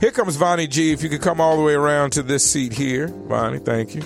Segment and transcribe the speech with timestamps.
[0.00, 0.92] Here comes Vonnie G.
[0.92, 4.02] If you could come all the way around to this seat here, Vonnie, thank you.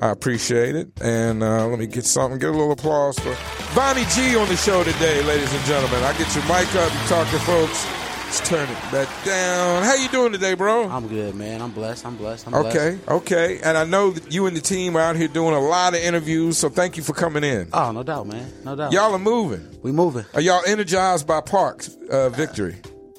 [0.00, 0.88] I appreciate it.
[1.00, 3.32] And uh, let me get something, get a little applause for
[3.72, 6.02] Vonnie G on the show today, ladies and gentlemen.
[6.02, 7.86] I get your mic up, you talk to folks.
[8.26, 9.84] Let's turn it back down.
[9.84, 10.88] How you doing today, bro?
[10.88, 11.62] I'm good, man.
[11.62, 12.04] I'm blessed.
[12.04, 12.48] I'm blessed.
[12.48, 13.08] I'm okay, blessed.
[13.08, 13.60] okay.
[13.62, 16.00] And I know that you and the team are out here doing a lot of
[16.00, 17.68] interviews, so thank you for coming in.
[17.72, 18.52] Oh, no doubt, man.
[18.64, 18.92] No doubt.
[18.92, 19.78] Y'all are moving.
[19.82, 20.24] we moving.
[20.34, 22.74] Are y'all energized by Park's uh, victory?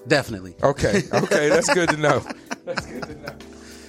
[0.08, 0.56] Definitely.
[0.64, 2.24] Okay, okay, that's good to know.
[2.66, 3.34] That's good to know.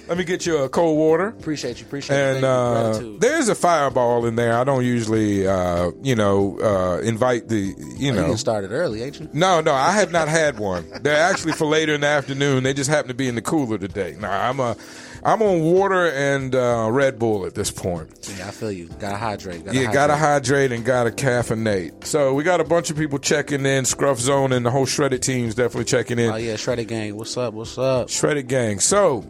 [0.07, 1.27] Let me get you a cold water.
[1.27, 1.85] Appreciate you.
[1.85, 2.35] Appreciate you.
[2.37, 4.57] And uh, there's a fireball in there.
[4.57, 8.25] I don't usually, uh, you know, uh, invite the, you You know.
[8.25, 9.29] done started early, ain't you?
[9.33, 10.83] No, no, I have not had one.
[11.03, 12.63] They're actually for later in the afternoon.
[12.63, 14.15] They just happen to be in the cooler today.
[14.19, 14.75] Nah, I'm a,
[15.23, 18.31] I'm on water and uh, Red Bull at this point.
[18.37, 18.87] Yeah, I feel you.
[18.99, 19.65] Gotta hydrate.
[19.65, 19.93] Gotta hydrate.
[19.93, 22.05] gotta hydrate and gotta caffeinate.
[22.05, 23.85] So we got a bunch of people checking in.
[23.85, 26.31] Scruff Zone and the whole Shredded team's definitely checking in.
[26.31, 27.15] Oh yeah, Shredded Gang.
[27.15, 27.53] What's up?
[27.53, 28.09] What's up?
[28.09, 28.79] Shredded Gang.
[28.79, 29.25] So,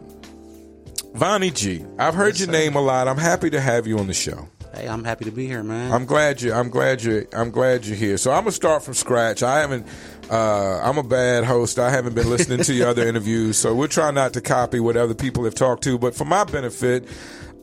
[1.14, 3.08] Vonnie G, I've heard your name a lot.
[3.08, 4.48] I'm happy to have you on the show.
[4.72, 5.92] Hey, I'm happy to be here, man.
[5.92, 6.52] I'm glad you.
[6.52, 7.26] I'm glad you.
[7.32, 8.16] I'm glad you're here.
[8.16, 9.42] So I'm gonna start from scratch.
[9.42, 9.86] I haven't.
[10.30, 11.78] Uh, I'm a bad host.
[11.80, 14.96] I haven't been listening to your other interviews, so we'll try not to copy what
[14.96, 15.98] other people have talked to.
[15.98, 17.08] But for my benefit,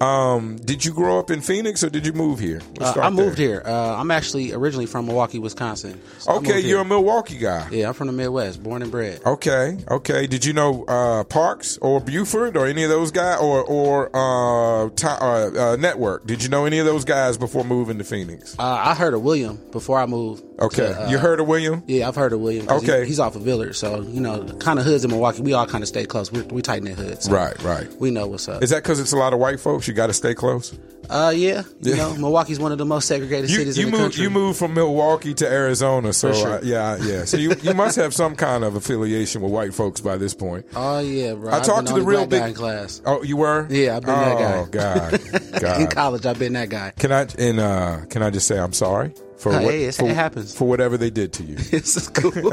[0.02, 2.62] um, did you grow up in Phoenix or did you move here?
[2.80, 3.48] Uh, I moved there.
[3.48, 3.64] here.
[3.66, 6.00] Uh, I'm actually originally from Milwaukee, Wisconsin.
[6.20, 6.86] So Okay, you're a.
[6.86, 7.68] Milwaukee guy.
[7.72, 9.22] Yeah, I'm from the Midwest, born and bred.
[9.26, 10.28] Okay, okay.
[10.28, 14.86] Did you know uh, Parks or Buford or any of those guys or or uh,
[14.86, 16.26] uh, uh, Network?
[16.28, 18.56] Did you know any of those guys before moving to Phoenix?
[18.58, 20.44] Uh, I heard of William before I moved.
[20.60, 21.84] Okay, to, you heard of William?
[21.88, 22.66] Yeah, I've heard of William.
[22.66, 23.06] 'cause he- Okay.
[23.06, 25.42] he's off of Village, so you know, kind of hoods in Milwaukee.
[25.44, 26.32] We all kind of stay close.
[26.32, 27.26] We're, we tight knit hoods.
[27.26, 27.88] So Right, right.
[28.00, 28.64] We know what's up.
[28.64, 29.87] Is that because it's a lot of white folks?
[29.88, 30.78] You got to stay close.
[31.10, 33.98] Uh, yeah, you know, Milwaukee's one of the most segregated You, cities you in the
[33.98, 34.24] moved country.
[34.24, 36.54] you moved from Milwaukee to Arizona, so sure.
[36.56, 37.24] uh, yeah, yeah.
[37.24, 40.66] So you you must have some kind of affiliation with white folks by this point.
[40.76, 41.50] Oh yeah, bro.
[41.52, 43.02] I I've talked to the real big guy in class.
[43.06, 43.68] Oh, you were?
[43.70, 44.58] Yeah, I've been that guy.
[44.58, 45.22] Oh God,
[45.62, 45.82] God.
[45.82, 46.92] In college, I've been that guy.
[47.00, 50.10] Can I and uh, can I just say I'm sorry for Hey, what it's- for,
[50.10, 50.56] it happens.
[50.58, 51.56] for whatever they did to you.
[51.56, 52.52] This is cool.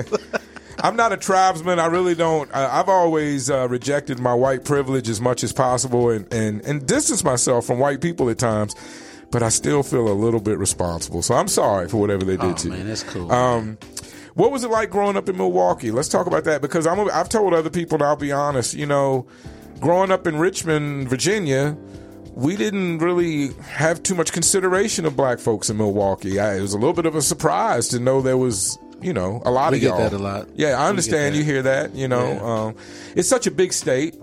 [0.84, 1.78] I'm not a tribesman.
[1.78, 2.54] I really don't.
[2.54, 6.86] I, I've always uh, rejected my white privilege as much as possible and, and, and
[6.86, 8.74] distanced myself from white people at times.
[9.30, 11.22] But I still feel a little bit responsible.
[11.22, 12.74] So I'm sorry for whatever they did oh to you.
[12.74, 13.32] man, that's cool.
[13.32, 13.78] Um,
[14.34, 15.90] what was it like growing up in Milwaukee?
[15.90, 18.84] Let's talk about that because I'm, I've told other people, and I'll be honest, you
[18.84, 19.26] know,
[19.80, 21.78] growing up in Richmond, Virginia,
[22.34, 26.38] we didn't really have too much consideration of black folks in Milwaukee.
[26.38, 29.42] I, it was a little bit of a surprise to know there was, you know,
[29.44, 29.98] a lot We of get y'all.
[29.98, 30.48] that a lot.
[30.54, 31.94] Yeah, I understand you hear that.
[31.94, 32.42] You know, Yeah.
[32.66, 32.76] um,
[33.14, 34.14] it's such a big state,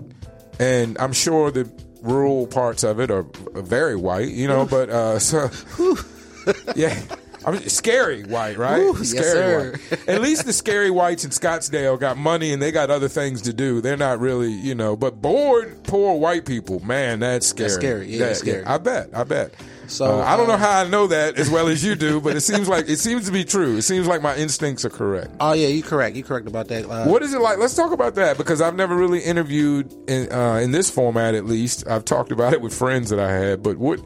[0.58, 1.70] and I'm sure the
[2.02, 4.28] rural parts of it are very white.
[4.28, 5.48] You know, but uh, so
[6.76, 7.00] yeah.
[7.44, 8.78] I mean, scary white, right?
[8.78, 9.70] Woo, yes, scary sir.
[9.90, 10.08] white.
[10.08, 13.52] At least the scary whites in Scottsdale got money and they got other things to
[13.52, 13.80] do.
[13.80, 17.68] They're not really, you know, but bored, poor white people, man, that's scary.
[17.68, 18.06] That's scary.
[18.08, 18.64] Yeah, That- scary.
[18.64, 19.08] I bet.
[19.14, 19.52] I bet.
[19.88, 22.18] So, Uh, I don't know uh, how I know that as well as you do,
[22.20, 23.76] but it seems like it seems to be true.
[23.76, 25.30] It seems like my instincts are correct.
[25.40, 26.16] oh yeah, you correct.
[26.16, 26.88] You correct about that.
[26.88, 27.58] Uh, What is it like?
[27.58, 31.34] Let's talk about that because I've never really interviewed in uh, in this format.
[31.34, 33.62] At least I've talked about it with friends that I had.
[33.62, 34.00] But what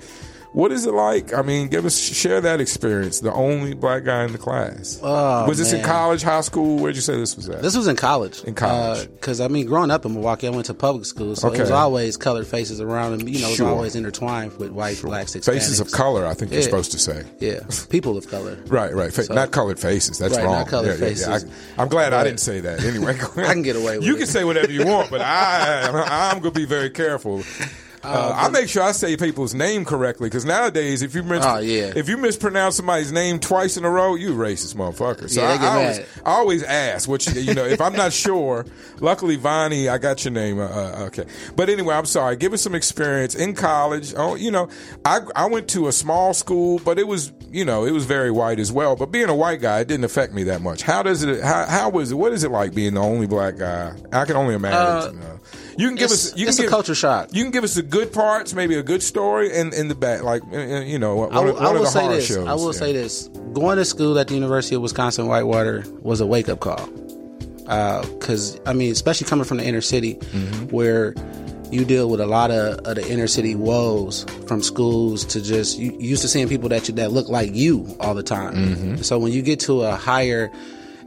[0.57, 1.35] what is it like?
[1.35, 3.21] I mean, give us share that experience.
[3.21, 4.99] The only black guy in the class.
[5.03, 6.79] Oh, was this in college, high school?
[6.79, 7.61] Where'd you say this was at?
[7.61, 8.43] This was in college.
[8.45, 9.07] In college.
[9.07, 11.61] Uh, because I mean, growing up in Milwaukee, I went to public school, so it
[11.61, 15.35] was always colored faces around, and you know, it was always intertwined with white, blacks,
[15.35, 15.45] Hispanics.
[15.45, 16.25] Faces of color.
[16.25, 17.25] I think you're supposed to say.
[17.39, 18.57] Yeah, people of color.
[18.69, 19.13] Right, right.
[19.13, 20.19] Fa- So- not colored faces.
[20.19, 20.55] That's Right, wrong.
[20.61, 21.39] not colored Yeah, yeah, yeah.
[21.39, 21.45] faces.
[21.77, 22.83] I, am glad I didn't say that.
[22.83, 24.19] Anyway, I can get away with You it.
[24.19, 27.43] can say whatever you want, but I, I'm going to be very careful.
[28.07, 31.59] Uh, I make sure I say people's name correctly because nowadays, if you mis- Oh,
[31.59, 31.93] yeah.
[31.97, 35.29] if you mispronounce somebody's name twice in a row, you racist motherfucker.
[35.29, 35.99] So Yeah, I, I always.
[35.99, 37.65] I always ask what you, you know.
[37.65, 38.65] if I'm not sure,
[39.01, 40.59] luckily Vonnie, I got your name.
[40.59, 41.25] Uh, uh, okay,
[41.57, 42.37] but anyway, I'm sorry.
[42.37, 44.15] Give us some experience in college.
[44.17, 44.69] Oh, you know,
[45.05, 48.31] I I went to a small school, but it was you know it was very
[48.31, 48.95] white as well.
[48.97, 50.83] But being a white guy, it didn't affect me that much.
[50.83, 51.43] How does it?
[51.43, 52.15] How how was it?
[52.15, 53.95] What is it like being the only black guy?
[54.13, 55.19] I can only imagine.
[55.21, 56.37] Uh, you can give it's- us.
[56.37, 57.29] You it's can a give, culture shock.
[57.33, 60.23] You can give us the good parts, maybe a good story, and in the back,
[60.23, 62.27] like uh, uh, you know, one, I will, of, I will of the say this.
[62.27, 62.47] shows.
[62.49, 62.79] I will yeah.
[62.79, 66.61] say this: going to school at the University of Wisconsin Whitewater was a wake up
[66.61, 66.87] call.
[67.67, 70.67] Because I mean, especially coming from the inner city, Mm-hmm.
[70.75, 71.15] where
[71.73, 75.77] you deal with a lot of, of the inner city woes from schools to just
[75.81, 78.55] you, you used to seeing people that you, that look like you all the time.
[78.55, 78.97] Mm-hmm.
[78.99, 80.49] So when you get to a higher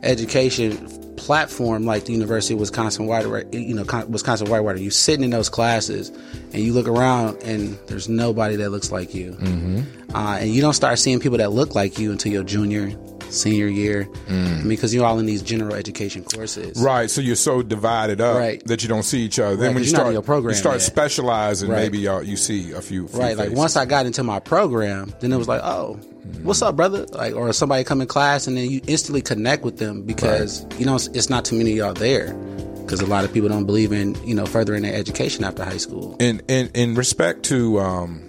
[0.04, 0.86] education
[1.19, 5.50] platform like the University of Wisconsin Whitewater, you know, Wisconsin Whitewater, you sitting in those
[5.50, 6.10] classes
[6.54, 9.33] and you look around and there's nobody that looks like you.
[9.33, 10.16] Mm-hmm.
[10.16, 12.92] Uh, and you don't start seeing people that look like you until your junior
[13.29, 14.07] senior year.
[14.27, 14.29] Mm.
[14.29, 16.81] I mean, because you're all in these general education courses.
[16.81, 18.65] Right, so you're so divided up Right.
[18.67, 19.55] that you don't see each other.
[19.55, 20.81] Then Right, when 'cause you start, your program you start yet.
[20.81, 21.69] specializing.
[21.69, 21.77] Right.
[21.83, 25.13] Maybe y'all, you see a few, few Right, like once I got into my program,
[25.19, 25.99] then it was like, oh,
[26.43, 27.05] what's up, brother?
[27.11, 30.85] Like, or somebody come in class, and then you instantly connect with them because you
[30.85, 32.33] know it's, it's not too many of y'all there.
[32.81, 35.77] Because a lot of people don't believe in you know furthering their education after high
[35.77, 36.15] school.
[36.19, 38.21] in in in respect to um,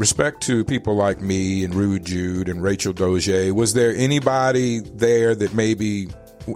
[0.00, 5.34] respect to people like me and Rude Jude and Rachel Dozier, was there anybody there
[5.34, 6.06] that maybe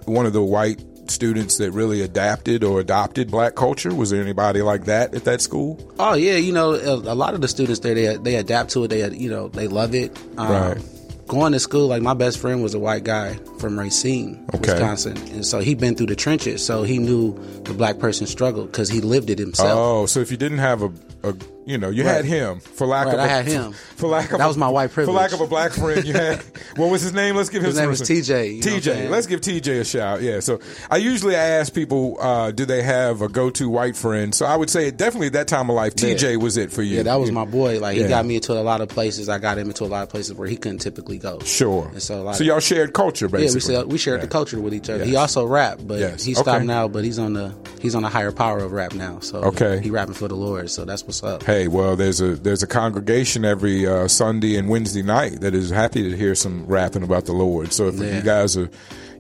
[0.07, 3.95] one of the white students that really adapted or adopted black culture?
[3.95, 5.79] Was there anybody like that at that school?
[5.99, 8.85] Oh yeah, you know a, a lot of the students there they they adapt to
[8.85, 8.89] it.
[8.89, 10.17] They you know they love it.
[10.39, 10.79] Um, Right.
[11.27, 14.73] Going to school, like my best friend was a white guy from Racine, Okay.
[14.73, 17.33] Wisconsin, and so he'd been through the trenches, so he knew
[17.65, 19.73] the black person struggle because he lived it himself.
[19.75, 20.93] Oh, so if you didn't have a,
[21.23, 21.35] a
[21.67, 23.73] you know, you had him for lack Right, of I a, had him.
[23.97, 26.05] for lack of That a- was my white friend For lack of a black friend,
[26.05, 26.43] you had
[26.77, 27.37] what was his name?
[27.37, 28.03] Let's give him His name was.
[28.03, 30.23] TJ, you know what I'm TJ, let's give TJ a shout.
[30.23, 30.41] Yeah.
[30.41, 34.35] So I usually ask people, uh, do they have a go-to white friend?
[34.35, 36.99] So I would say definitely at that time of life, TJ was it for you.
[36.99, 37.81] Yeah, that was my boy.
[37.81, 38.03] Like Yeah.
[38.05, 39.29] he got me into a lot of places.
[39.29, 41.39] I got him into a lot of places where he couldn't typically go.
[41.41, 41.89] Sure.
[41.93, 43.75] And so, so of- y'all shared culture, basically.
[43.75, 45.05] Yeah, we we shared the culture with each other.
[45.05, 46.25] He also rapped, but Yes.
[46.25, 46.65] he stopped Okay.
[46.67, 46.89] now.
[46.89, 49.21] But he's on the he's on a higher power of rap now.
[49.21, 49.81] So Okay.
[49.83, 50.69] he rapping for the Lord.
[50.71, 51.43] So that's what's up.
[51.45, 55.71] Hey, well, there's a there's a congregation every uh, Sunday and Wednesday night that is
[55.71, 57.73] happy to hear some rapping about the Lord.
[57.73, 58.17] So if Yeah.
[58.17, 58.69] you guys are,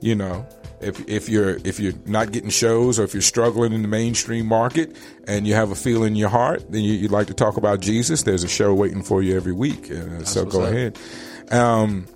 [0.00, 0.46] you know,
[0.80, 4.46] if if you're if you're not getting shows or if you're struggling in the mainstream
[4.46, 4.96] market
[5.26, 7.80] and you have a feel in your heart, then you, you'd like to talk about
[7.80, 8.22] Jesus.
[8.22, 9.90] There's a show waiting for you every week.
[9.90, 10.98] Uh, so go ahead.
[11.50, 12.06] Um,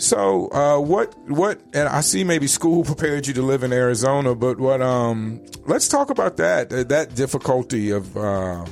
[0.00, 4.34] so uh, what what and I see maybe school prepared you to live in Arizona,
[4.34, 8.64] but what um let's talk about that uh, that difficulty of uh,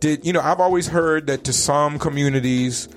[0.00, 2.88] did you know I've always heard that to some communities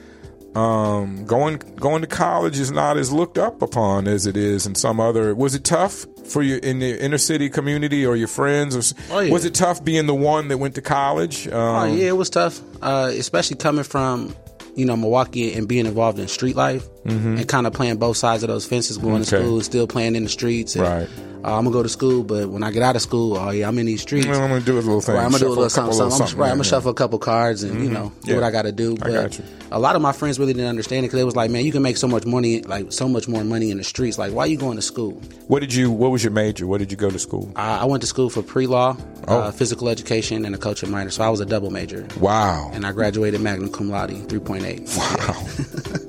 [0.56, 4.74] um, going going to college is not as looked up upon as it is in
[4.74, 5.36] some other.
[5.36, 8.76] Was it tough for you in the inner city community or your friends?
[8.76, 9.32] Or Oh, yeah.
[9.32, 11.48] was it tough being the one that went to college?
[11.48, 14.36] Um, Oh yeah, it was tough, uh, especially coming from
[14.76, 18.44] you know Milwaukee and being involved in street life and kind of playing both sides
[18.44, 19.46] of those fences, going to Mm-hmm.
[19.46, 20.76] School, still playing in the streets.
[20.76, 21.10] And, Right.
[21.42, 23.70] Uh, I'm gonna go to school, but when I get out of school, oh yeah,
[23.70, 24.28] I'm in these streets.
[24.28, 25.16] Well, I'm gonna do a little thing.
[25.16, 25.98] Right, I'm gonna do a Shuffle little something.
[25.98, 26.36] couple something.
[26.36, 28.36] I'm, right, I'm gonna shuffle a couple cards and you know do Yeah.
[28.36, 28.98] what I got to do.
[28.98, 29.40] But
[29.72, 31.72] a lot of my friends really didn't understand it because they was like, "Man, you
[31.72, 34.18] can make so much money, like so much more money in the streets.
[34.18, 35.12] Like, why are you going to school?"
[35.48, 35.90] What did you?
[35.92, 36.68] What was your major?
[36.68, 37.50] What did you go to school?
[37.56, 38.98] I, I went to school for pre law,
[39.30, 39.40] Oh.
[39.40, 41.10] uh, physical education, and a culture minor.
[41.10, 42.70] So I was a double major, Wow.
[42.74, 46.09] and I graduated magna cum laude, 3.8, Wow.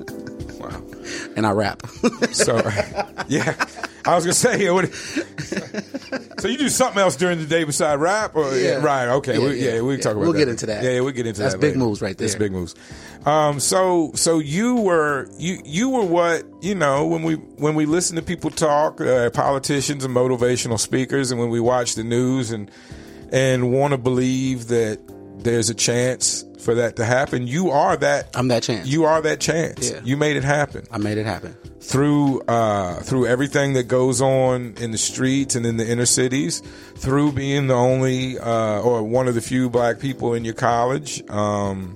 [1.35, 1.83] and I rap.
[2.31, 2.55] So,
[3.27, 3.53] yeah,
[4.05, 4.65] I was gonna say.
[4.65, 4.93] it would-
[6.39, 8.75] so you do something else during the day beside rap, or Yeah.
[8.83, 9.07] right?
[9.09, 10.03] Okay, Yeah, we, yeah, yeah, we can yeah.
[10.03, 10.39] talk about We'll that.
[10.39, 10.83] get into that.
[10.83, 11.59] Yeah, yeah, we'll get into That's that.
[11.61, 11.85] That's big later.
[11.85, 12.39] moves right That's there.
[12.39, 12.73] big moves.
[13.25, 17.85] Um, so, so you were you you were what you know when we when we
[17.85, 22.49] listen to people talk, uh, politicians and motivational speakers, and when we watch the news
[22.51, 22.71] and
[23.31, 24.99] and want to believe that
[25.43, 27.47] there's a chance for that to happen.
[27.47, 28.29] You are that.
[28.35, 28.87] I'm that chance.
[28.87, 29.91] You are that chance.
[29.91, 30.01] Yeah.
[30.03, 31.53] You made it happen I made it happen.
[31.79, 36.61] through uh, through everything that goes on in the streets and in the inner cities,
[36.95, 41.27] through being the only uh, or one of the few black people in your college.
[41.29, 41.95] Um,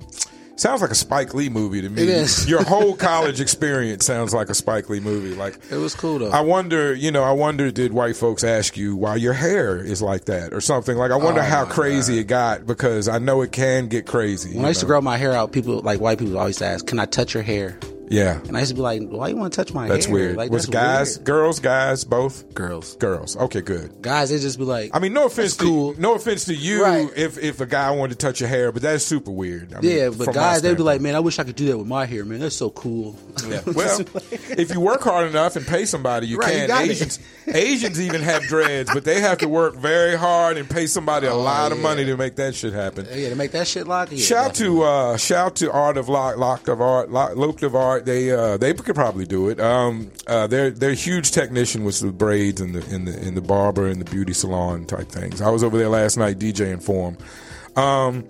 [0.56, 2.02] sounds like a Spike Lee movie to me.
[2.02, 2.48] It is.
[2.48, 5.34] Your whole college experience sounds like a Spike Lee movie.
[5.34, 6.30] Like It was cool though.
[6.30, 10.02] I wonder, you know, I wonder did white folks ask you why your hair is
[10.02, 10.96] like that or something?
[10.96, 14.56] Like I wonder Oh, how crazy it got because I know it can get crazy.
[14.56, 16.98] when I used to grow my hair out, people like white people always ask, "Can
[16.98, 19.56] I touch your hair?" Yeah, And I used to be like, "Why you want to
[19.56, 20.36] touch my that's hair?" weird.
[20.36, 21.24] Like, Was that's guys, weird.
[21.26, 23.36] girls, guys, both girls, girls?
[23.36, 24.00] Okay, good.
[24.02, 25.94] guys, they just be like, I mean, no offense That's cool.
[25.98, 27.08] no offense to you Right.
[27.16, 29.74] if if a guy wanted to touch your hair, but that's super weird.
[29.74, 31.78] I yeah, from but guys, they'd be like, "Man, I wish I could do that
[31.78, 32.40] with my hair, man.
[32.40, 33.18] That's so cool."
[33.66, 36.68] Well, if you work hard enough and pay somebody, you Right, can.
[36.68, 36.90] got it.
[36.90, 37.18] Asians,
[37.48, 41.34] Asians even have dreads, but they have to work very hard and pay somebody a
[41.34, 43.06] lot of Oh, money to make that shit happen.
[43.12, 44.08] yeah, to make that shit lock.
[44.10, 44.76] Yeah, Shout definitely.
[44.78, 48.04] to uh, shout to Art of Lock, Locked of Art, Lock, Locked of Art.
[48.04, 49.60] They uh, they could probably do it.
[49.60, 53.40] Um, uh, they're they're huge technician with the braids and the in the in the
[53.42, 55.40] barber and the beauty salon type things.
[55.40, 57.82] I was over there last night DJing for them.
[57.84, 58.24] Um,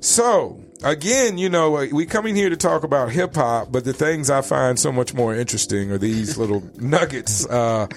[0.00, 3.92] so again, you know, uh, we coming here to talk about hip hop, but the
[3.92, 7.46] things I find so much more interesting are these little nuggets.
[7.46, 7.88] Uh,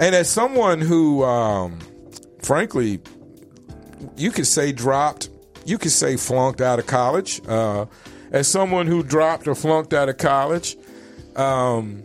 [0.00, 1.78] and as someone who, um,
[2.42, 3.00] frankly,
[4.16, 5.28] you could say dropped,
[5.64, 7.40] you could say flunked out of college.
[7.46, 7.86] Uh,
[8.32, 10.76] as someone who dropped or flunked out of college,
[11.36, 12.02] um,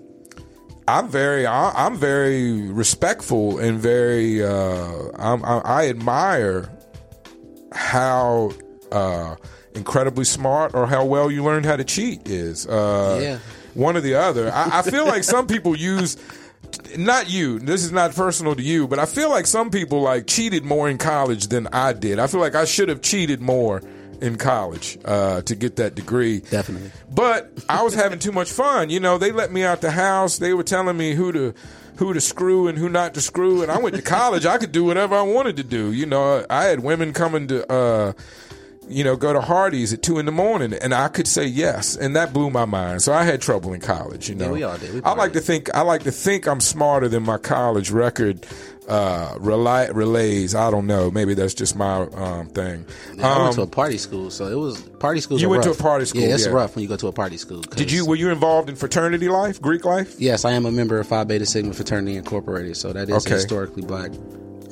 [0.87, 6.69] I'm very, I'm very respectful and very, uh, I'm, I, I admire
[7.71, 8.51] how
[8.91, 9.35] uh,
[9.73, 12.67] incredibly smart or how well you learned how to cheat is.
[12.67, 13.39] Uh, Yeah.
[13.73, 14.51] one or the other.
[14.51, 16.17] I, I feel like some people use
[16.97, 17.59] not you.
[17.59, 20.89] This is not personal to you, but I feel like some people like cheated more
[20.89, 22.19] in college than I did.
[22.19, 23.81] I feel like I should have cheated more
[24.21, 26.39] in college uh, to get that degree.
[26.39, 26.91] Definitely.
[27.11, 28.89] But I was having too much fun.
[28.89, 30.37] You know, they let me out the house.
[30.37, 31.53] They were telling me who to
[31.97, 33.61] who to screw and who not to screw.
[33.61, 34.45] And I went to college.
[34.45, 35.93] I could do whatever I wanted to do.
[35.93, 37.71] You know, I had women coming to.
[37.71, 38.13] Uh,
[38.87, 41.95] you know, go to Hardee's at two in the morning, and I could say yes,
[41.95, 43.01] and that blew my mind.
[43.01, 44.29] So I had trouble in college.
[44.29, 44.93] You know, Yeah, we all did.
[44.93, 48.45] We I like to think I like to think I'm smarter than my college record
[48.87, 50.53] uh, rely, relays.
[50.53, 51.09] I don't know.
[51.09, 52.85] Maybe that's just my um, thing.
[53.13, 55.39] I went Um, to a party school, so it was party school.
[55.39, 56.51] You went to a party school, Yeah, it's yeah.
[56.51, 57.61] rough when you go to a party school.
[57.61, 60.13] did you were you involved in fraternity life, Greek life?
[60.19, 63.33] Yes, I am a member of Phi Beta Sigma Fraternity Incorporated, so that is Okay.
[63.33, 64.11] historically black.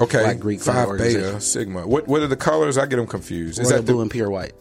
[0.02, 0.98] Okay, Black Greek Phi.
[0.98, 1.88] Beta Sigma.
[1.88, 2.78] What what are the colors?
[2.78, 3.60] I get them confused.
[3.60, 4.54] Is Royal that the blue and pure white.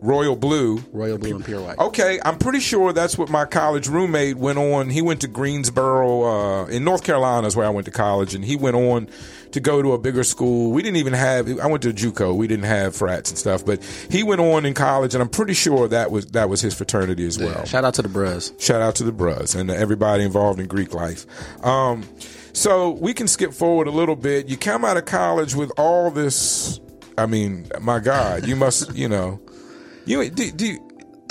[0.00, 0.78] royal blue?
[0.92, 1.78] Royal blue and pure white.
[1.78, 4.90] Okay, I'm pretty sure that's what my college roommate went on.
[4.90, 8.44] He went to Greensboro uh, in North Carolina, is where I went to college, and
[8.44, 9.08] he went on
[9.52, 10.72] to go to a bigger school.
[10.72, 11.46] We didn't even have.
[11.60, 12.34] I went to JUCO.
[12.34, 15.54] We didn't have frats and stuff, but he went on in college, and I'm pretty
[15.54, 17.50] sure that was that was his fraternity as well.
[17.50, 18.52] Yeah, shout out to the bros.
[18.58, 21.26] Shout out to the Bruz and everybody involved in Greek life.
[21.64, 22.02] Um,
[22.52, 24.48] so we can skip forward a little bit.
[24.48, 26.80] You come out of college with all this.
[27.16, 29.40] I mean, my God, you must, you know,
[30.04, 30.50] you do.
[30.52, 30.88] do you,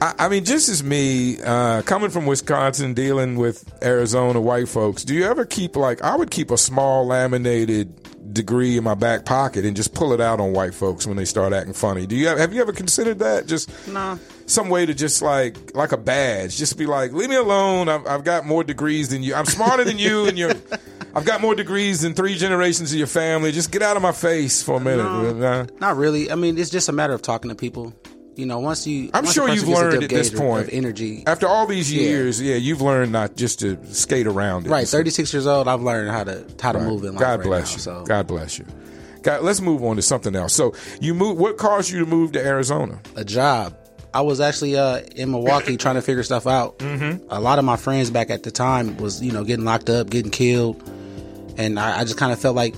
[0.00, 5.04] I, I mean, just as me uh, coming from Wisconsin, dealing with Arizona white folks.
[5.04, 9.24] Do you ever keep like I would keep a small laminated degree in my back
[9.24, 12.06] pocket and just pull it out on white folks when they start acting funny?
[12.06, 13.46] Do you have, have you ever considered that?
[13.46, 14.18] Just Nah.
[14.46, 17.88] some way to just like like a badge, just be like, leave me alone.
[17.88, 19.34] I've, I've got more degrees than you.
[19.34, 20.52] I'm smarter than you, and you're.
[21.12, 23.50] I've got more degrees than three generations of your family.
[23.50, 25.36] Just get out of my face for a minute.
[25.36, 25.66] Nah.
[25.80, 26.30] Not really.
[26.30, 27.92] I mean, it's just a matter of talking to people.
[28.40, 30.68] You know, once you, I'm once sure you've learned at this point.
[30.68, 31.24] of energy.
[31.26, 34.70] After all these years, yeah, you've learned not just to skate around it.
[34.70, 35.68] Right, 36 years old.
[35.68, 37.20] I've learned how to how to move in life.
[37.20, 38.00] God right bless now, you.
[38.00, 38.64] So God bless you.
[39.20, 40.54] God, let's move on to something else.
[40.54, 41.36] So you move.
[41.36, 42.98] What caused you to move to Arizona?
[43.14, 43.76] a job.
[44.14, 46.78] I was actually uh, in Milwaukee trying to figure stuff out.
[46.78, 47.26] Mm-hmm.
[47.30, 50.08] A lot of my friends back at the time was you know getting locked up,
[50.08, 50.82] getting killed,
[51.58, 52.74] and I, I just kind of felt like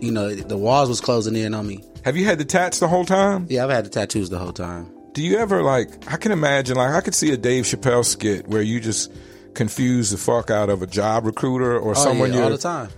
[0.00, 1.84] you know the walls was closing in on me.
[2.04, 3.46] Have you had the tats the whole time?
[3.48, 4.91] Yeah, I've had the tattoos the whole time.
[5.14, 6.10] Do you ever like?
[6.12, 9.12] I can imagine like I could see a Dave Chappelle skit where you just
[9.54, 12.88] confuse the fuck out of a job recruiter or Oh, someone yeah, all the time.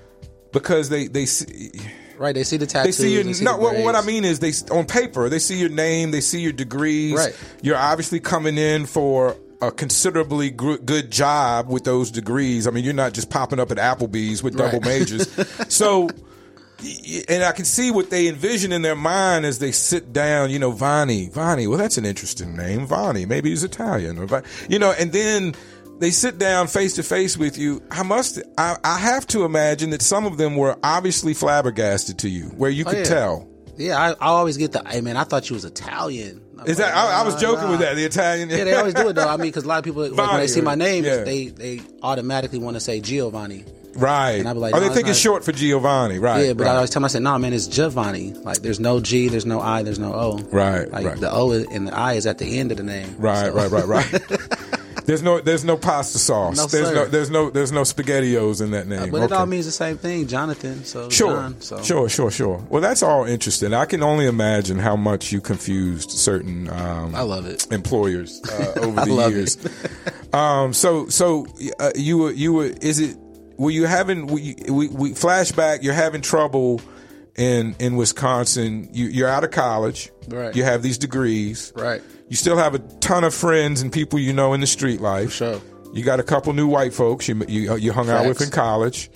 [0.52, 1.73] because they they see
[2.16, 2.97] Right, they see the they tattoos.
[2.97, 3.56] see your they see no.
[3.56, 6.40] the What, what I mean is they on paper they see your name, they see
[6.40, 7.14] your degrees.
[7.14, 7.37] Right.
[7.62, 12.68] You're obviously coming in for a considerably gr- good job with those degrees.
[12.68, 14.85] I mean, you're not just popping up at Applebee's with double Right.
[15.00, 15.28] majors.
[15.68, 16.09] so.
[17.29, 20.50] And I can see what they envision in their mind as they sit down.
[20.50, 21.69] You know, Vani, Vani.
[21.69, 23.26] Well, that's an interesting name, Vani.
[23.26, 24.93] Maybe he's Italian, or you know.
[24.93, 25.55] And then
[25.99, 27.83] they sit down face to face with you.
[27.91, 28.41] I must.
[28.59, 32.71] I, I have to imagine that some of them were obviously flabbergasted to you, where
[32.71, 33.05] you oh, could Oh, yeah.
[33.05, 33.49] tell.
[33.76, 34.83] Yeah, I, I always get the.
[34.87, 36.41] Hey man, I thought you was Italian.
[36.59, 36.97] I'm Is like, that?
[36.97, 37.71] I, I was joking nah.
[37.73, 37.97] with that.
[37.97, 38.49] The Italian.
[38.49, 39.29] Yeah, they always do it though.
[39.29, 41.25] I mean, because a lot of people like, when they see my name, yeah.
[41.25, 43.64] they they automatically want to say Giovanni.
[43.97, 44.33] Right.
[44.33, 46.19] And I'd be like, oh, they no, think it's short for Giovanni.
[46.19, 46.47] Right.
[46.47, 46.73] Yeah, but right.
[46.73, 48.33] I always tell them, I said, "No, man, it's Giovanni.
[48.33, 50.39] Like, there's no G, there's no I, there's no O.
[50.51, 51.19] Right, Like right.
[51.21, 53.15] the O and the I is at the end of the name.
[53.19, 54.39] Right, So- right, right, right.
[55.07, 56.57] there's no, there's no pasta sauce.
[56.57, 56.95] No, there's sir.
[56.95, 59.11] no, there's no, there's no spaghettios in that name.
[59.11, 60.85] But it all means the same thing, Jonathan.
[60.85, 61.83] So Sure, John, so.
[61.83, 62.65] sure, sure, sure.
[62.71, 63.75] Well, that's all interesting.
[63.75, 67.71] I can only imagine how much you confused certain um, I love it.
[67.73, 69.59] employers uh, over I the love years.
[70.33, 71.47] um, so, so
[71.79, 73.19] uh, you were, you were, is it?
[73.56, 74.28] Were you having?
[74.28, 75.82] You, we, we flashback.
[75.82, 76.80] You're having trouble
[77.37, 78.88] in in Wisconsin.
[78.92, 80.11] You, you're out of college.
[80.28, 80.54] Right.
[80.54, 81.73] You have these degrees.
[81.76, 82.02] Right.
[82.28, 85.32] You still have a ton of friends and people you know in the street life.
[85.32, 85.61] sure.
[85.92, 89.11] You got a couple new white folks you you, you hung out with in college.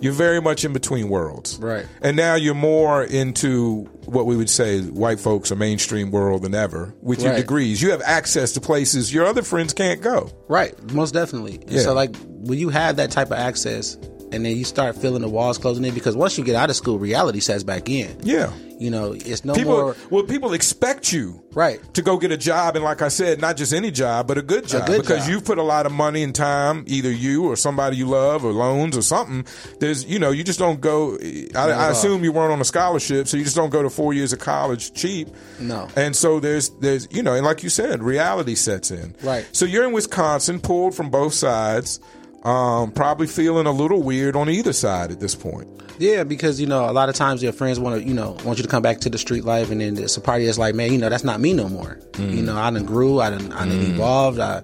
[0.00, 1.58] You're very much in between worlds.
[1.58, 1.86] Right.
[2.02, 6.54] And now you're more into what we would say white folks a mainstream world than
[6.54, 7.80] ever with your degrees.
[7.80, 10.30] You have access to places your other friends can't go.
[10.48, 11.60] Right, most definitely.
[11.68, 11.82] Yeah.
[11.82, 13.96] So, like, when you have that type of access,
[14.32, 16.76] and then you start feeling the walls closing in, because once you get out of
[16.76, 18.16] school, reality sets back in.
[18.22, 18.52] Yeah.
[18.80, 19.96] You know, it's no People more.
[20.08, 21.78] well people expect you Right.
[21.94, 24.42] to go get a job and like I said, not just any job, but a
[24.42, 24.86] good job.
[24.86, 25.30] good because job.
[25.30, 28.52] you've put a lot of money and time, either you or somebody you love or
[28.52, 29.44] loans or something.
[29.80, 31.18] There's you know, you just don't go
[31.54, 34.14] I, I assume you weren't on a scholarship, so you just don't go to four
[34.14, 35.28] years of college cheap.
[35.58, 35.86] No.
[35.94, 39.14] And so there's there's you know, and like you said, reality sets in.
[39.22, 39.46] Right.
[39.52, 42.00] So you're in Wisconsin, pulled from both sides.
[42.44, 45.68] Um, probably feeling a little weird on either side at this point.
[45.98, 48.58] Yeah, because you know, a lot of times your friends want to, you know, want
[48.58, 50.74] you to come back to the street life, and then it's a party that's like,
[50.74, 51.98] man, you know, that's not me no more.
[52.12, 52.34] Mm.
[52.34, 54.38] You know, I done grew, I done, I done evolved.
[54.40, 54.62] I,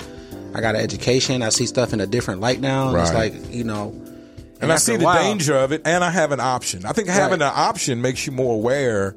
[0.55, 1.43] I got an education.
[1.43, 2.89] I see stuff in a different light now.
[2.89, 3.89] And It's like you know,
[4.63, 6.87] and I see the while- danger of it, and I have an option.
[6.87, 7.47] I think having Right.
[7.49, 9.15] an option makes you more aware.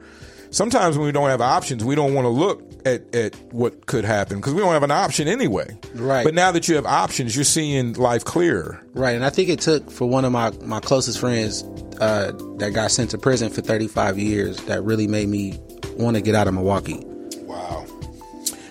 [0.52, 4.04] Sometimes when we don't have options, we don't want to look at, at what could
[4.04, 5.78] happen because we don't have an option anyway.
[5.94, 6.24] Right.
[6.24, 8.82] But now that you have options, you're seeing life clearer.
[8.94, 11.64] Right, and I think it took for one of my my closest friends
[12.00, 15.60] uh, that got sent to prison for 35 years that really made me
[15.98, 17.04] want to get out of Milwaukee.
[17.42, 17.86] Wow.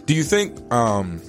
[0.06, 0.58] Do you think?
[0.72, 1.20] Um,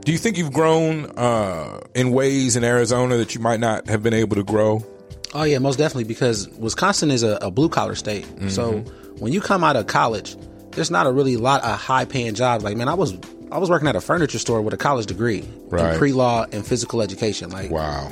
[0.00, 4.02] do you think you've grown uh, in ways in Arizona that you might not have
[4.02, 4.84] been able to grow?
[5.32, 8.26] Oh yeah, most definitely because Wisconsin is a, a blue collar state.
[8.50, 8.84] So
[9.18, 10.36] when you come out of college,
[10.72, 12.64] there's not a really lot of high paying jobs.
[12.64, 13.16] Like man, I was
[13.52, 15.92] I was working at a furniture store with a college degree Right.
[15.92, 18.10] in pre law and physical education, like Wow.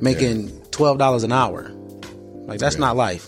[0.00, 1.70] making twelve dollars an hour.
[2.46, 3.26] Like that's not life.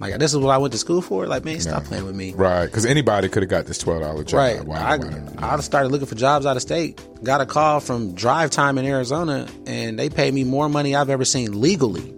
[0.00, 1.26] Like this is what I went to school for.
[1.26, 2.32] Like man, stop playing with me.
[2.32, 4.38] Right, because anybody could have got this twelve dollar job.
[4.38, 4.64] Right.
[4.64, 5.20] Wow, I, wow.
[5.40, 7.00] I started looking for jobs out of state.
[7.22, 11.10] Got a call from Drive Time in Arizona, and they paid me more money I've
[11.10, 12.13] ever seen legally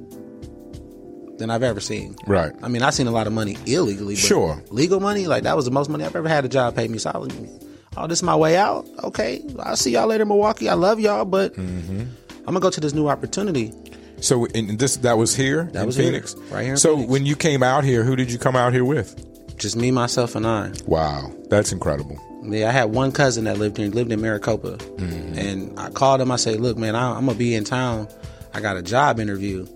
[1.39, 2.17] than I've ever seen.
[2.27, 2.53] Right.
[2.63, 4.15] I mean, I've seen a lot of money illegally.
[4.15, 4.63] But Sure.
[4.71, 6.99] Legal money, like that was the most money I've ever had a job pay me.
[6.99, 7.33] So I was,
[7.97, 8.87] oh, this is my way out.
[9.05, 9.43] Okay.
[9.61, 10.69] I'll see y'all later, Milwaukee.
[10.69, 12.01] I love y'all, but Mm-hmm.
[12.49, 13.73] I'm going to go to this new opportunity.
[14.21, 16.95] So, and this that was here That in was here, Phoenix, right here in so,
[16.95, 17.11] Phoenix.
[17.11, 19.59] when you came out here, who did you come out here with?
[19.59, 20.71] Just me, myself, and I.
[20.87, 22.19] Wow, that's incredible.
[22.45, 25.39] Yeah, I had one cousin that lived here, lived in Maricopa, Mm-hmm.
[25.39, 26.31] and I called him.
[26.31, 28.07] I said, "Look, man, I, I'm gonna be in town.
[28.55, 29.67] I got a job interview."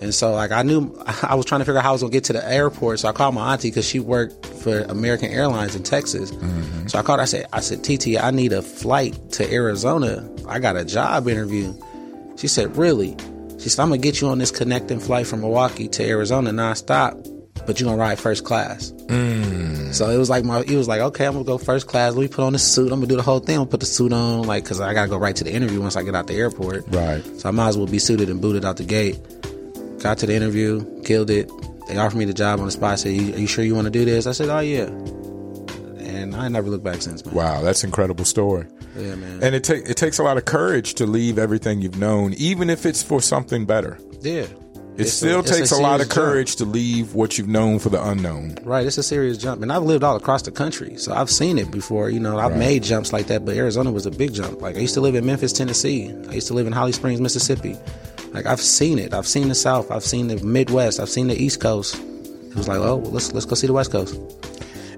[0.00, 2.12] And so, like, I knew I was trying to figure out how I was gonna
[2.12, 3.00] get to the airport.
[3.00, 6.30] So I called my auntie because she worked for American Airlines in Texas.
[6.30, 6.88] Mm-hmm.
[6.88, 7.20] So I called.
[7.20, 10.28] I said, "I said, TT, I need a flight to Arizona.
[10.48, 11.74] I got a job interview."
[12.36, 13.16] She said, "Really?"
[13.58, 17.14] She said, "I'm gonna get you on this connecting flight from Milwaukee to Arizona nonstop,
[17.66, 18.92] but you're gonna ride first class."
[19.92, 22.14] So it was like my, he was like, okay, I'm gonna go first class.
[22.14, 22.92] Let me put on the suit.
[22.92, 23.56] I'm gonna do the whole thing.
[23.56, 25.80] I'm gonna put the suit on, like, cause I gotta go right to the interview
[25.80, 26.84] once I get out the airport.
[26.88, 27.24] Right.
[27.40, 29.18] So I might as well be suited and booted out the gate.
[30.00, 31.50] Got to the interview, killed it.
[31.88, 32.92] They offered me the job on the spot.
[32.92, 34.88] I said, "Are you sure you want to do this?" I said, "Oh yeah."
[35.98, 37.34] And I never looked back since, man.
[37.34, 38.66] Wow, that's an incredible story.
[38.96, 39.42] Yeah, man.
[39.42, 42.70] And it take it takes a lot of courage to leave everything you've known, even
[42.70, 43.98] if it's for something better.
[44.22, 44.46] yeah.
[44.96, 46.26] It It's still it's takes a, lot serious of jump.
[46.26, 48.56] courage to leave what you've known for the unknown.
[48.64, 51.56] Right, it's a serious jump, and I've lived all across the country, so I've seen
[51.58, 52.10] it before.
[52.10, 52.58] You know, I've Right.
[52.58, 54.60] made jumps like that, but Arizona was a big jump.
[54.60, 56.12] Like I used to live in Memphis, Tennessee.
[56.28, 57.76] I used to live in Holly Springs, Mississippi.
[58.32, 59.12] Like I've seen it.
[59.12, 59.90] I've seen the South.
[59.90, 61.00] I've seen the Midwest.
[61.00, 61.96] I've seen the East Coast.
[61.96, 64.18] It was like, oh, well, let's let's go see the West Coast.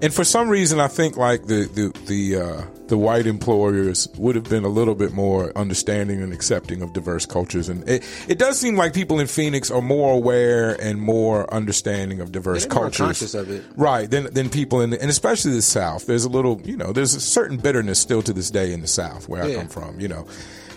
[0.02, 4.34] And for some reason, I think like the the the uh, the white employers would
[4.34, 8.36] have been a little bit more understanding and accepting of diverse cultures, and it, it
[8.38, 12.96] does seem like people in Phoenix are more aware and more understanding of diverse cultures,
[12.96, 13.62] conscious of it.
[13.76, 14.10] right?
[14.10, 16.06] Than than people in the, and especially the South.
[16.06, 18.88] There's a little, you know, there's a certain bitterness still to this day in the
[18.88, 20.26] South where I come from, you know.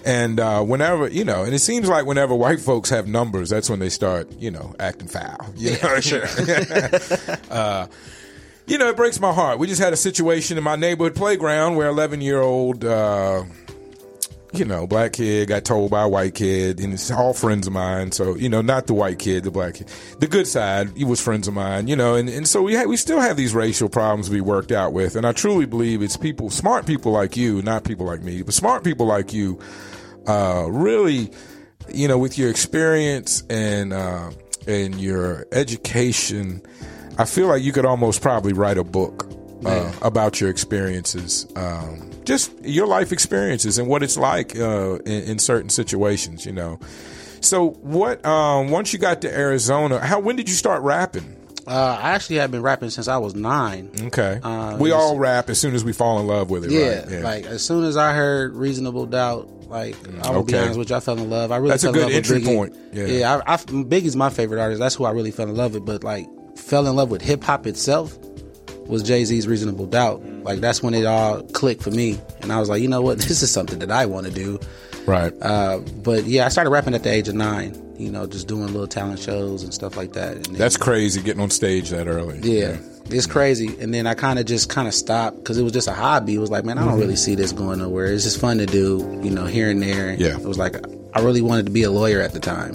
[0.06, 3.72] And uh, whenever you know, and it seems like whenever white folks have numbers, that's
[3.72, 5.52] when they start, you know, acting foul.
[5.56, 5.78] You know?
[7.50, 7.88] uh,
[8.68, 9.58] you know, it breaks my heart.
[9.58, 13.44] We just had a situation in my neighborhood playground where 11 year old, uh,
[14.60, 17.74] you know, black kid got told by a white kid, and it's all friends of
[17.74, 18.12] mine.
[18.12, 19.89] So, you know, not the white kid, the black kid,
[20.20, 20.89] the good side.
[20.96, 23.38] He was friends of mine, you know, and, and so we ha- we still have
[23.38, 25.15] these racial problems to be worked out with.
[25.15, 28.54] And I truly believe it's people, smart people like you, not people like me, but
[28.54, 29.60] smart people like you,
[30.28, 31.32] uh, really,
[31.94, 34.32] you know, with your experience and uh,
[34.68, 36.62] and your education,
[37.18, 39.28] I feel like you could almost probably write a book
[39.65, 45.23] uh, about your experiences, um, just your life experiences and what it's like uh, in,
[45.23, 46.45] in certain situations.
[46.45, 46.79] You know.
[47.41, 48.25] So, what?
[48.25, 50.19] Um, once you got to Arizona, how?
[50.19, 51.35] When did you start rapping?
[51.67, 53.89] Uh, I actually have been rapping since I was nine.
[53.99, 56.71] Okay, Uh, we all rap as soon as we fall in love with it.
[56.71, 57.23] Yeah, right?
[57.23, 60.95] like as soon as I heard "Reasonable Doubt," like I will be honest with you,
[60.95, 61.51] I fell in love.
[61.51, 62.55] I really That's a good in love with entry Biggie.
[62.55, 62.75] point.
[62.93, 63.05] Yeah.
[63.05, 63.41] yeah.
[63.47, 64.79] I, I, Biggie's my favorite artist.
[64.79, 65.85] That's who I really fell in love with.
[65.85, 68.15] But like, fell in love with hip hop itself
[68.88, 72.60] was Jay Z's "Reasonable Doubt." Like that's when it all clicked for me, and I
[72.60, 74.60] was like, you know what, this is something that I want to do.
[75.06, 75.34] right.
[75.41, 77.82] Uh, but yeah, I started rapping at the age of nine.
[77.98, 80.36] You know, just doing little talent shows and stuff like that.
[80.36, 82.39] And then- That's crazy getting on stage that early.
[82.39, 83.74] yeah, it's crazy.
[83.80, 86.36] And then I kind of just kind of stopped because it was just a hobby.
[86.36, 88.08] It was like, man, I don't really see this going nowhere.
[88.08, 90.13] It's just fun to do, you know, here and there.
[90.15, 90.38] Yeah.
[90.38, 90.76] It was like
[91.13, 92.74] I really wanted to be a lawyer at the time,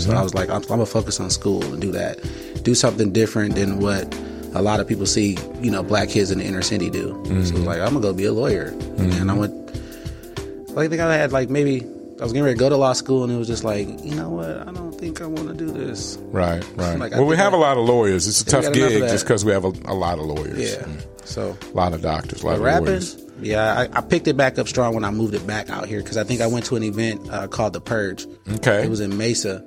[0.00, 2.18] so I was like, I'm, I'm gonna focus on school and do that,
[2.62, 4.10] do something different than what
[4.54, 7.08] a lot of people see, you know, black kids in the inner city do.
[7.24, 7.64] So I was mm-hmm.
[7.64, 9.20] like, I'm gonna go be a lawyer, mm-hmm.
[9.20, 9.52] and I went.
[10.76, 13.24] I think I had like maybe I was getting ready to go to law school,
[13.24, 15.70] and it was just like, you know what, I don't think I want to do
[15.70, 16.16] this.
[16.22, 16.98] Right, right.
[16.98, 18.26] Like, well, we have I- a lot of lawyers.
[18.26, 20.26] It's a tough got enough of gig just because we have a, a lot of
[20.26, 20.58] lawyers.
[20.58, 20.82] Yeah.
[20.82, 21.04] Mm.
[21.24, 23.20] So A lot of doctors, a lot of rapping, lawyers.
[23.40, 26.00] Yeah, I, I picked it back up strong when I moved it back out here
[26.00, 28.26] because I think I went to an event uh, called the Purge.
[28.56, 28.84] Okay.
[28.84, 29.64] It was in Mesa,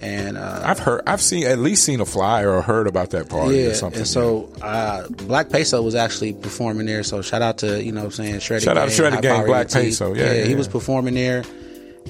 [0.00, 3.28] and uh, I've heard, I've seen at least seen a flyer or heard about that
[3.28, 4.00] party yeah, or something.
[4.00, 7.02] and so uh, Black Peso was actually performing there.
[7.02, 9.22] So shout out to you know what I'm saying Shreddy Shout out to Gang, Shreddy
[9.22, 9.70] Gang, Black.
[9.70, 10.14] Peso.
[10.14, 11.44] Yeah, yeah, he was performing there,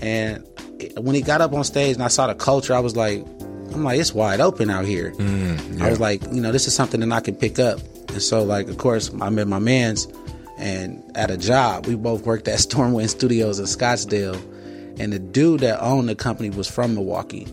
[0.01, 0.45] and
[0.97, 3.25] when he got up on stage and I saw the culture, I was like,
[3.73, 5.13] I'm like, it's wide open out here.
[5.13, 7.81] Mm, I was like, you know, this is something that I can pick up.
[8.09, 10.07] And so, like, of course, I met my man's,
[10.59, 14.37] and at a job, we both worked at Stormwind Studios in Scottsdale,
[14.99, 17.47] and the dude that owned the company was from Milwaukee,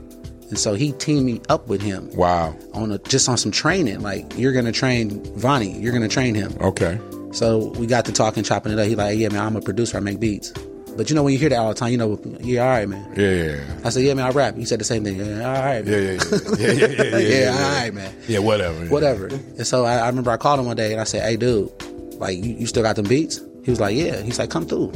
[0.54, 2.56] and so he teamed me up with him wow.
[2.76, 4.02] on a, just on some training.
[4.02, 6.56] Like, you're gonna train Vonnie, you're gonna train him.
[6.62, 7.00] Okay.
[7.32, 8.86] So we got to talking, chopping it up.
[8.86, 9.98] He like, yeah, man, I'm a producer.
[9.98, 10.52] I make beats.
[10.96, 12.88] But you know, when you hear that all the time, you know, yeah, all right,
[12.88, 13.13] man.
[13.18, 13.80] Yeah, yeah, yeah.
[13.84, 14.56] I said, yeah, man, I rap.
[14.56, 15.16] He said the same thing.
[15.16, 16.20] Yeah, all right, Yeah, man.
[16.20, 16.20] yeah,
[16.60, 18.16] yeah, yeah, yeah, yeah, yeah, Yeah, all right, man.
[18.28, 18.86] Yeah, whatever.
[18.86, 19.26] Whatever.
[19.26, 21.72] And so I, I remember I called him one day and I said, hey, dude,
[22.20, 23.42] like, you, you still got them beats?
[23.66, 24.22] He was like, yeah.
[24.22, 24.94] He's like, come through.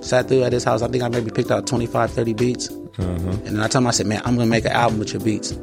[0.00, 0.82] Sat through at his house.
[0.82, 2.70] I think I maybe picked out 25, 30 beats.
[2.98, 5.12] And then I told him, I said, man, I'm going to make an album with
[5.12, 5.56] your beats.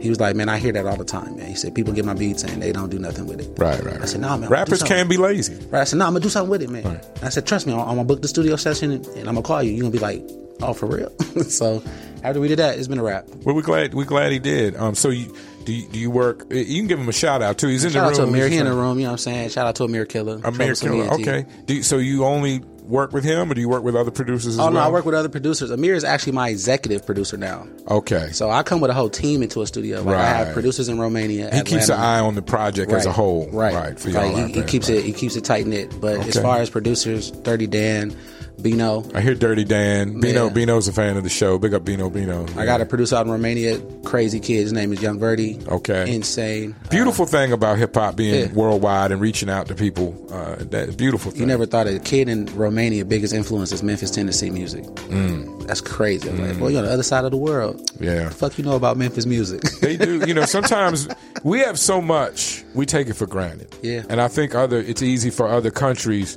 [0.00, 1.46] He was like, man, I hear that all the time, man.
[1.46, 3.58] He said, people get my beats and they don't do nothing with it.
[3.58, 4.00] Right, right.
[4.00, 4.34] I said, nah, man.
[4.34, 5.54] I'm gonna do Rappers something." can be lazy.
[5.66, 5.82] Right.
[5.82, 7.00] I said, no, I'm gonna do something with it, man.
[7.22, 9.42] I said, trust me, I'm, I'm gonna book the studio session and, and I'm gonna
[9.42, 9.72] call you.
[9.72, 10.22] You're gonna be like,
[10.62, 11.10] oh, for real?
[11.44, 11.82] so
[12.22, 13.28] after we did that, it's been a wrap.
[13.44, 14.74] Well, we're glad we're glad he did.
[14.76, 16.46] Um, so you do you, do you work?
[16.50, 17.68] You can give him a shout out too.
[17.68, 18.30] He's in Shout out the to room.
[18.30, 18.44] Amir.
[18.44, 19.50] He's He in the room, you know what I'm saying?
[19.50, 20.40] Shout out to Amir Killer.
[20.42, 21.12] Amir Killer.
[21.12, 21.44] Okay.
[21.66, 24.54] Do you, so you only work with him, or do you work with other producers
[24.54, 24.68] as well?
[24.68, 24.82] Oh, well?
[24.82, 25.70] no, I work with other producers.
[25.70, 27.66] Amir is actually my executive producer now.
[27.88, 28.30] Okay.
[28.32, 30.02] So I come with a whole team into a studio.
[30.02, 31.54] Like I have producers in Romania.
[31.54, 33.48] he keeps an eye on the project as a whole.
[33.50, 33.74] Right.
[33.74, 33.98] Right.
[34.00, 34.98] For like y'all he, he keeps Right.
[34.98, 36.00] it he keeps it tight knit.
[36.00, 38.16] But as far as producers, Dirty Dan,
[38.62, 39.04] Bino.
[39.14, 40.20] I hear Dirty Dan.
[40.20, 40.46] Bino.
[40.46, 40.52] Yeah.
[40.52, 41.58] Bino's a fan of the show.
[41.58, 42.10] Big up Bino.
[42.10, 42.46] Bino.
[42.56, 44.60] I got a producer out in Romania, crazy kid.
[44.62, 45.58] His name is Young Verdi.
[45.68, 46.14] Okay.
[46.14, 46.74] Insane.
[46.90, 48.52] Beautiful thing about hip hop being Yeah.
[48.52, 50.14] worldwide and reaching out to people.
[50.32, 51.40] Uh, that beautiful thing.
[51.40, 54.84] You never thought a kid in Romania biggest influence is Memphis, Tennessee music.
[55.08, 55.66] Mm.
[55.66, 56.28] That's crazy.
[56.28, 57.90] I'm like, well, you're on the other side of the world.
[58.00, 58.24] Yeah.
[58.24, 59.62] The fuck you know about Memphis music?
[59.80, 60.22] They do.
[60.26, 61.08] You know, sometimes
[61.42, 63.74] we have so much we take it for granted.
[63.82, 64.02] Yeah.
[64.08, 66.36] And I think other it's easy for other countries.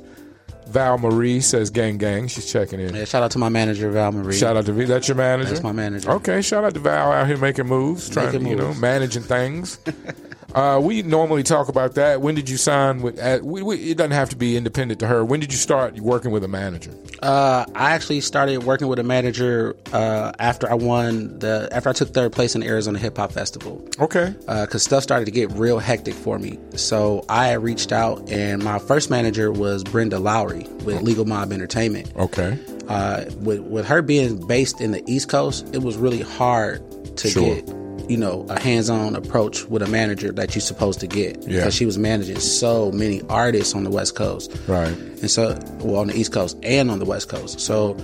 [0.66, 2.26] Val Marie says gang gang.
[2.26, 2.94] She's checking in.
[2.94, 4.36] yeah, shout out to my manager Val Marie.
[4.36, 4.84] Shout out to V.
[4.84, 5.50] That's your manager.
[5.50, 6.10] That's my manager.
[6.12, 6.42] Okay.
[6.42, 9.78] Shout out to Val out here making moves, trying Making to you know managing things.
[10.54, 12.20] uh, we normally talk about that.
[12.20, 13.18] When did you sign with?
[13.18, 15.24] At, we, we, it doesn't have to be independent to her.
[15.24, 16.92] When did you start working with a manager?
[17.22, 21.92] Uh, I actually started working with a manager uh, after I won the after I
[21.92, 23.86] took third place in the Arizona Hip Hop Festival.
[23.98, 24.34] Okay.
[24.46, 26.58] because stuff started to get real hectic for me.
[26.76, 32.12] So I reached out, and my first manager was Brenda Lowry with Legal Mob Entertainment.
[32.16, 32.58] Okay.
[32.88, 36.82] Uh, with with her being based in the East Coast, it was really hard
[37.16, 37.54] to Sure.
[37.54, 37.66] get
[38.08, 41.58] you know a hands on approach with a manager that you're supposed to get Yeah.
[41.58, 44.54] because she was managing so many artists on the West Coast.
[44.66, 44.88] Right.
[44.96, 47.60] And so, well, on the East Coast and on the West Coast.
[47.60, 47.96] So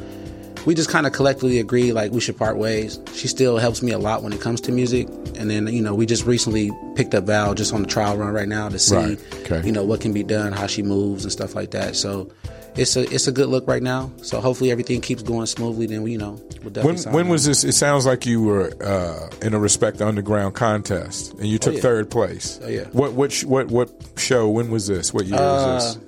[0.67, 2.99] we just kind of collectively agreed like we should part ways.
[3.15, 5.09] She still helps me a lot when it comes to music.
[5.39, 8.33] And then, you know, we just recently picked up Val just on the trial run
[8.35, 9.19] right now to see, Right.
[9.51, 9.63] Okay.
[9.67, 11.97] you know, what can be done, how she moves and stuff like that.
[11.97, 12.31] So
[12.77, 14.11] it's a it's a good look right now.
[14.23, 15.87] So hopefully everything keeps going smoothly.
[15.87, 17.65] Then we, you know, we'll definitely When when was this?
[17.65, 21.81] It sounds like you were uh, in a Respect Underground contest, and you took yeah.
[21.81, 22.61] third place.
[22.63, 22.85] Oh, yeah.
[22.93, 24.49] What what what what show?
[24.49, 25.13] When was this?
[25.13, 26.05] What year was this?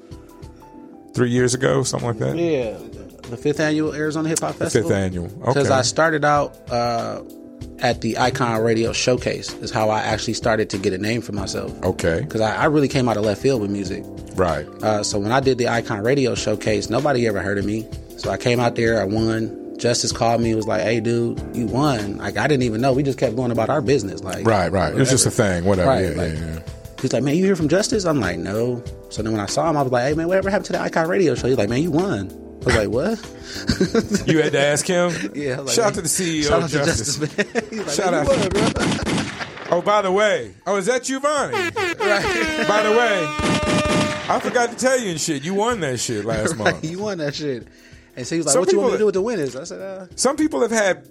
[1.14, 2.30] Three years ago, something like that.
[2.30, 2.78] Uh, Yeah,
[3.28, 4.88] the fifth annual Arizona Hip Hop Festival.
[4.88, 5.28] Fifth annual.
[5.28, 7.22] Because I started out uh,
[7.82, 9.52] at the Icon Radio Showcase.
[9.54, 11.70] Is how I actually started to get a name for myself.
[11.82, 12.20] Okay.
[12.22, 14.04] Because I, I really came out of left field with music.
[14.36, 14.66] Right.
[14.82, 17.86] Uh, so when I did the Icon Radio Showcase, nobody ever heard of me.
[18.16, 19.58] So I came out there, I won.
[19.78, 22.92] Justice called me, and was like, "Hey, dude, you won!" Like I didn't even know.
[22.92, 24.22] We just kept going about our business.
[24.22, 24.70] Like Right.
[24.70, 24.92] Right.
[24.94, 25.64] It was just a thing.
[25.64, 25.88] Whatever.
[25.90, 26.58] Right, yeah, like- yeah, yeah.
[27.00, 29.68] He's like, "Man, you hear from Justice?" I'm like, "No." So then when I saw
[29.68, 31.68] him, I was like, "Hey, man, whatever happened to the Icon Radio Show?" He's like,
[31.68, 32.28] "Man, you won."
[32.62, 35.12] I was like, "What?" You had to ask him.
[35.34, 35.60] Yeah.
[35.60, 37.18] Like, Shout out to the CEO Shout of out to Justice.
[37.18, 37.72] Justice.
[37.72, 38.26] Like, Shout out.
[38.44, 40.54] you bro." Oh, by the way.
[40.66, 41.52] Oh, is that Giovanni?
[41.70, 43.24] By the way,
[44.28, 45.42] I forgot to tell you and shit.
[45.44, 46.84] You won that shit last month.
[46.84, 47.66] You won that shit.
[48.14, 49.56] And so he was like, Some "What you want me to do with the winners?"
[49.56, 51.08] I said, uh, Some people have had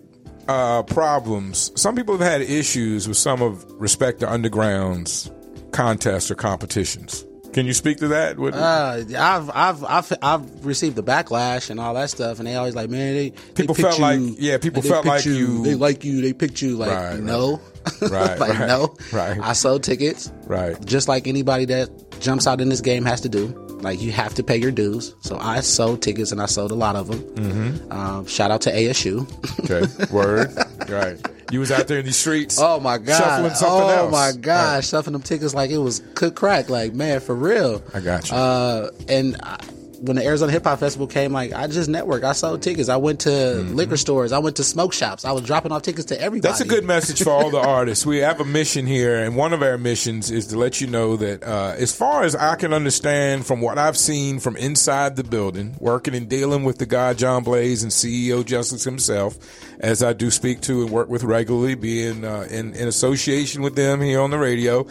[0.48, 1.72] uh, problems.
[1.80, 5.32] Some people have had issues with some of Respect to Underground's
[5.72, 7.26] contests or competitions.
[7.54, 8.38] Can you speak to that?
[8.40, 12.56] What- Uh, I've I've I've I've received the backlash and all that stuff, and they
[12.56, 15.64] always like, man, they they People picked felt you, like- yeah, people felt like you-
[15.64, 16.78] they like you, they picked you.
[16.78, 17.20] Like right.
[17.20, 17.60] no,
[18.02, 19.40] Right, like right, no, right.
[19.42, 20.76] I sold tickets, right.
[20.86, 23.71] just like anybody that jumps out in this game has to do.
[23.82, 25.16] Like you have to pay your dues.
[25.22, 27.20] So I sold tickets, and I sold a lot of them.
[27.20, 27.92] Mm-hmm.
[27.92, 29.28] Um, shout out to ASU.
[29.64, 30.12] Okay.
[30.14, 30.50] Word.
[30.90, 31.18] right.
[31.52, 32.58] You was out there in these streets.
[32.60, 33.18] Oh my god!
[33.18, 34.12] Shuffling something oh else.
[34.12, 34.76] my gosh!
[34.76, 34.84] Right.
[34.86, 36.70] Shuffling them tickets like it was cook crack.
[36.70, 37.84] Like man, for real.
[37.94, 38.38] I got you.
[38.38, 39.58] Uh, and I,
[40.02, 42.24] when the Arizona Hip Hop Festival came, like I just networked.
[42.24, 42.90] I sold tickets.
[42.90, 44.32] I went to liquor stores.
[44.32, 45.26] I went to smoke shops.
[45.26, 46.50] I was dropping off tickets to everybody.
[46.50, 48.04] That's a good message for all the artists.
[48.06, 51.18] We have a mission here, and one of our missions is to let you know
[51.18, 55.24] that, uh, as far as I can understand from what I've seen from inside the
[55.24, 59.38] building, working and dealing with the guy John Blaze and CEO Justice himself,
[59.80, 63.76] as I do speak to and work with regularly, being uh, in, in association with
[63.76, 64.88] them here on the radio,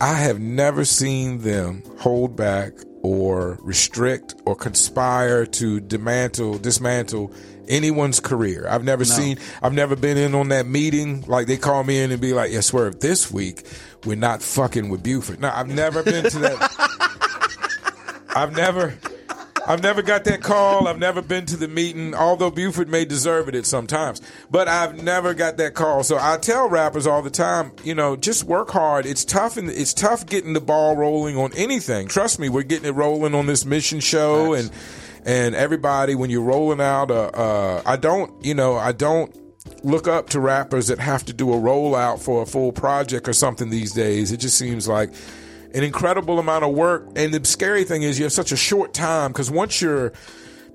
[0.00, 7.32] I have never seen them hold back or restrict or conspire to dismantle dismantle
[7.68, 8.66] anyone's career.
[8.68, 12.12] I've never seen I've never been in on that meeting like they call me in
[12.12, 13.66] and be like, "Yeah, swerve this week
[14.04, 18.28] we're not fucking with Buford." No, I've never been to that.
[18.36, 18.94] I've never
[19.66, 20.88] I've never got that call.
[20.88, 24.20] I've never been to the meeting, although Buford may deserve it at sometimes.
[24.50, 26.02] But I've never got that call.
[26.02, 29.06] So I tell rappers all the time, you know, just work hard.
[29.06, 32.08] It's tough and it's tough getting the ball rolling on anything.
[32.08, 34.70] Trust me, we're getting it rolling on this mission show and
[35.24, 39.32] and everybody when you're rolling out uh, uh I don't, you know, I don't
[39.84, 43.32] look up to rappers that have to do a rollout for a full project or
[43.32, 44.32] something these days.
[44.32, 45.10] It just seems like
[45.74, 47.08] an incredible amount of work.
[47.16, 50.12] And the scary thing is you have such a short time because once your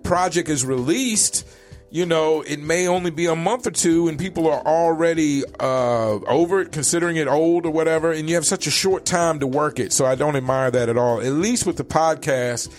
[0.04, 1.48] project is released,
[1.90, 6.20] you know, it may only be a month or two and people are already uh,
[6.28, 9.48] over it, considering it old or whatever, and you have such a short time to
[9.48, 9.94] work it.
[9.94, 11.22] So I don't admire that at all.
[11.22, 12.70] At least with the podcast,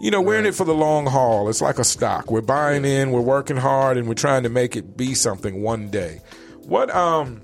[0.00, 1.48] you know, we're in it for the long haul.
[1.48, 2.30] It's like a stock.
[2.30, 5.88] We're buying in, we're working hard, and we're trying to make it be something one
[5.88, 6.20] day.
[6.64, 7.42] What um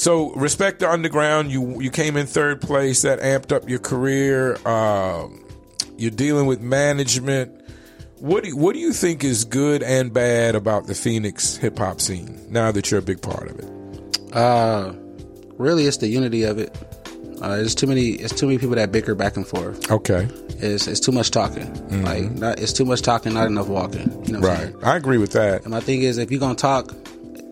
[0.00, 1.52] so respect the underground.
[1.52, 3.02] You you came in third place.
[3.02, 4.56] That amped up your career.
[4.66, 5.44] Um,
[5.98, 7.52] you're dealing with management.
[8.18, 11.78] What do you, what do you think is good and bad about the Phoenix hip
[11.78, 14.34] hop scene now that you're a big part of it?
[14.34, 14.94] Uh,
[15.58, 16.74] really, it's the unity of it.
[17.42, 18.12] Uh, there's too many.
[18.12, 19.90] It's too many people that bicker back and forth.
[19.90, 20.28] Okay,
[20.60, 22.02] It's it's too much talking.
[22.02, 24.24] Like not, it's too much talking, not enough walking.
[24.26, 24.72] You know, right.
[24.82, 25.62] I agree with that.
[25.62, 26.90] And my thing is, if you're gonna talk,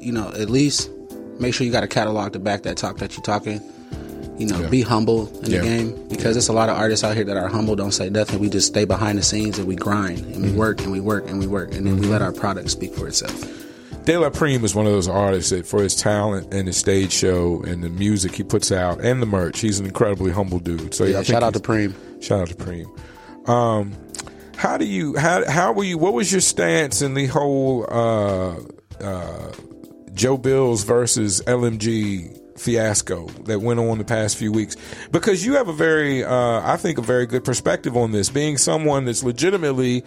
[0.01, 0.91] you know, at least
[1.41, 3.61] make sure you got a catalog to back that talk that you're talking.
[4.39, 4.69] You know, Yeah.
[4.69, 5.59] be humble in Yeah.
[5.59, 8.09] the game because there's a lot of artists out here that are humble, don't say
[8.09, 8.39] nothing.
[8.39, 11.29] We just stay behind the scenes and we grind and we work and we work
[11.29, 13.35] and we work and then we let our product speak for itself.
[14.05, 17.13] De La Prime is one of those artists that, for his talent and his stage
[17.13, 20.95] show and the music he puts out and the merch, he's an incredibly humble dude.
[20.95, 21.93] So Yeah, I think shout out to Preem.
[22.23, 22.87] Shout out to Preem.
[23.49, 23.93] Um,
[24.57, 25.99] how do you how how were you?
[25.99, 28.55] What was your stance in the whole uh,
[29.05, 29.53] uh,
[30.19, 34.77] Joe Bills versus LMG fiasco that went on the past few weeks?
[35.13, 38.59] Because you have a very, uh, I think, a very good perspective on this, being
[38.59, 40.05] someone that's legitimately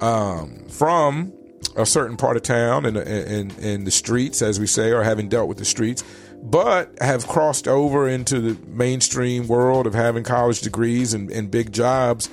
[0.00, 1.32] um, from
[1.76, 5.48] a certain part of town and in, the streets, as we say, or having dealt
[5.48, 6.02] with the streets,
[6.42, 11.72] but have crossed over into the mainstream world of having college degrees and, and big
[11.72, 12.28] jobs.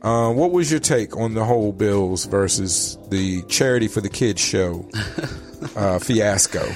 [0.00, 4.40] Uh, what was your take on the whole Bills versus the Charity for the Kids
[4.40, 4.88] show
[5.76, 6.66] uh, fiasco?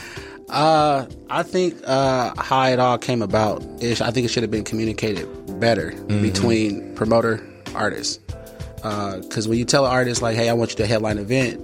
[0.48, 4.50] Uh, I think uh, how it all came about is I think it should have
[4.50, 5.26] been communicated
[5.60, 7.44] better between promoter
[7.74, 8.18] artists.
[8.76, 11.60] Because when you tell an artist like, "Hey, I want you to headline event,"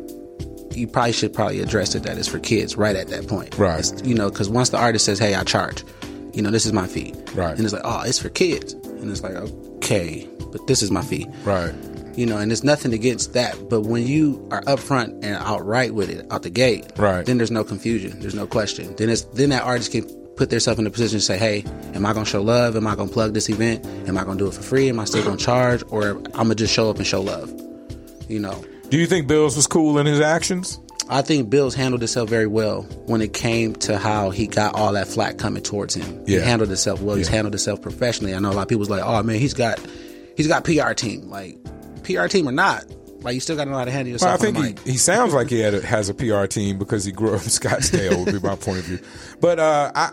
[0.75, 3.57] you probably should probably address it that it's for kids right at that point.
[3.57, 3.79] Right.
[3.79, 5.85] It's- you know, because once the artist says, "Hey, I charge,"
[6.33, 7.15] you know, this is my fee.
[7.35, 7.55] Right.
[7.55, 11.03] And it's like, "Oh, it's for kids," and it's like, "Okay, but this is my
[11.03, 11.73] fee." Right.
[12.17, 13.57] You know, and there's nothing against that.
[13.69, 17.25] But when you are upfront and outright with it out the gate, Right.
[17.25, 18.95] then there's no confusion, there's no question.
[18.97, 20.05] Then it's then that artist can
[20.37, 22.75] put themselves in a position to say, "Hey, am I gonna show love?
[22.77, 23.85] Am I gonna plug this event?
[24.07, 24.89] Am I gonna do it for free?
[24.89, 25.83] Am I still gonna charge?
[25.91, 27.53] Or I'm gonna just show up and show love?"
[28.29, 28.55] You know,
[28.91, 30.79] Do you think Bills was cool in his actions?
[31.09, 34.93] I think Bills handled himself very well when it came to how he got all
[34.93, 36.21] that flack coming towards him.
[36.27, 36.39] Yeah.
[36.41, 37.17] He handled himself well.
[37.17, 37.35] He's Yeah.
[37.37, 38.35] handled himself professionally.
[38.35, 39.79] I know a lot of people's like, "Oh man, he's got
[40.37, 41.59] he's got PR team." Like
[42.03, 42.85] PR team or not,
[43.23, 45.33] like you still got to know how to handle Well, I think he, he sounds
[45.35, 48.25] like he had a, has a PR team because he grew up in Scottsdale.
[48.25, 48.99] would be my point of view.
[49.41, 50.11] But uh, I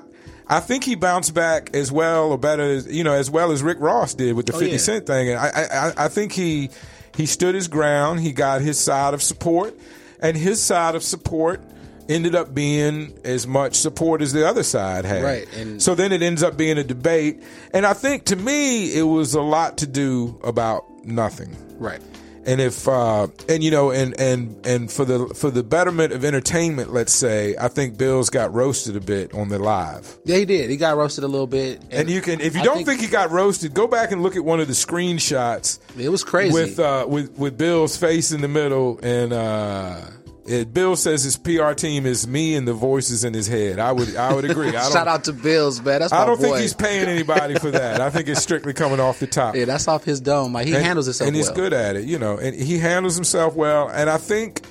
[0.47, 3.61] I think he bounced back as well or better, as, you know, as well as
[3.61, 4.77] Rick Ross did with the Fifty Oh, yeah.
[4.77, 5.29] Cent thing.
[5.29, 6.69] And I, I I- I think he
[7.15, 8.19] he stood his ground.
[8.21, 9.77] He got his side of support,
[10.21, 11.61] and his side of support
[12.07, 15.21] ended up being as much support as the other side had.
[15.23, 18.95] Right, and- so then it ends up being a debate, and I think to me
[18.97, 22.01] it was a lot to do about nothing right.
[22.45, 26.23] and if uh, and you know and and and for the for the betterment of
[26.23, 30.45] entertainment let's say i think bills got roasted a bit on the live Yeah, he
[30.45, 30.69] did.
[30.69, 33.07] He got roasted a little bit, and you can if you I don't think, he
[33.07, 36.53] got roasted go back and look at one of the screenshots it was crazy.
[36.53, 40.01] with uh with with bill's face in the middle and uh
[40.49, 43.77] It, Bill says his PR team is me and the voices in his head.
[43.79, 44.69] I would I would agree.
[44.69, 45.99] I don't, Shout out to Bills, man.
[46.01, 46.43] That's my I don't boy.
[46.45, 48.01] think he's paying anybody for that.
[48.01, 49.55] I think it's strictly coming off the top.
[49.55, 50.53] yeah, that's off his dome.
[50.53, 51.55] Like he And- handles himself and he's well.
[51.55, 53.89] good at it, you know, and he handles himself well.
[53.89, 54.61] And I think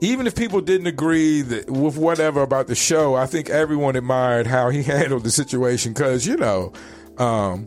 [0.00, 4.46] even if people didn't agree that, with whatever about the show, I think everyone admired
[4.46, 6.72] how he handled the situation because you know.
[7.18, 7.66] Um,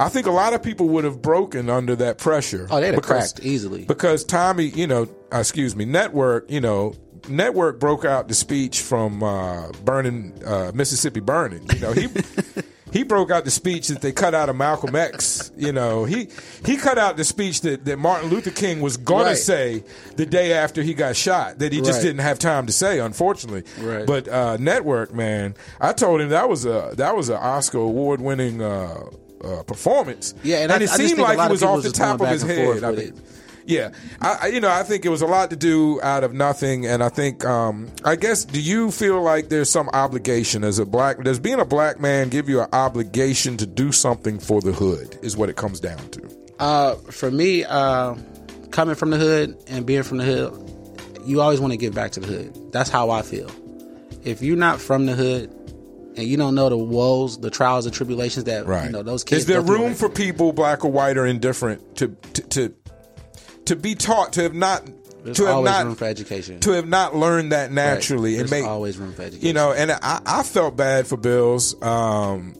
[0.00, 2.66] I think a lot of people would have broken under that pressure.
[2.70, 3.84] Oh, they'd have because- cracked easily.
[3.84, 5.02] because Tommy, you know,
[5.32, 6.94] uh, excuse me, Network, you know,
[7.28, 11.66] Network broke out the speech from uh, burning uh, Mississippi burning.
[11.72, 12.08] You know, he
[12.92, 15.50] he broke out the speech that they cut out of Malcolm X.
[15.56, 16.28] You know, he
[16.66, 19.30] he cut out the speech that, that Martin Luther King was Right.
[19.30, 19.84] to say
[20.16, 22.02] the day after he got shot that he just Right.
[22.02, 23.62] didn't have time to say, unfortunately.
[23.82, 24.06] Right.
[24.06, 28.20] But uh, Network, man, I told him that was a that was an Oscar award
[28.20, 28.60] winning.
[29.44, 32.28] Uh, performance, Yeah, and I- it I seemed like it was off the top of
[32.28, 32.82] his and head.
[32.84, 33.12] I mean,
[33.66, 33.90] yeah,
[34.22, 36.86] I, I- you know, I think it was a lot to do out of nothing,
[36.86, 40.86] and I think, um, I guess, do you feel like there's some obligation as a
[40.86, 41.22] black?
[41.22, 45.18] Does being a black man give you an obligation to do something for the hood?
[45.22, 46.22] Is what it comes down to.
[46.58, 48.14] Uh, for me, uh,
[48.70, 50.70] coming from the hood and being from the hood,
[51.26, 52.72] you always want to give back to the hood.
[52.72, 53.50] That's how I feel.
[54.24, 55.50] If you're not from the hood
[56.16, 58.86] and you don't know the woes, the trials and tribulations that Right.
[58.86, 59.42] you know those kids.
[59.42, 62.74] Is there room for people, black or white or indifferent, to to to,
[63.66, 64.88] to be taught to have not
[65.24, 66.60] There's to have always not room for education.
[66.60, 69.46] to have not learned that naturally There's and make always room for education.
[69.46, 72.54] you know and i, I felt bad for bills um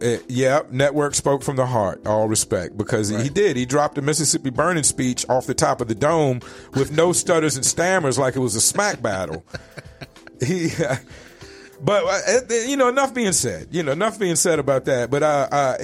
[0.00, 2.06] eh, yeah, network spoke from the heart.
[2.06, 3.56] All respect, because he did.
[3.56, 6.40] He dropped the Mississippi Burning speech off the top of the dome
[6.74, 9.44] with no stutters and stammers, like it was a smack battle.
[10.44, 10.96] he, uh,
[11.88, 13.68] eh, you know, enough being said.
[13.70, 15.10] You know, enough being said about that.
[15.10, 15.76] But uh, uh,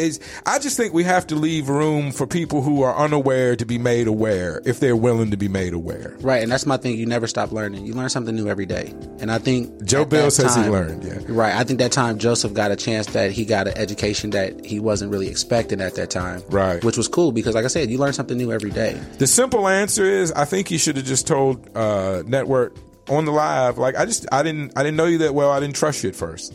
[0.47, 3.79] I just think we have to leave room for people who are unaware to be
[3.79, 6.17] made aware, if they're willing to be made aware.
[6.21, 6.97] Right, and that's my thing.
[6.97, 7.87] You never stop learning.
[7.87, 8.95] You learn something new every day.
[9.21, 11.19] And I think Joe Bill says he learned, yeah.
[11.29, 11.55] Right.
[11.55, 14.81] I think that time Joseph got a chance that he got an education that he
[14.81, 16.43] wasn't really expecting at that time.
[16.49, 16.83] Right.
[16.85, 19.01] Which was cool because, like I said, you learn something new every day.
[19.19, 22.77] The simple answer is I think you should have just told uh, network
[23.09, 25.61] on the live like I just I didn't I didn't know you that well I
[25.61, 26.55] didn't trust you at first.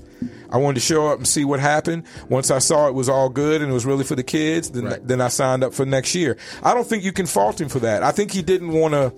[0.50, 2.04] I wanted to show up and see what happened.
[2.30, 4.86] Once I saw it was all good and it was really for the kids, then
[4.86, 5.08] Right.
[5.08, 6.38] then I signed up for next year.
[6.62, 8.04] I don't think you can fault him for that.
[8.04, 9.12] I think he didn't want to.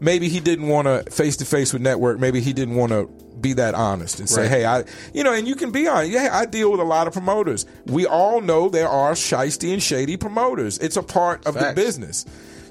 [0.00, 2.18] Maybe he didn't want to face to face with network.
[2.18, 3.08] Maybe he didn't want to
[3.40, 4.50] be that honest and say, Right.
[4.50, 6.10] "Hey, I," you know, and you can be honest.
[6.12, 7.66] Yeah, I deal with a lot of promoters.
[7.86, 10.78] We all know there are shisty and shady promoters.
[10.78, 12.24] It's a part of the business.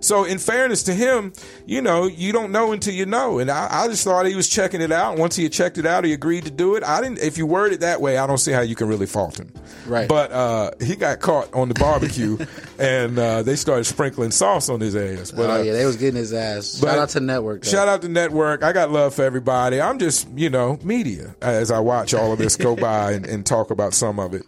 [0.04, 1.34] So, in fairness to him,
[1.66, 3.40] you know, you don't know until you know.
[3.40, 5.18] And I, I just thought he was checking it out.
[5.18, 6.84] Once he had checked it out, he agreed to do it.
[6.84, 7.20] I didn't.
[7.20, 9.54] If you word it that way, I don't see how you can really fault him.
[9.88, 10.08] Right.
[10.08, 12.38] But uh, he got caught on the barbecue,
[12.80, 15.32] and uh, they started sprinkling sauce on his ass.
[15.32, 16.80] But oh uh, yeah, they was getting his ass.
[16.80, 17.64] Shout out to Network.
[17.64, 17.72] though.
[17.72, 18.64] Shout out to Network.
[18.64, 19.80] I got love for everybody.
[19.80, 23.46] I'm just, you know, media as I watch all of this go by and, and
[23.46, 24.44] talk about some of it.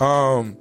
[0.00, 0.56] Um,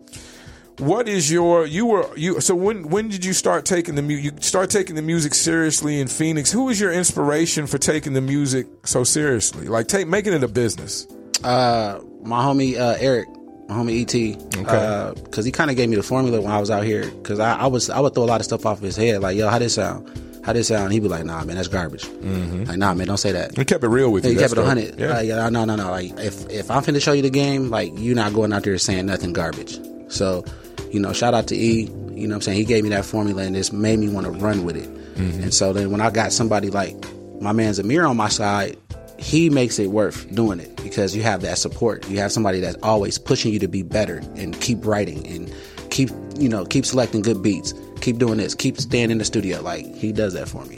[0.80, 4.16] what is your you were you so when when did you start taking the mu-
[4.16, 6.52] you start taking the music seriously in Phoenix?
[6.52, 9.68] Who was your inspiration for taking the music so seriously?
[9.68, 11.06] Like take making it a business.
[11.44, 13.28] uh, my homie uh, Eric,
[13.68, 16.72] my homie ET, okay because he kind of gave me the formula when I was
[16.72, 17.10] out here.
[17.10, 19.22] Because I, I was I would throw a lot of stuff off of his head,
[19.22, 20.10] like yo, how this sound,
[20.46, 20.92] how this sound.
[20.94, 22.06] He'd be like, nah, man, that's garbage.
[22.08, 23.58] Like, nah, man, don't say that.
[23.58, 25.00] You kept it real with you He kept it a hundred.
[25.00, 25.14] Yeah.
[25.14, 25.92] Like, yeah, no, no, no.
[25.92, 28.78] Like if if I'm finna show you the game, like you're not going out there
[28.78, 29.80] saying nothing garbage.
[30.10, 30.44] So,
[30.92, 31.84] you know, shout out to E.
[31.84, 34.26] You know, what I'm saying he gave me that formula and this made me want
[34.26, 34.90] to run with it.
[35.16, 35.44] Mm-hmm.
[35.44, 36.96] And so then when I got somebody like
[37.42, 38.78] my man Zamir on my side,
[39.18, 42.10] he makes it worth doing it because you have that support.
[42.10, 45.54] You have somebody that's always pushing you to be better and keep writing and
[45.90, 47.74] keep you know keep selecting good beats.
[48.02, 48.56] Keep doing this.
[48.56, 49.62] Keep staying in the studio.
[49.62, 50.78] Like he does that for me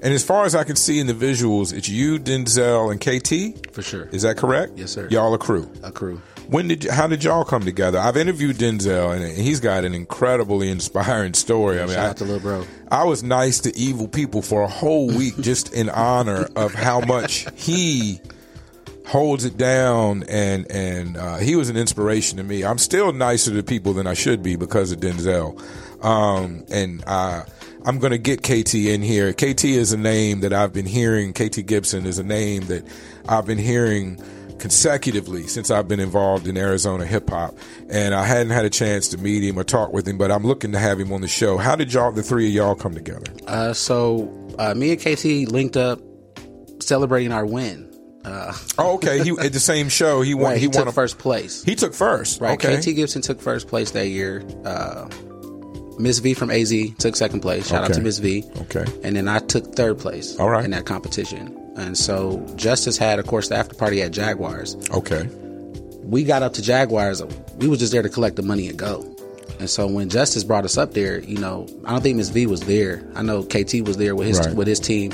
[0.00, 3.74] And as far as I can see in the visuals, it's you, Denzel, and KT.
[3.74, 4.08] for sure.
[4.12, 4.72] Is that correct?
[4.76, 5.08] Yes, sir.
[5.10, 5.70] Y'all a crew.
[5.82, 6.20] a crew.
[6.48, 7.98] When did how did y'all come together?
[7.98, 11.78] I've interviewed Denzel, and he's got an incredibly inspiring story.
[11.78, 12.66] I mean, Shout I, out to Lil Bro.
[12.90, 17.00] I was nice to evil people for a whole week just in honor of how
[17.00, 18.18] much he
[19.06, 22.64] holds it down, and and uh, he was an inspiration to me.
[22.64, 25.62] I'm still nicer to people than I should be because of Denzel,
[26.02, 27.44] um, and I.
[27.84, 29.32] I'm going to get KT in here.
[29.32, 31.32] KT is a name that I've been hearing.
[31.32, 32.84] KT Gibson is a name that
[33.26, 34.20] I've been hearing
[34.58, 37.54] consecutively since I've been involved in Arizona hip hop,
[37.88, 40.44] and I hadn't had a chance to meet him or talk with him, but I'm
[40.44, 41.58] looking to have him on the show.
[41.58, 43.26] How did y'all, the three of y'all, come together?
[43.46, 46.00] Uh, so uh, me and KT linked up
[46.80, 47.84] celebrating our win.
[48.24, 49.22] Uh, Oh, okay.
[49.22, 50.22] He at the same show.
[50.22, 50.44] He won.
[50.50, 51.62] right, he, he, won took a, first place.
[51.62, 52.40] He took first.
[52.40, 52.78] right, Okay.
[52.80, 54.44] KT Gibson took first place that year.
[54.64, 55.08] Uh,
[55.98, 57.68] Miss V from AZ took second place.
[57.68, 58.44] Shout out to Miss V.
[58.62, 58.84] Okay.
[59.02, 60.38] And then I took third place.
[60.38, 60.64] All right.
[60.64, 61.56] In that competition.
[61.78, 64.76] And so Justice had, of course, the after party at Jaguars.
[64.90, 65.26] Okay.
[66.02, 67.22] We got up to Jaguars.
[67.58, 69.04] We was just there to collect the money and go.
[69.60, 72.46] And so when Justice brought us up there, you know, I don't think Miss V
[72.46, 73.04] was there.
[73.14, 74.54] I know KT was there with his Right.
[74.54, 75.12] with his team.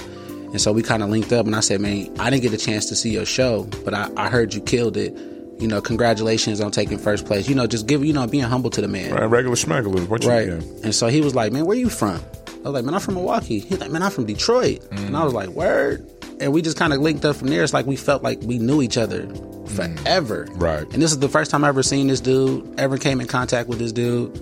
[0.51, 2.57] And so we kind of linked up and I said, man, I didn't get a
[2.59, 5.17] chance to see your show, but I, I heard you killed it.
[5.59, 7.49] You know, congratulations on taking first place.
[7.49, 9.12] You know, just give, you know, being humble to the man.
[9.15, 10.07] Right, regular schmegler.
[10.09, 10.47] What you Right.
[10.49, 10.55] yeah.
[10.85, 12.21] And so he was like, Man, where you from?
[12.49, 13.61] I was like, Man, I'm from Milwaukee.
[13.61, 14.83] He's like, Man, I'm from Detroit.
[14.93, 16.09] And I was like, Word.
[16.41, 17.62] And we just kind of linked up from there.
[17.62, 19.68] It's like we felt like we knew each other mm.
[19.68, 20.49] forever.
[20.53, 20.82] Right.
[20.93, 23.68] And this is the first time I ever seen this dude, ever came in contact
[23.68, 24.35] with this dude.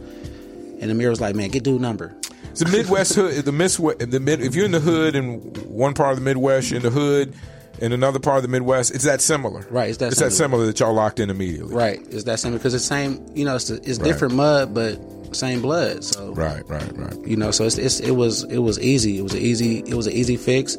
[0.80, 2.14] And Amir was like, Man, get dude number.
[2.51, 3.45] It's the Midwest hood.
[3.45, 4.43] The Miss, the mid.
[4.43, 5.38] If you're in the hood in
[5.68, 7.34] one part of the Midwest, you're in the hood
[7.80, 8.95] in another part of the Midwest.
[8.95, 9.66] It's that similar.
[9.70, 10.64] Right, it's that It's that similar.
[10.64, 11.74] similar that y'all locked in immediately.
[11.74, 12.01] Right.
[12.11, 15.01] It's that same because it's same, you know, it's, it's different mud, but
[15.34, 16.05] same blood.
[16.05, 16.62] So Right.
[16.68, 16.97] Right.
[16.97, 17.26] Right.
[17.26, 19.95] you know so it's, it's it was it was easy it was an easy it
[19.95, 20.76] was an easy fix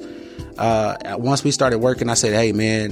[0.58, 2.92] uh once we started working i said hey man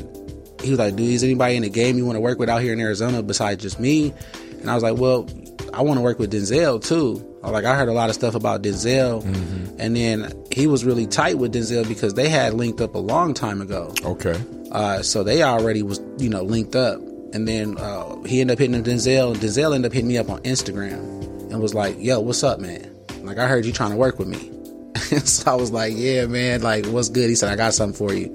[0.63, 2.61] he was like dude is anybody in the game you want to work with out
[2.61, 4.13] here in arizona besides just me
[4.61, 5.27] and i was like well
[5.73, 8.61] i want to work with denzel too like i heard a lot of stuff about
[8.61, 9.23] denzel
[9.79, 13.33] and then he was really tight with denzel because they had linked up a long
[13.33, 14.39] time ago Okay.
[14.71, 16.99] uh, so they already was, you know, linked up.
[17.33, 19.31] And then uh, he ended up hitting Denzel.
[19.31, 20.99] And Denzel ended up hitting me up on Instagram
[21.49, 22.93] and was like, "Yo, what's up, man?
[23.23, 24.51] Like, I heard you trying to work with me."
[25.25, 26.61] so I was like, "Yeah, man.
[26.61, 28.33] Like, what's good?" He said, "I got something for you."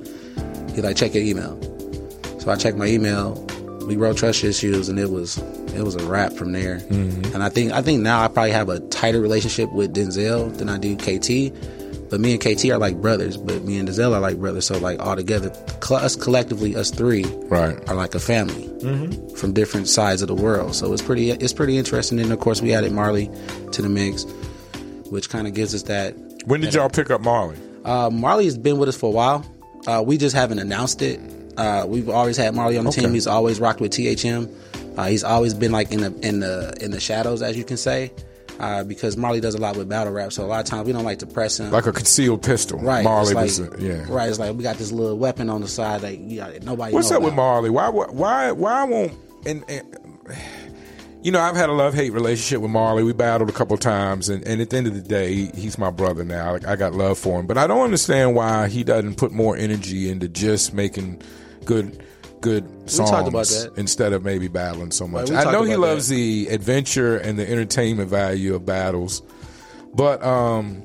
[0.75, 1.59] He's like, "Check your email."
[2.41, 3.35] So I checked my email.
[3.87, 5.39] We wrote trust issues, and it was
[5.75, 6.79] it was a wrap from there.
[6.79, 7.35] Mm-hmm.
[7.35, 10.69] And I think I think now I probably have a tighter relationship with Denzel than
[10.69, 11.53] I do KT.
[12.09, 14.67] But me and KT are like brothers, but me and Denzel are like brothers.
[14.67, 15.51] So like all together,
[15.91, 17.77] us collectively, us three Right.
[17.89, 19.35] are like a family mm-hmm.
[19.35, 20.77] from different sides of the world.
[20.77, 22.21] So it's pretty it's pretty interesting.
[22.21, 23.29] And of course, we added Marley
[23.73, 24.25] to the mix,
[25.11, 26.14] which kind of gives us that.
[26.47, 27.57] When did y'all pick up Marley?
[27.84, 29.44] Uh, Marley has been with us for a while.
[29.86, 31.20] Uh, we just haven't announced it.
[31.57, 33.03] Uh, we've always had Marley on the Okay.
[33.03, 33.12] team.
[33.14, 34.49] He's always rocked with THM.
[34.97, 37.76] Uh, he's always been like in the in the in the shadows, as you can
[37.76, 38.12] say,
[38.61, 40.32] uh, because Marley does a lot with battle rap.
[40.32, 41.70] So a lot of times we don't like to press him.
[41.70, 42.78] Like a concealed pistol.
[42.78, 43.61] Right, Marley was.
[43.61, 44.05] like, a- yeah.
[44.09, 44.28] right.
[44.28, 46.94] It's like we got this little weapon on the side that yeah, nobody.
[46.94, 47.34] What's know up with.
[47.34, 47.70] Marley?
[47.70, 47.88] Why?
[47.88, 48.53] Why?
[48.53, 49.12] Why won't?
[49.44, 49.97] And, and
[51.27, 53.03] you know, I've had a love hate relationship with Marley.
[53.03, 55.91] We battled a couple times, and, and at the end of the day, he's my
[55.91, 56.53] brother now.
[56.53, 59.57] Like, I got love for him, but I don't understand why he doesn't put more
[59.57, 61.20] energy into just making
[61.64, 62.01] good.
[62.43, 63.33] Good songs
[63.64, 63.72] that.
[63.77, 65.33] instead of maybe battling so much.
[65.33, 69.22] I know he loves the adventure and the entertainment value of battles,
[69.95, 70.77] but um,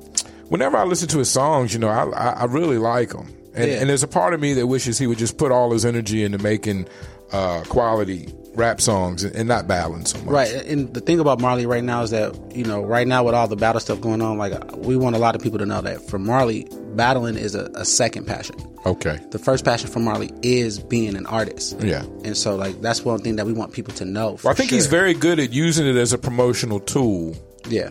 [0.48, 3.28] whenever I listen to his songs, you know, I, I, I really like them.
[3.54, 3.76] And, Yeah.
[3.80, 6.24] and there's a part of me that wishes he would just put all his energy
[6.24, 6.88] into making
[7.32, 10.26] uh, quality rap songs and, and not battling so much.
[10.28, 13.34] Right, and the thing about Marley right now is that you know, right now with
[13.34, 15.80] all the battle stuff going on, like we want a lot of people to know
[15.80, 18.56] that for Marley, battling is a, a second passion.
[18.84, 19.18] Okay.
[19.30, 21.80] The first passion for Marley is being an artist.
[21.80, 22.02] Yeah.
[22.24, 24.36] and so like that's one thing that we want people to know.
[24.36, 27.36] for Well, I think he's very good at using it as a promotional tool.
[27.68, 27.90] yeah.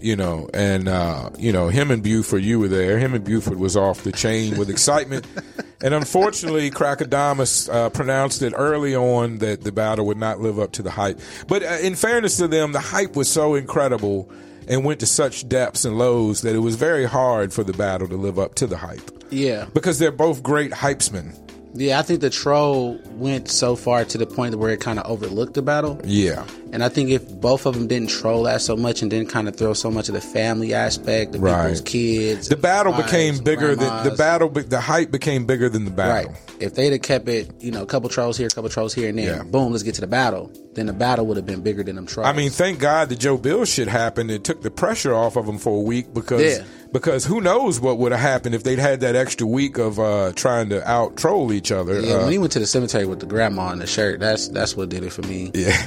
[0.00, 2.98] You know, and uh, you know him and Buford, you were there.
[2.98, 5.26] Him and Buford was off the chain with excitement,
[5.82, 10.72] and unfortunately, Crackodamus uh, pronounced it early on that the battle would not live up
[10.72, 11.20] to the hype.
[11.48, 14.30] But uh, in fairness to them, the hype was so incredible
[14.68, 18.08] and went to such depths and lows that it was very hard for the battle
[18.08, 21.38] to live up to the hype Yeah, because they're both great hypesmen.
[21.76, 21.98] Yeah.
[21.98, 25.54] I think the troll went so far to the point where it kind of overlooked
[25.54, 26.00] the battle.
[26.04, 29.28] Yeah, And I think if both of them didn't troll that so much and didn't
[29.30, 31.62] kind of throw so much of the family aspect, the Right.
[31.62, 34.48] people's kids, the battle became bigger than the battle.
[34.48, 36.30] The hype became bigger than the battle.
[36.32, 36.40] Right.
[36.58, 39.08] If they'd have kept it, you know, a couple trolls here, a couple trolls here,
[39.10, 39.42] and then Yeah.
[39.42, 40.50] boom, let's get to the battle.
[40.74, 42.28] Then the battle would have been bigger than them trolls.
[42.28, 44.30] I mean, thank God the Joe Bill shit happened.
[44.30, 46.58] It took the pressure off of them for a week because Yeah.
[46.98, 50.32] Because who knows what would have happened if they'd had that extra week of uh,
[50.34, 52.00] trying to out troll each other.
[52.00, 54.48] yeah, Uh, when he went to the cemetery with the grandma in the shirt, that's
[54.48, 55.50] that's what did it for me.
[55.54, 55.76] yeah.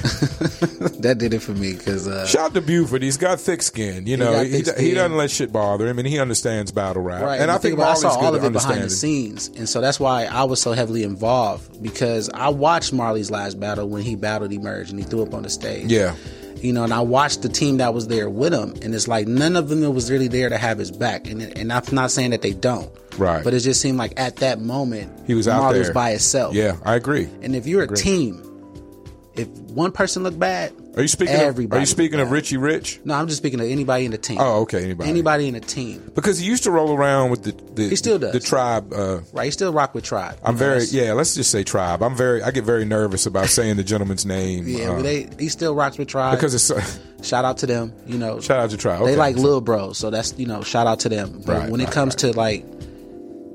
[1.00, 3.02] that did it for me because uh, Shout out to Buford.
[3.02, 4.06] He's got thick skin.
[4.06, 7.02] You know, got he, thick he, doesn't let shit bother him, and he understands battle
[7.02, 7.22] rap.
[7.22, 9.80] Right, and I think about- I saw all of it behind the scenes, and so
[9.80, 14.14] that's why I was so heavily involved because I watched Marley's last battle when he
[14.16, 15.90] battled Emerge and he threw up on the stage.
[15.90, 16.14] Yeah.
[16.62, 19.26] You know, and I watched the team that was there with him, and it's like
[19.26, 22.30] none of them was really there to have his back, and and I'm not saying
[22.30, 23.42] that they don't, Right.
[23.44, 25.88] But it just seemed like at that moment He was out Marley there.
[25.88, 26.54] was by himself.
[26.54, 27.28] Yeah, I agree.
[27.42, 28.42] and if you're a team,
[29.40, 31.34] if one person look bad, Are you speaking?
[31.40, 32.30] Of, are you speaking of.
[32.30, 33.00] Richie Rich?
[33.04, 34.38] No, I'm just speaking of anybody in the team.
[34.40, 34.82] Oh, okay.
[34.84, 35.08] Anybody?
[35.10, 36.10] Anybody in the team.
[36.14, 38.32] Because he used to roll around with the the, He still does.
[38.32, 38.92] the tribe.
[38.92, 39.44] Uh, Right.
[39.46, 40.38] He still rock with Tribe.
[40.42, 41.12] I'm very yeah.
[41.12, 42.02] Let's just say tribe.
[42.02, 42.42] I'm very.
[42.42, 44.66] I get very nervous about saying the gentleman's name.
[44.66, 46.36] Yeah, uh, but they he still rocks with Tribe.
[46.36, 47.92] because it's shout out to them.
[48.06, 49.04] You know, shout out to tribe.
[49.04, 51.42] they like Lil Bros, so that's you know, shout out to them.
[51.46, 52.32] But Right, when it comes right.
[52.32, 52.64] to like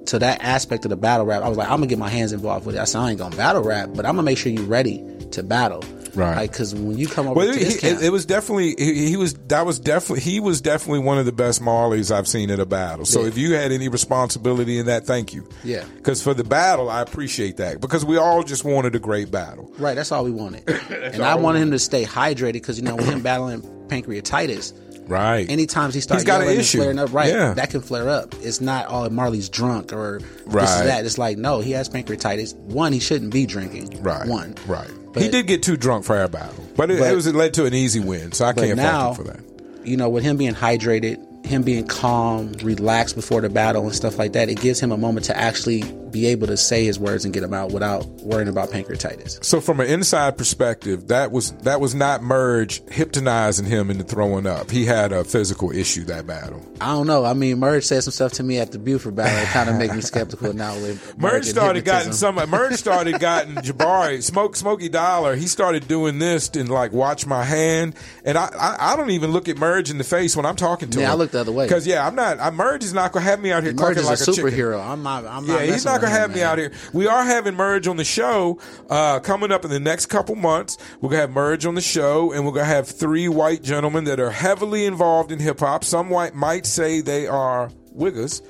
[0.07, 2.31] to that aspect of the battle rap, I was like, I'm gonna get my hands
[2.31, 2.79] involved with it.
[2.79, 5.03] I said I ain't gonna battle rap, but I'm gonna make sure you're ready
[5.35, 5.83] to battle.
[6.15, 6.35] Right.
[6.37, 8.73] Like, because when you come over Well, to he, this camp, it, it was definitely
[8.77, 12.27] he, he was that was definitely he was definitely one of the best Marleys I've
[12.27, 13.03] seen at a battle.
[13.05, 13.27] So Yeah.
[13.27, 15.45] if you had any responsibility in that, thank you.
[15.65, 15.83] Yeah.
[15.97, 19.69] Because for the battle, I appreciate that because we all just wanted a great battle.
[19.77, 20.63] right, that's all we wanted.
[20.89, 24.73] and I wanted him to stay hydrated because you know, with him battling pancreatitis,
[25.07, 25.47] Right.
[25.49, 26.77] anytime he starts He's got an yelling and issue.
[26.79, 27.29] flaring up, right?
[27.29, 27.53] Yeah.
[27.53, 28.33] That can flare up.
[28.41, 30.63] It's not all Marley's drunk or this Right.
[30.63, 31.05] is that.
[31.05, 32.55] It's like no, he has pancreatitis.
[32.55, 34.01] One, he shouldn't be drinking.
[34.01, 34.27] right.
[34.27, 34.55] One.
[34.65, 34.89] Right.
[35.15, 37.33] But- he did get too drunk for our battle, but it, But- it was it
[37.33, 38.31] led to an easy win.
[38.33, 39.87] So I can't now, fault him for that.
[39.87, 44.17] you know, with him being hydrated, him being calm, relaxed before the battle and stuff
[44.19, 45.83] like that, it gives him a moment to actually
[46.15, 49.43] be able to say his words and get them out without worrying about pancreatitis.
[49.43, 54.47] So from an inside perspective, that was that was not Merge hypnotizing him into throwing
[54.47, 54.71] up.
[54.71, 56.61] He had a physical issue that battle.
[56.79, 57.25] I don't know.
[57.25, 59.75] I mean, Merge said some stuff to me at the Buford battle that kind of
[59.77, 60.73] make me skeptical now.
[60.75, 61.85] With Merge and started hypnotism.
[61.85, 62.37] gotten some.
[62.37, 65.35] Uh, Merge started gotten Jabari Smoke Smokey Dollar.
[65.35, 69.31] He started doing this and like watch my hand, and I, I I don't even
[69.31, 71.11] look at Merge in the face when I'm talking to Yeah, him.
[71.11, 71.65] I look the other way.
[71.65, 72.39] because yeah, I'm not.
[72.39, 74.25] I, Merge is not gonna have me out here Merge talking is like a a
[74.33, 74.51] chicken.
[74.51, 74.85] superhero.
[74.85, 75.25] I'm not.
[75.25, 75.63] I'm Yeah, not.
[75.63, 76.71] he's not with gonna him, have me out here.
[76.93, 80.77] We are having Merge on the show uh, coming up in the next couple months.
[81.01, 84.19] We're gonna have Merge on the show, and we're gonna have three white gentlemen that
[84.19, 85.83] are heavily involved in hip hop.
[85.83, 88.41] Some white might say they are wiggers,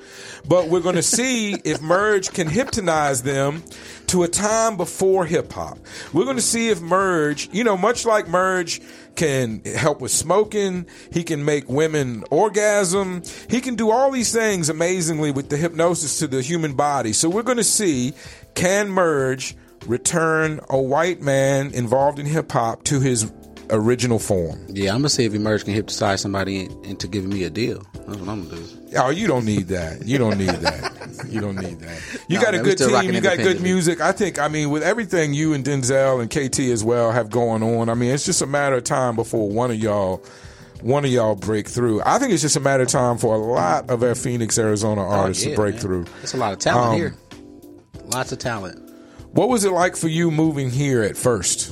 [0.48, 3.64] but we're gonna see if Merge can hypnotize them
[4.08, 5.78] to a time before hip hop.
[6.14, 8.82] We're gonna see if Merge, you know, much like Merge
[9.16, 10.86] can help with smoking.
[11.12, 13.24] He can make women orgasm.
[13.50, 17.14] He can do all these things amazingly with the hypnosis to the human body.
[17.14, 18.14] So we're going to see
[18.54, 19.56] can Merge
[19.86, 23.32] return a white man involved in hip hop to his
[23.70, 24.60] original form.
[24.70, 27.82] Yeah, I'm gonna see if Emerge can hypnotize somebody in- into giving me a deal.
[27.94, 28.64] That's what I'm gonna do.
[28.98, 30.06] Oh, you don't need that.
[30.06, 30.92] You don't need that.
[31.30, 32.00] You don't need that.
[32.28, 33.14] You No, got a good team.
[33.14, 34.00] You got good music.
[34.02, 34.40] I think.
[34.40, 37.94] I mean, with everything you and Denzel and KT as well have going on, I
[37.94, 40.24] mean, it's just a matter of time before one of y'all,
[40.82, 42.02] one of y'all break through.
[42.06, 45.02] I think it's just a matter of time for a lot of our Phoenix, Arizona
[45.02, 45.82] artists Oh, yeah, to break man.
[45.82, 46.06] through.
[46.24, 47.16] It's a lot of talent Um, here.
[48.14, 48.82] Lots of talent.
[49.32, 51.72] What was it like for you moving here at first?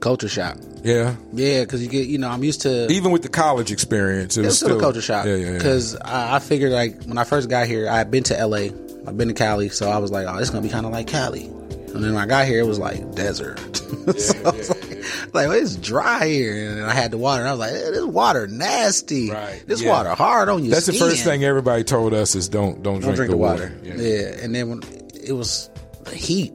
[0.00, 0.58] Culture shock.
[0.82, 2.86] Yeah, Yeah, because you get, you know, I'm used to.
[2.90, 5.26] even with the college experience, it was was still a culture shock.
[5.26, 5.58] Yeah, yeah, yeah.
[5.58, 8.68] Because I, I figured, like, when I first got here, I had been to LA,
[9.06, 10.92] I've been to Cali, so I was like, oh, it's going to be kind of
[10.92, 11.46] like Cali.
[11.46, 13.58] And then when I got here, it was like desert.
[14.18, 16.70] so I was like, like, well, it's dry here.
[16.70, 19.30] And I had the water, and I was like, eh, this water nasty.
[19.30, 19.90] Right, This yeah.
[19.90, 20.70] water hard on you.
[20.70, 23.72] That's the first thing everybody told us is don't don't, Don't drink, the water.
[23.82, 23.94] Yeah.
[24.42, 24.82] And then when
[25.14, 25.70] it was
[26.04, 26.52] the heat.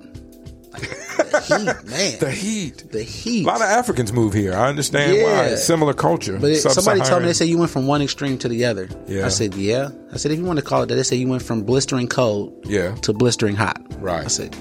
[0.71, 2.19] The heat, man.
[2.19, 2.91] The heat.
[2.91, 3.43] The heat.
[3.43, 4.53] A lot of Africans move here.
[4.53, 5.49] I understand why.
[5.49, 5.55] Yeah.
[5.55, 6.37] Similar culture.
[6.39, 8.89] But it, somebody told me they said you went from one extreme to the other.
[9.07, 9.25] Yeah.
[9.25, 9.89] I said, yeah.
[10.13, 12.07] I said, if you want to call it that, they said you went from blistering
[12.07, 12.95] cold Yeah.
[12.95, 13.81] to blistering hot.
[14.01, 14.23] Right.
[14.25, 14.55] I said,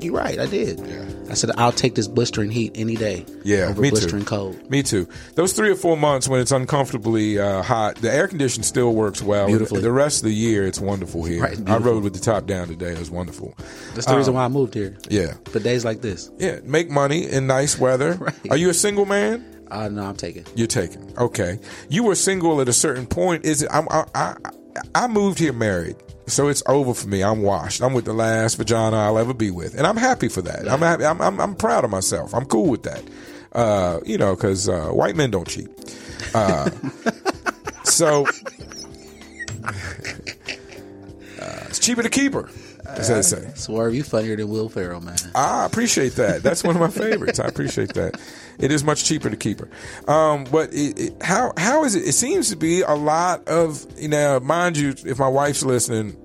[0.00, 0.38] you're right.
[0.38, 0.78] I did.
[0.80, 1.04] Yeah.
[1.30, 3.24] I said, I'll take this blistering heat any day.
[3.44, 3.96] Yeah, over me too.
[3.96, 4.70] blistering cold.
[4.70, 5.08] Me too.
[5.34, 9.22] Those three or four months when it's uncomfortably uh, hot, the air condition still works
[9.22, 9.46] well.
[9.46, 9.80] Beautifully.
[9.80, 11.42] The rest of the year, it's wonderful here.
[11.42, 12.92] Right, I rode with the top down today.
[12.92, 13.54] It was wonderful.
[13.94, 14.96] That's the reason why I moved here.
[15.08, 15.34] Yeah.
[15.50, 16.30] For days like this.
[16.38, 16.60] Yeah.
[16.64, 18.10] Make money in nice weather.
[18.20, 18.50] Right.
[18.50, 19.64] Are you a single man?
[19.70, 20.44] Uh, no, I'm taking.
[20.54, 21.12] You're taken.
[21.16, 21.58] Okay.
[21.88, 23.44] You were single at a certain point.
[23.44, 23.70] Is it?
[23.72, 24.34] I'm, I, I
[24.94, 25.96] I moved here married,
[26.30, 27.22] so it's over for me.
[27.22, 27.82] I'm washed.
[27.82, 30.68] I'm with the last vagina I'll ever be with, and I'm happy for that.
[30.68, 31.04] I'm happy.
[31.04, 32.34] I'm, I'm I'm proud of myself.
[32.34, 33.02] I'm cool with that.
[33.52, 35.68] Uh, you know, because uh, white men don't cheat.
[36.34, 36.70] Uh,
[37.84, 38.26] so
[41.40, 42.48] uh, it's cheaper to keep her,
[42.86, 43.50] as they say.
[43.54, 45.18] Swerve, you funnier than Will Ferrell, man.
[45.34, 46.42] I appreciate that.
[46.42, 47.40] That's one of my favorites.
[47.40, 48.20] I appreciate that.
[48.60, 50.12] It is much cheaper to keep her.
[50.12, 52.06] Um, but it, it, how how is it?
[52.06, 54.38] It seems to be a lot of you know.
[54.40, 56.16] Mind you, if my wife's listening,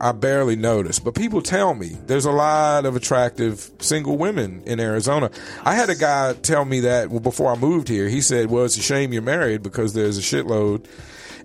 [0.00, 0.98] I barely notice.
[0.98, 5.30] But people tell me there's a lot of attractive single women in Arizona.
[5.64, 8.08] I had a guy tell me that before I moved here.
[8.08, 10.86] He said, "Well, it's a shame you're married because there's a shitload."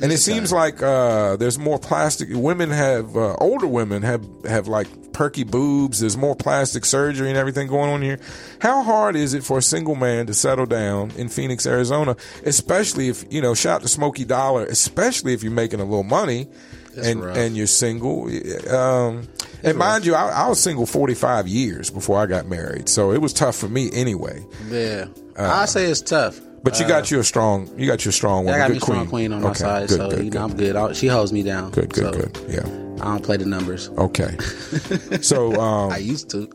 [0.01, 2.29] And it seems like uh, there's more plastic.
[2.31, 5.99] Women have uh, older women have have like perky boobs.
[5.99, 8.19] There's more plastic surgery and everything going on here.
[8.61, 12.15] How hard is it for a single man to settle down in Phoenix, Arizona?
[12.45, 14.65] Especially if you know, shout to Smoky Dollar.
[14.65, 16.47] Especially if you're making a little money.
[16.95, 17.37] and rough.
[17.37, 18.29] and you're single.
[18.69, 19.27] Um,
[19.63, 23.19] and mind you, I, I was single 45 years before I got married, so it
[23.21, 24.45] was tough for me anyway.
[24.69, 26.39] Yeah, I say it's tough.
[26.63, 28.81] But you got you a strong, you got your strong I got good me a
[28.81, 28.95] queen.
[28.97, 30.75] strong queen on my Okay, side, good, so good, you know I'm good.
[30.75, 31.71] I- She holds me down.
[31.71, 32.37] Good, good, so good.
[32.49, 32.65] Yeah.
[33.01, 33.89] I don't play the numbers.
[33.97, 34.35] Okay.
[35.21, 36.49] so, um, I used to.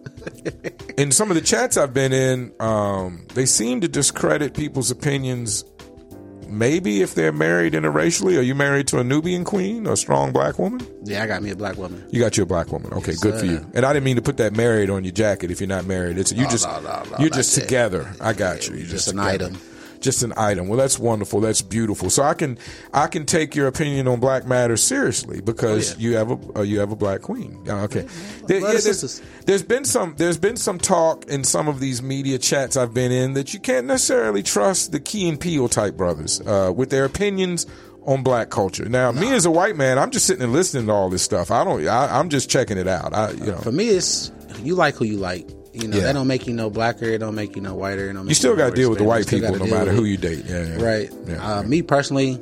[0.98, 5.64] in some of the chats I've been in, um, they seem to discredit people's opinions.
[6.46, 10.58] Maybe if they're married interracially, are you married to a Nubian queen, a strong black
[10.58, 10.86] woman?
[11.04, 12.06] yeah, I got me a black woman.
[12.10, 12.92] You got you a black woman.
[12.92, 13.66] Okay, good for you.
[13.74, 16.18] And I didn't mean to put that married on your jacket if you're not married.
[16.18, 18.12] It's you just no, no, no, you're just together.
[18.20, 18.76] I got you.
[18.76, 19.46] You're just an together.
[19.46, 19.60] item.
[20.04, 20.68] Just an item.
[20.68, 21.40] Well, that's wonderful.
[21.40, 22.10] That's beautiful.
[22.10, 22.58] So I can
[22.92, 26.08] I can take your opinion on black matters seriously because Oh, yeah.
[26.10, 27.64] you have a uh, you have a black queen.
[27.68, 28.06] Uh, okay.
[28.46, 32.38] There- of there's, there's been some there's been some talk in some of these media
[32.38, 36.40] chats I've been in that you can't necessarily trust the Key and Peele type brothers
[36.42, 37.66] uh, with their opinions
[38.06, 38.84] on black culture.
[38.86, 41.50] Now, me as a white man, I'm just sitting and listening to all this stuff.
[41.50, 41.88] I don't.
[41.88, 43.14] I, I'm just checking it out.
[43.14, 44.30] I, you know, For me, it's
[44.62, 45.48] you like who you like.
[45.74, 46.04] You know, Yeah.
[46.04, 47.04] that don't make you no blacker.
[47.06, 48.08] It don't make you no whiter.
[48.08, 50.16] It don't you still got to deal with the white people no matter who you
[50.16, 50.44] date.
[50.46, 50.82] Yeah, yeah.
[50.82, 51.10] Right.
[51.40, 52.40] Uh, me personally,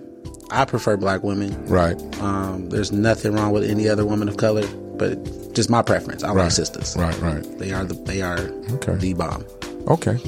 [0.51, 1.67] I prefer black women.
[1.67, 1.97] right.
[2.21, 4.67] Um, there's nothing wrong with any other woman of color,
[4.99, 6.23] but just my preference.
[6.23, 6.53] I like Right.
[6.53, 6.95] sisters.
[6.97, 7.19] Right.
[7.23, 7.59] Right.
[7.59, 8.39] They are the they are
[8.75, 8.97] Okay.
[8.97, 9.45] the bomb.
[9.89, 10.19] Okay.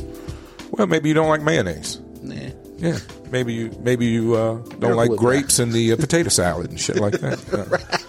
[0.70, 2.00] Well, maybe you don't like mayonnaise.
[2.22, 2.34] Nah.
[2.78, 2.98] Yeah.
[3.30, 6.80] Maybe you maybe you uh, don't Miracle like grapes in the uh, potato salad and
[6.80, 7.38] shit like that.
[7.52, 8.00] Yeah.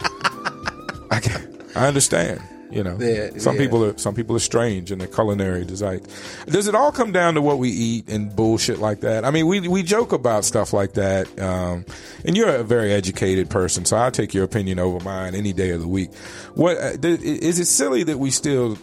[1.12, 2.42] I can, I understand.
[2.72, 2.98] You know,
[3.38, 6.02] some people are some people are strange in their culinary desires.
[6.48, 9.24] Does it all come down to what we eat and bullshit like that?
[9.24, 11.86] I mean, we we joke about stuff like that, um,
[12.26, 15.70] and you're a very educated person, so I'll take your opinion over mine any day
[15.72, 16.14] of the week.
[16.56, 18.78] What uh, is it silly that we still?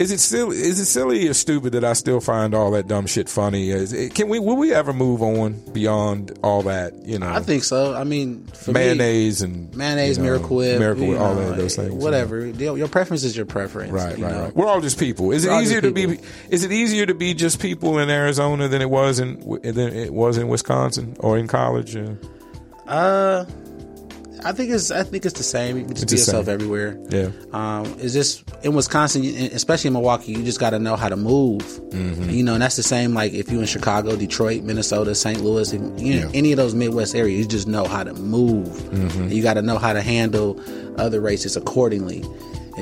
[0.00, 0.56] Is it silly?
[0.56, 3.68] Is it silly or stupid that I still find all that dumb shit funny?
[3.68, 4.38] Is it, can we?
[4.38, 6.94] Will we ever move on beyond all that?
[7.04, 7.94] You know, I think so.
[7.94, 11.52] I mean, for me, mayonnaise and mayonnaise, you know, Miracle Whip, Miracle Whip, all know,
[11.52, 11.92] those things.
[11.92, 12.46] Whatever.
[12.46, 13.92] Your your preference is your preference.
[13.92, 14.44] Right, you right, know?
[14.44, 14.56] right.
[14.56, 15.32] We're all just people.
[15.32, 16.18] Is it We're all easier to be?
[16.48, 20.14] Is it easier to be just people in Arizona than it was in than it
[20.14, 21.94] was in Wisconsin or in college?
[21.94, 22.14] Uh,
[22.86, 23.44] Uh,
[24.44, 25.76] I think it's I think it's the same.
[25.76, 26.54] You can just It's be yourself same.
[26.54, 26.98] everywhere.
[27.10, 31.08] yeah, Um, it's just in Wisconsin, especially in Milwaukee, you just got to know how
[31.08, 31.62] to move.
[31.90, 32.30] Mm-hmm.
[32.30, 33.14] You know, and that's the same.
[33.14, 35.40] Like if you in Chicago, Detroit, Minnesota, St.
[35.42, 36.30] Louis, and, you know, Yeah.
[36.34, 38.68] any of those Midwest areas, you just know how to move.
[38.68, 39.28] Mm-hmm.
[39.28, 40.60] You got to know how to handle
[40.98, 42.22] other races accordingly.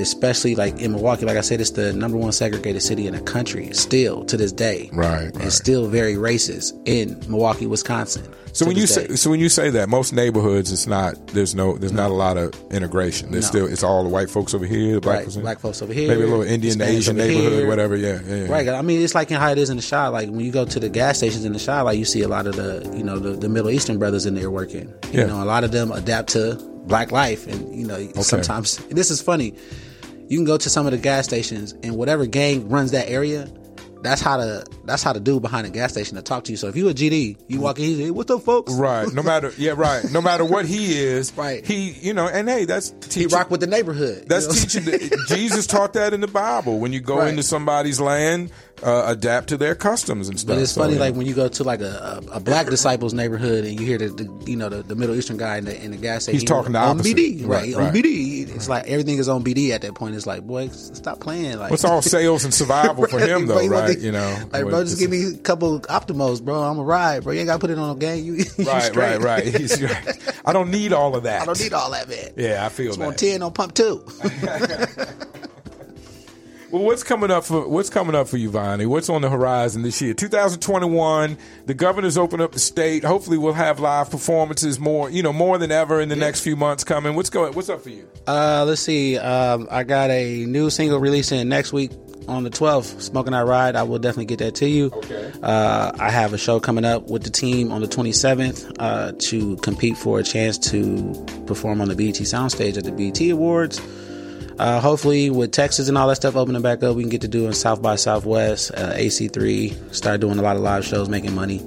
[0.01, 3.21] Especially like in Milwaukee, like I said, it's the number one segregated city in the
[3.21, 4.91] country still to this day.
[4.93, 5.53] Right, and right.
[5.53, 8.25] still very racist in Milwaukee, Wisconsin.
[8.55, 11.55] So when you this say so when you say that most neighborhoods it's not there's
[11.55, 13.31] no there's not a lot of integration.
[13.31, 13.49] There's No.
[13.61, 15.93] still it's all the white folks over here, the black Right, folks black folks over
[15.93, 17.69] here, maybe a little Indian Hispanics Asian neighborhood, here.
[17.69, 17.95] whatever.
[17.95, 18.49] Yeah, yeah, yeah.
[18.51, 18.69] Right.
[18.69, 20.13] I mean, it's like how it is in the shop.
[20.13, 22.29] Like when you go to the gas stations in the shop, like you see a
[22.29, 24.93] lot of the, you know, the, the Middle Eastern brothers in there working.
[25.13, 25.27] You Yeah.
[25.27, 26.55] know, a lot of them adapt to
[26.87, 29.55] black life, and you know, sometimes this is funny.
[30.29, 33.49] You can go to some of the gas stations, and whatever gang runs that area,
[34.03, 36.57] that's how the that's how the dude behind the gas station to talk to you.
[36.57, 37.63] So if you a GD, you mm.
[37.63, 38.73] walk in, he's hey, what's up, folks?
[38.75, 39.13] Right.
[39.13, 40.05] No matter yeah, right.
[40.13, 41.65] No matter what he is, Right.
[41.67, 44.19] He you know, and hey, that's He rock with the neighborhood.
[44.19, 44.53] you That's know?
[44.55, 44.85] teaching.
[44.85, 46.79] The, Jesus taught that in the Bible.
[46.79, 47.29] When you go Right.
[47.29, 48.51] into somebody's land,
[48.83, 50.57] uh, adapt to their customs and stuff.
[50.57, 51.01] But it's So, funny, yeah.
[51.01, 53.99] like when you go to like a, a, a black disciples neighborhood and you hear
[53.99, 56.39] the, the you know the, the Middle Eastern guy in the, in the gas station.
[56.41, 57.17] He's talking the on opposite.
[57.17, 57.75] BD, Right, right?
[57.77, 57.87] right.
[57.89, 60.15] On BD, it's like everything is on BD at that point.
[60.15, 61.59] It's like, boy, stop playing.
[61.59, 63.99] Like It's all sales and survival for him, though, right?
[63.99, 66.63] You know, like bro, just give me a couple Optimos, bro.
[66.63, 67.33] I'm a ride, bro.
[67.33, 68.25] You ain't got to put it on a gang.
[68.25, 69.21] You, you Right, straight.
[69.21, 69.81] right, right.
[69.81, 70.39] Right.
[70.45, 71.43] I don't need all of that.
[71.43, 72.31] I don't need all that, man.
[72.37, 73.27] Yeah, I feel Just want that.
[73.27, 74.05] ten on pump two.
[76.71, 78.85] Well, what's coming up for what's coming up for you, Vonnie?
[78.85, 80.13] What's on the horizon this year?
[80.13, 81.39] 2021.
[81.65, 83.05] The governor's opened up the state.
[83.05, 86.57] Hopefully, we'll have live performances more, you know, more than ever in the next few
[86.57, 87.15] months coming.
[87.15, 87.55] What's going?
[87.55, 88.07] What's up for you?
[88.27, 89.17] Uh, let's see.
[89.17, 91.91] Um, I got a new single releasing next week
[92.29, 93.01] on the 12th.
[93.01, 93.75] Smoking I Ride.
[93.75, 94.91] I will definitely get that to you.
[94.93, 95.33] Okay.
[95.43, 99.57] Uh, I have a show coming up with the team on the 27th uh, to
[99.57, 101.15] compete for a chance to
[101.47, 103.81] perform on the BET Soundstage at the BET Awards.
[104.59, 107.29] Uh, hopefully, with Texas and all that stuff opening back up, we can get to
[107.29, 111.65] doing South by Southwest, uh, AC3, start doing a lot of live shows, making money.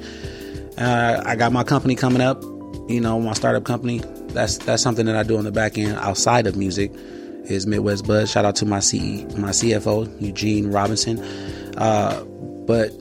[0.78, 2.42] Uh, I got my company coming up,
[2.90, 4.02] you know, my startup company.
[4.28, 6.92] That's that's something that I do on the back end outside of music.
[7.46, 8.30] Is Midwest Buzz.
[8.30, 11.20] Shout out to my CE, my CFO Eugene Robinson.
[11.76, 12.92] Uh, but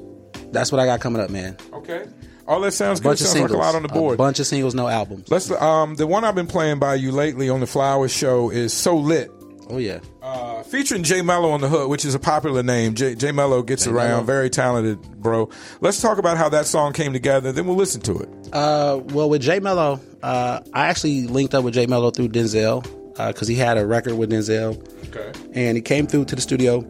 [0.52, 1.56] that's what I got coming up, man.
[1.74, 2.06] Okay.
[2.48, 3.10] All that sounds good.
[3.10, 4.14] Bunch of Sounds singles, like a lot on the board.
[4.14, 5.30] A bunch of singles, no albums.
[5.30, 8.72] Let's um the one I've been playing by you lately on the Flowers Show is
[8.72, 9.30] "So Lit."
[9.72, 12.94] Oh yeah, Uh, Featuring Jay Mello on the hook, which is a popular name.
[12.94, 14.22] Jay, Jay Mello gets Jay around, Mello.
[14.24, 15.48] very talented, bro.
[15.80, 18.28] Let's talk about how that song came together, then we'll listen to it.
[18.52, 22.82] Uh, well, with Jay Mello, uh, I actually linked up with Jay Mello through Denzel
[23.16, 24.76] because he had a record with Denzel,
[25.14, 25.32] Okay.
[25.52, 26.84] and he came through to the studio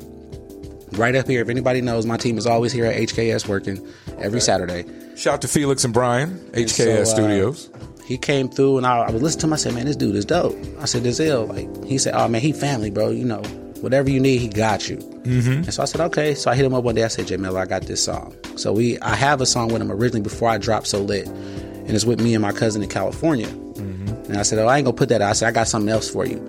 [0.93, 1.41] right up here.
[1.43, 3.87] If anybody knows, my team is always here at HKS working
[4.19, 4.85] every Saturday.
[5.17, 7.70] Shout out to Felix and Brian, HKS So, uh, Studios.
[8.11, 9.53] He came through, and I, I was listening to him.
[9.53, 11.47] I said, "Man, this dude is dope." I said, this ill.
[11.47, 13.11] like he said, "Oh man, he family, bro.
[13.11, 13.41] You know,
[13.83, 15.53] whatever you need, he got you." Mm-hmm.
[15.53, 17.05] And so I said, "Okay." So I hit him up one day.
[17.05, 19.81] I said, "Jay Mello, I got this song." So we, I have a song with
[19.81, 22.89] him originally before I dropped So Lit, and it's with me and my cousin in
[22.89, 23.47] California.
[23.47, 25.89] And I said, "Oh, I ain't gonna put that out." I said, "I got something
[25.89, 26.43] else for you."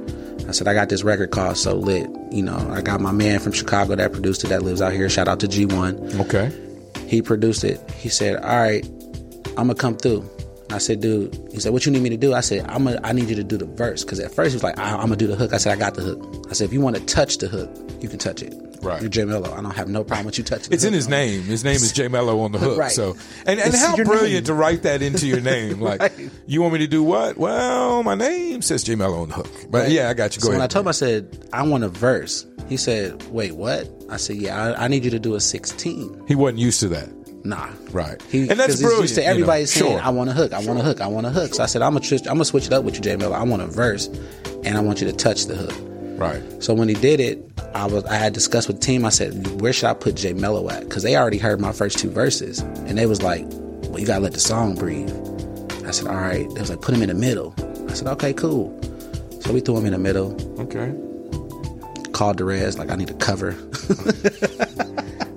[0.47, 3.37] I said, "I got this record called So Lit." You know, I got my man
[3.37, 5.07] from Chicago that produced it that lives out here.
[5.09, 6.51] Shout out to G1 Okay.
[7.07, 7.79] he produced it.
[7.99, 8.83] He said, "All right,
[9.49, 10.27] I'm gonna come through."
[10.73, 12.99] I said, "Dude," he said, "What you need me to do?" I said, "I'm gonna,
[13.03, 15.01] I need you to do the verse." Because at first he was like, I, "I'm
[15.01, 16.95] gonna do the hook." I said, "I got the hook." I said, "If you want
[16.97, 17.69] to touch the hook,
[18.01, 18.99] you can touch it." Right.
[18.99, 19.51] You're Jay Mello.
[19.53, 20.73] I don't have no problem with you touching.
[20.73, 20.97] It's the in hook.
[20.97, 21.43] his name.
[21.43, 22.79] His name is Jay Mello on the hook.
[22.79, 22.91] Right.
[22.91, 23.15] So,
[23.45, 24.43] and, and It's how brilliant name.
[24.45, 25.79] to write that into your name.
[25.81, 26.31] Like, Right.
[26.47, 27.37] you want me to do what?
[27.37, 29.51] Well, my name says Jay Mello on the hook.
[29.69, 30.41] But yeah, I got you.
[30.41, 33.51] Go so when I told him, I said, "I want a verse." He said, "Wait,
[33.51, 36.79] what?" I said, "Yeah, I, I need you to do a 16." he wasn't used
[36.79, 37.07] to that.
[37.43, 37.69] Nah.
[37.91, 38.21] Right.
[38.29, 39.03] He, and that's 'cause brilliant.
[39.05, 39.31] It's used to you know.
[39.31, 39.99] everybody saying, Sure.
[40.01, 41.81] "I want a hook, I want a hook, I want a hook." So I said,
[41.81, 43.33] "I'm gonna, I'm gonna switch it up with you, Jay Mello.
[43.35, 44.09] I want a verse,
[44.63, 45.73] and I want you to touch the hook."
[46.19, 46.41] Right.
[46.63, 49.05] So when he did it, I was I had discussed with the team.
[49.05, 51.97] I said, "Where should I put Jay Mello at?" Because they already heard my first
[51.97, 53.43] two verses, and they was like,
[53.89, 55.09] "Well, you gotta let the song breathe."
[55.87, 57.55] I said, "All right." They was like, "Put him in the middle."
[57.89, 58.77] I said, "Okay, cool."
[59.39, 60.35] So we threw him in the middle.
[60.59, 60.93] Okay.
[62.11, 63.55] Called Derez like I need a cover.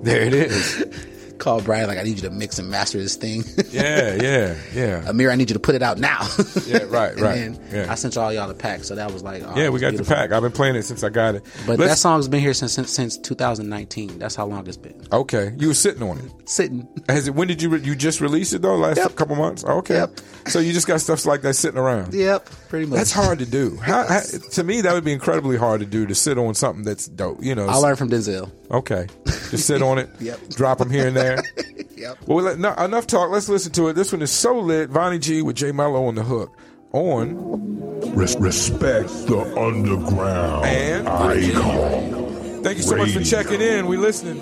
[0.05, 0.85] There it is.
[1.45, 3.43] Called Brian like I need you to mix and master this thing.
[3.69, 5.09] Yeah, yeah, yeah.
[5.09, 6.27] Amir, I need you to put it out now.
[6.65, 7.55] Yeah, right, right.
[7.71, 7.85] Yeah.
[7.89, 10.05] I sent all y'all the pack, so that was like, oh, Yeah, we got beautiful.
[10.09, 10.31] the pack.
[10.31, 11.43] I've been playing it since I got it.
[11.67, 14.17] But Let's- that song's been here since, since since 2019.
[14.17, 16.49] That's how long it's been Okay, you were sitting on it.
[16.49, 16.87] sitting.
[17.09, 17.35] Has it?
[17.35, 18.75] When did you re- you just release it though?
[18.77, 19.15] Last Yep.
[19.15, 19.63] couple months.
[19.63, 19.95] Okay.
[19.95, 20.19] Yep.
[20.47, 22.13] So you just got stuff like that sitting around.
[22.13, 22.97] Yep, pretty much.
[22.97, 23.77] That's hard to do.
[23.77, 24.19] How, how,
[24.51, 27.41] to me, that would be incredibly hard to do to sit on something that's dope.
[27.41, 27.67] You know.
[27.67, 28.51] I learned from Denzel.
[28.69, 29.07] Okay.
[29.25, 30.09] Just sit on it.
[30.19, 30.49] Yep.
[30.49, 31.41] Drop them here and there.
[31.95, 32.17] Yep.
[32.27, 33.31] Well, no, enough talk.
[33.31, 33.93] Let's listen to it.
[33.93, 34.89] This one is so lit.
[34.89, 36.53] Vonnie G with Jay Mello on the hook.
[36.91, 42.63] On Res- respect the underground And- icon.
[42.63, 43.87] Thank you so much for checking in.
[43.87, 44.41] We listening.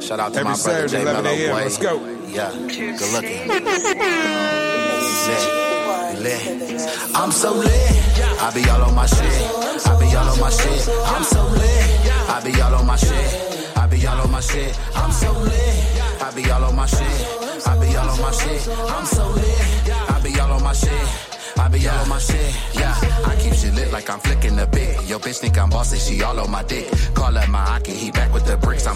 [0.00, 1.36] Shout out to Every my brother Saturday, Jay 11 Mello.
[1.36, 1.54] a.m.
[1.54, 2.02] Let's go.
[2.28, 3.50] Yeah, good looking.
[6.20, 6.42] Lit.
[7.14, 7.70] I'm so lit.
[8.40, 9.20] I be all on my shit.
[9.86, 10.88] I be all on my shit.
[11.06, 12.10] I'm so lit.
[12.28, 13.76] I be all on my shit.
[13.76, 14.78] I be all on my shit.
[14.94, 16.22] I'm so lit.
[16.22, 17.66] I be all on my shit.
[17.66, 18.68] I be all on my shit.
[18.68, 19.90] I'm so lit.
[20.10, 21.36] I be all on my shit.
[21.58, 22.94] I be all on my shit, yeah.
[23.24, 25.02] I keep shit lit like I'm flicking a bit.
[25.08, 26.86] Yo, bitch think I'm bossy, she all on my dick.
[27.14, 27.75] Call her my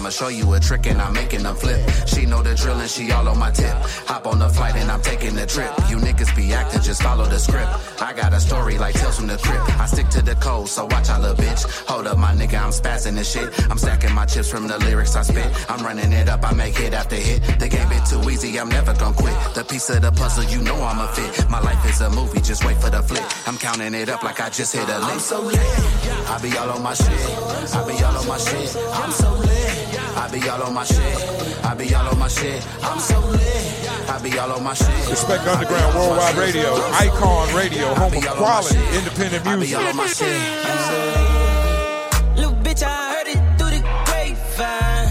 [0.01, 1.79] I'ma show you a trick and I'm making them flip.
[2.07, 3.75] She know the drill and she all on my tip.
[4.09, 5.69] Hop on the flight and I'm taking the trip.
[5.91, 7.69] You niggas be acting, just follow the script.
[8.01, 9.79] I got a story like Tales from the Crypt.
[9.79, 11.85] I stick to the code, so watch out, little bitch.
[11.85, 13.47] Hold up, my nigga, I'm spazzing this shit.
[13.69, 15.45] I'm stacking my chips from the lyrics I spit.
[15.69, 17.43] I'm running it up, I make hit after hit.
[17.59, 19.35] The game bit too easy, I'm never gonna quit.
[19.53, 21.47] The piece of the puzzle, you know I'm a fit.
[21.47, 23.23] My life is a movie, just wait for the flick.
[23.47, 25.13] I'm counting it up like I just hit a lick.
[25.13, 25.59] I'm so lit.
[25.59, 27.07] I be all on my shit.
[27.07, 28.75] I be all on my shit.
[28.97, 29.90] I'm so lit.
[29.97, 31.17] I be all on my shit.
[31.63, 32.65] I be all on my shit.
[32.83, 34.09] I'm so lit.
[34.09, 35.09] I be all on my shit.
[35.09, 36.73] Respect Underground Worldwide Radio,
[37.05, 39.47] Icon Radio, home of quality independent music.
[39.47, 39.77] I be music.
[39.77, 40.37] all on my shit.
[42.37, 45.09] Little bitch, I heard it through the grapevine.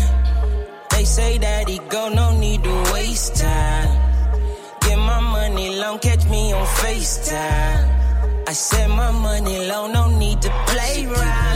[0.91, 3.89] They say that he go, no need to waste time.
[4.81, 8.01] Get my money long, catch me on FaceTime.
[8.49, 11.50] I said my money low, no need to play around.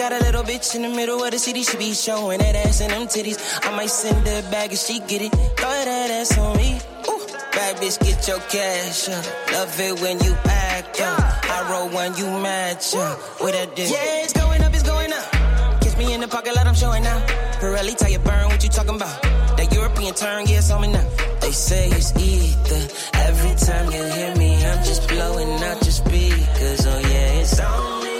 [0.00, 2.80] Got a little bitch in the middle of the city, she be showing that ass
[2.80, 3.36] and them titties.
[3.62, 5.28] I might send her back if she get it.
[5.28, 6.80] Throw that ass on me.
[7.06, 7.20] Ooh.
[7.52, 9.52] Bad bitch, get your cash up.
[9.52, 11.20] Love it when you act up.
[11.44, 13.42] I roll when you match up.
[13.42, 13.90] With a dick.
[13.92, 15.82] Yeah, it's going up, it's going up.
[15.82, 17.20] Kiss me in the pocket, let I'm showing now.
[17.60, 19.20] Pirelli, tell you burn, what you talking about?
[19.58, 21.06] That European turn, yeah, on me now.
[21.42, 22.82] They say it's ether.
[23.28, 26.86] Every time you hear me, I'm just blowing out your speakers.
[26.86, 28.10] Oh yeah, it's on me.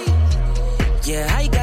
[1.05, 1.60] Yeah, I got.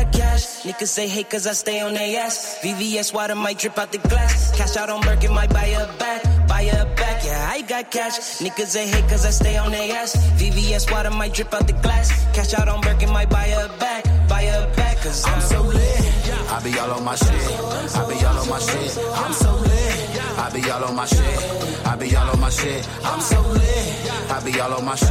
[0.68, 2.58] Niggas say hate cause I stay on their ass.
[2.60, 4.54] VVS water might drip out the glass.
[4.54, 6.46] Cash out on Birkin might buy a bag.
[6.46, 8.18] Buy a bag, yeah, I got cash.
[8.44, 10.14] Niggas say hate cause I stay on their ass.
[10.36, 12.10] VVS water might drip out the glass.
[12.34, 14.04] Cash out on Birkin might buy a bag.
[14.28, 16.00] Buy a bag cause I'm so lit.
[16.52, 17.30] I be all on my shit.
[17.30, 18.98] I be all on my shit.
[19.24, 20.38] I'm so lit.
[20.38, 21.86] I be all on my shit.
[21.86, 22.88] I be all on my shit.
[23.04, 24.30] I'm so lit.
[24.30, 25.10] I be all on my shit.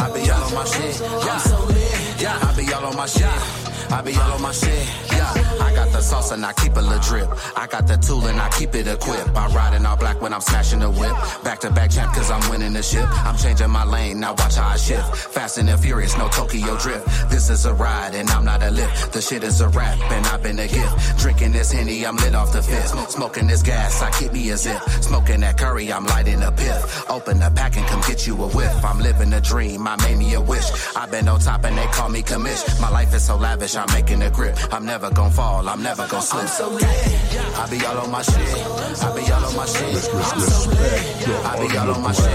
[0.00, 1.00] I be all on my shit.
[1.00, 2.01] I'm so lit.
[2.22, 3.72] Yeah, I be all on my shit.
[3.90, 4.86] I be all on my shit.
[5.10, 5.28] Yeah,
[5.60, 7.28] I got the sauce and I keep it legit drip.
[7.58, 9.36] I got the tool and I keep it equipped.
[9.36, 11.12] I ride in all black when I'm smashing the whip.
[11.42, 13.08] Back to back champ cause I'm winning the ship.
[13.26, 15.16] I'm changing my lane, now watch how I shift.
[15.34, 17.06] Fast and furious, no Tokyo drift.
[17.30, 19.12] This is a ride and I'm not a lift.
[19.12, 21.18] The shit is a rap and I've been a gift.
[21.18, 23.10] Drinking this Henny, I'm lit off the fifth.
[23.10, 24.80] Smoking this gas, I keep me a zip.
[25.00, 27.10] Smoking that curry, I'm lighting a piff.
[27.10, 28.84] Open the pack and come get you a whiff.
[28.84, 30.68] I'm living a dream, I made me a wish.
[30.96, 32.80] I've been on top and they call me commish.
[32.80, 34.58] My life is so lavish, I'm making a grip.
[34.72, 36.48] I'm never gonna fall, I'm never gonna slip.
[36.48, 36.84] so lit.
[36.84, 38.34] I be all on my shit.
[38.36, 39.86] I be all on my shit.
[40.12, 41.46] I'm so lit.
[41.46, 42.26] I be all on my shit.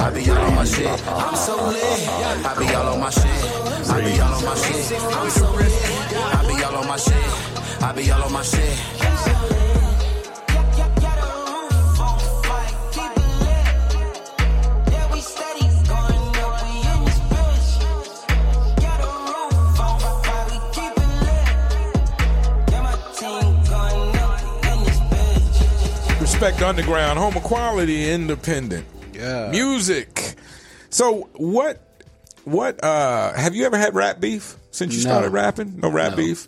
[0.00, 1.08] I be all on my shit.
[1.08, 2.08] I'm so lit.
[2.46, 3.90] I be all on my shit.
[3.90, 4.92] I be all on my shit.
[4.92, 5.72] I'm so lit.
[6.16, 7.82] I be all on my shit.
[7.82, 9.49] I be all on my shit.
[26.32, 29.50] Respect Underground, home of quality, independent Yeah.
[29.50, 30.36] music.
[30.88, 31.82] So what?
[32.44, 32.82] What?
[32.84, 35.10] uh Have you ever had rap beef since you No.
[35.10, 35.80] started rapping?
[35.82, 36.16] No rap No.
[36.18, 36.46] beef.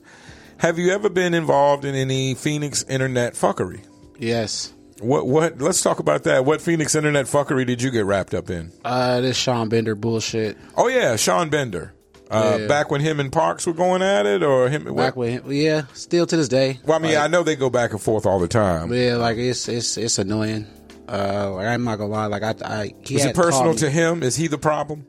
[0.59, 3.81] Have you ever been involved in any Phoenix internet fuckery?
[4.21, 4.73] Yes.
[5.01, 5.27] What?
[5.27, 5.61] What?
[5.61, 6.45] Let's talk about that.
[6.45, 8.71] What Phoenix internet fuckery did you get wrapped up in?
[8.85, 10.57] Uh, this Sean Bender bullshit.
[10.77, 11.93] Oh yeah, Sean Bender.
[12.33, 12.67] Uh, Yeah.
[12.67, 14.85] Back when him and Parks were going at it, or him?
[14.85, 15.83] Back what- with yeah.
[15.93, 16.81] Still to this day.
[16.87, 18.93] well, I mean, Like, I know they go back and forth all the time.
[18.93, 20.67] Yeah, like it's it's it's annoying.
[21.09, 22.27] Uh, like I'm not gonna lie.
[22.27, 24.23] Like I, I he Is it personal to him?
[24.23, 25.07] Is he the problem?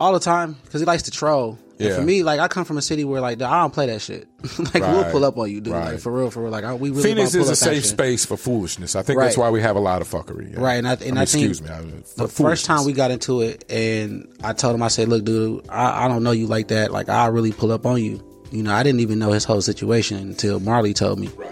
[0.00, 1.58] all the time because he likes to troll.
[1.76, 1.96] And Yeah.
[1.96, 4.28] for me, like I come from a city where like I don't play that shit.
[4.58, 5.72] like we'll pull up on you, dude.
[5.72, 5.92] Right.
[5.92, 6.52] Like for real, for real.
[6.52, 8.94] Like I, we really Phoenix is a safe space for foolishness.
[8.94, 10.52] I think that's why we have a lot of fuckery.
[10.52, 10.60] yeah.
[10.60, 11.70] Right, and I, and I mean, I think excuse me.
[11.70, 11.80] I,
[12.16, 15.68] the first time we got into it, and I told him, I said, "Look, dude,
[15.68, 16.92] I, I don't know you like that.
[16.92, 18.22] Like, I really pull up on you.
[18.52, 21.26] You know, I didn't even know his whole situation until Marley told me.
[21.36, 21.50] Right.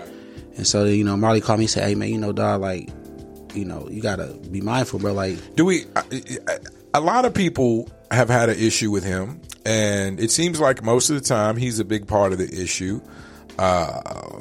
[0.56, 2.90] And so, you know, Marley called me and said, "Hey, man, you know, dog, like,
[3.54, 5.12] you know, you gotta be mindful, bro.
[5.14, 5.84] Like, Do we?
[5.96, 6.04] I-
[6.48, 6.58] I-
[6.94, 11.10] A lot of people have had an issue with him, and it seems like most
[11.10, 13.00] of the time he's a big part of the issue.
[13.58, 14.40] Uh,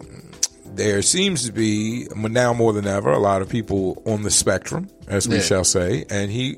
[0.65, 4.87] there seems to be now more than ever a lot of people on the spectrum,
[5.07, 5.41] as we Yeah.
[5.41, 6.57] shall say, and he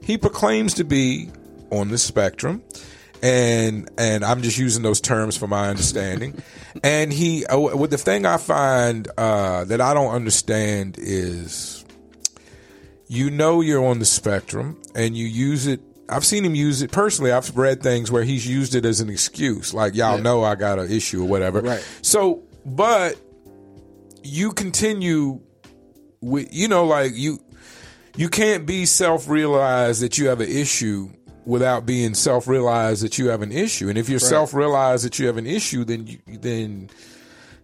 [0.00, 1.30] he proclaims to be
[1.70, 2.62] on the spectrum.
[3.22, 6.42] And and I'm just using those terms for my understanding.
[6.82, 11.84] and he, uh, what the thing I find uh, that I don't understand is
[13.06, 16.92] you know you're on the spectrum and you use it I've seen him use it
[16.92, 17.32] personally.
[17.32, 20.78] I've read things where he's used it as an excuse, like y'all know I got
[20.78, 21.60] an issue or whatever.
[21.60, 21.86] Right.
[22.02, 23.16] So, but
[24.22, 25.40] you continue
[26.20, 27.40] with, you know, like you,
[28.16, 31.08] you can't be self-realized that you have an issue
[31.44, 33.88] without being self-realized that you have an issue.
[33.88, 36.90] And if you're self-realized that you have an issue, then you, then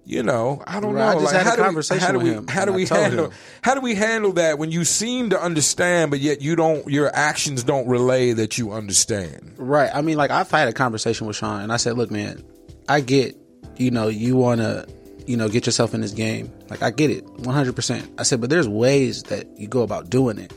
[0.09, 1.21] you know, I don't Right, I know.
[1.21, 2.87] just like, had a how do we- how do with we, him, How do we
[2.87, 3.25] handle?
[3.27, 3.33] him.
[3.61, 6.89] How do we handle that when you seem to understand, but yet you don't?
[6.89, 9.53] Your actions don't relay that you understand.
[9.59, 9.91] Right.
[9.95, 12.43] I mean, like I've had a conversation with Sean, and I said, "Look, man,
[12.89, 13.37] I get,
[13.77, 14.87] you know, you want to,
[15.27, 16.51] you know, get yourself in this game.
[16.71, 18.11] Like I get it, one hundred percent.
[18.19, 20.53] I said, but there's ways that you go about doing it.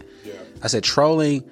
[0.64, 1.43] I said, trolling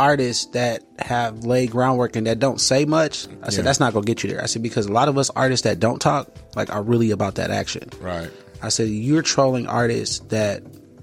[0.00, 3.26] artists that have laid groundwork and that don't say much.
[3.42, 3.62] I said Yeah.
[3.64, 4.42] that's not gonna get you there.
[4.42, 7.34] I said because a lot of us artists that don't talk like are really about
[7.34, 7.88] that action.
[8.00, 8.30] Right.
[8.62, 10.62] I said you're trolling artists that,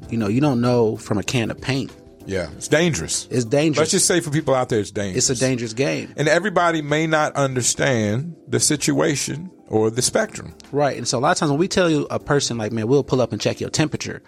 [0.10, 1.92] you know, you don't know from a can of paint.
[2.26, 3.28] Yeah, it's dangerous.
[3.32, 3.80] It's dangerous.
[3.80, 5.30] Let's just say for people out there, it's dangerous.
[5.30, 6.14] it's a dangerous game.
[6.18, 10.54] and everybody may not understand the situation or the spectrum.
[10.72, 10.98] Right.
[10.98, 13.04] And so a lot of times when we tell you a person like, man, we'll
[13.04, 14.22] pull up and check your temperature,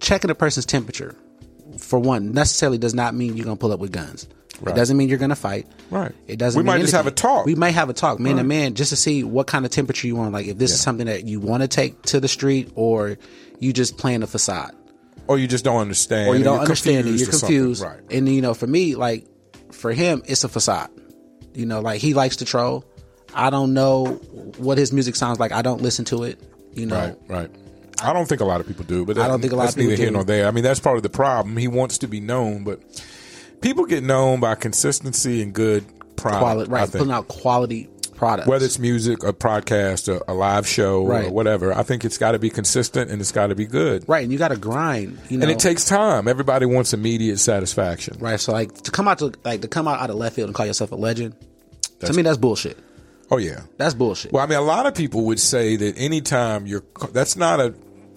[0.00, 1.14] checking a person's temperature,
[1.78, 4.28] for one, necessarily does not mean you're gonna pull up with guns.
[4.60, 4.72] Right.
[4.72, 5.66] It doesn't mean you're gonna fight.
[5.90, 6.12] Right.
[6.28, 6.58] It doesn't.
[6.58, 7.46] We might just have a talk.
[7.46, 10.06] We may have a talk, man to man, just to see what kind of temperature
[10.06, 10.32] you want.
[10.32, 13.18] Like if this is something that you want to take to the street, or
[13.58, 14.72] you just playing a facade,
[15.26, 16.28] Or you just don't understand.
[16.28, 17.10] or you don't you're understand it.
[17.10, 17.82] confused You're confused.
[17.82, 18.00] Right.
[18.10, 19.26] And you know, for me, like
[19.72, 20.90] for him, it's a facade.
[21.54, 22.84] You know, like he likes to troll.
[23.34, 24.06] I don't know
[24.58, 25.52] what his music sounds like.
[25.52, 26.38] I don't listen to it.
[26.74, 27.50] You know, Right, right.
[28.02, 29.74] I don't think a lot of people do, but I don't think a lot of
[29.74, 30.12] people neither here do.
[30.14, 30.46] nor there.
[30.46, 31.56] I mean, that's part of the problem.
[31.56, 32.80] He wants to be known, but
[33.60, 35.84] people get known by consistency and good
[36.16, 36.40] product.
[36.42, 36.90] quality, right?
[36.90, 38.46] Putting out quality products.
[38.48, 41.32] Whether it's music, a podcast, a, a live show, or Right.
[41.32, 44.04] whatever, I think it's got to be consistent and it's got to be good.
[44.08, 45.18] right, and you got to grind.
[45.28, 46.28] You know, And it takes time.
[46.28, 48.16] Everybody wants immediate satisfaction.
[48.20, 48.38] right.
[48.38, 50.54] So like to come out to like to come out out of left field and
[50.54, 51.34] call yourself a legend.
[51.98, 52.78] That's- to me, that's bullshit.
[53.30, 53.62] Oh yeah.
[53.78, 54.30] That's bullshit.
[54.32, 57.72] Well, I mean, a lot of people would say that anytime you're, that's not a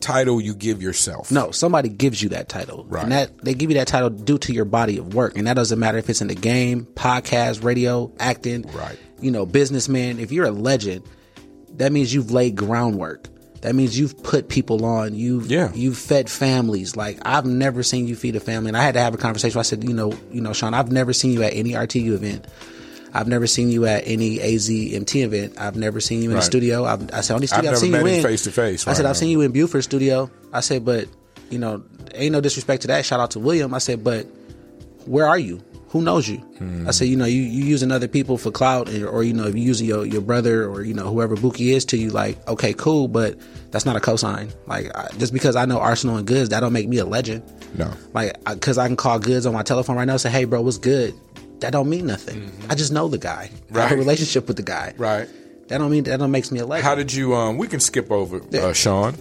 [0.06, 1.32] title you give yourself.
[1.32, 3.03] No, somebody gives you that title, Right.
[3.03, 5.56] and that they give you that title due to your body of work, and that
[5.56, 8.64] doesn't matter if it's in the game, podcast, radio, acting.
[8.74, 8.97] Right.
[9.22, 11.01] you know, businessman, if you're a legend,
[11.78, 13.30] that means you've laid groundwork.
[13.62, 15.16] That means you've put people on.
[15.16, 15.72] You've Yeah.
[15.74, 16.95] you've fed families.
[16.95, 18.68] Like I've never seen you feed a family.
[18.68, 19.58] And I had to have a conversation.
[19.58, 22.45] I said, you know, you know, Sean, I've never seen you at any RTU event.
[23.16, 25.53] I've never seen you at any AZMT event.
[25.57, 26.41] I've never seen you in Right.
[26.41, 26.84] the studio.
[26.86, 28.88] I've, I said, only I've studio I've, never seen met you in face to face,
[28.88, 30.30] I said, right, I've seen you in Buford studio.
[30.51, 31.07] I said, but
[31.49, 33.05] you know, ain't no disrespect to that.
[33.05, 33.74] Shout out to William.
[33.74, 34.26] I said, but
[35.05, 35.61] where are you?
[35.89, 36.38] Who knows you?
[36.39, 36.88] Hmm.
[36.88, 39.45] I said, you know, you you using other people for clout, and- or you know,
[39.45, 42.45] if you using your your brother or you know whoever Buki is to you, like
[42.49, 43.38] okay, cool, but
[43.72, 44.53] that's not a cosign.
[44.68, 47.43] Like I, just because I know Arsenal and Goods, that don't make me a legend.
[47.78, 47.93] No.
[48.13, 50.61] Like because I can call Goods on my telephone right now and say, hey, bro,
[50.61, 51.13] what's good?
[51.66, 52.51] That don't mean nothing.
[52.70, 53.32] I just know the guy.
[53.34, 53.76] I have Mm-hmm.
[53.76, 53.91] Right.
[53.91, 54.93] a relationship with the guy.
[54.97, 55.28] Right.
[55.68, 56.86] That don't mean that don't makes me a legend.
[56.86, 57.34] How did you?
[57.34, 59.16] Um, we can skip over uh, Sean,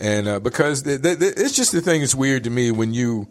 [0.00, 2.00] and uh, because th- th- th- it's just the thing.
[2.00, 3.28] that's weird to me when you,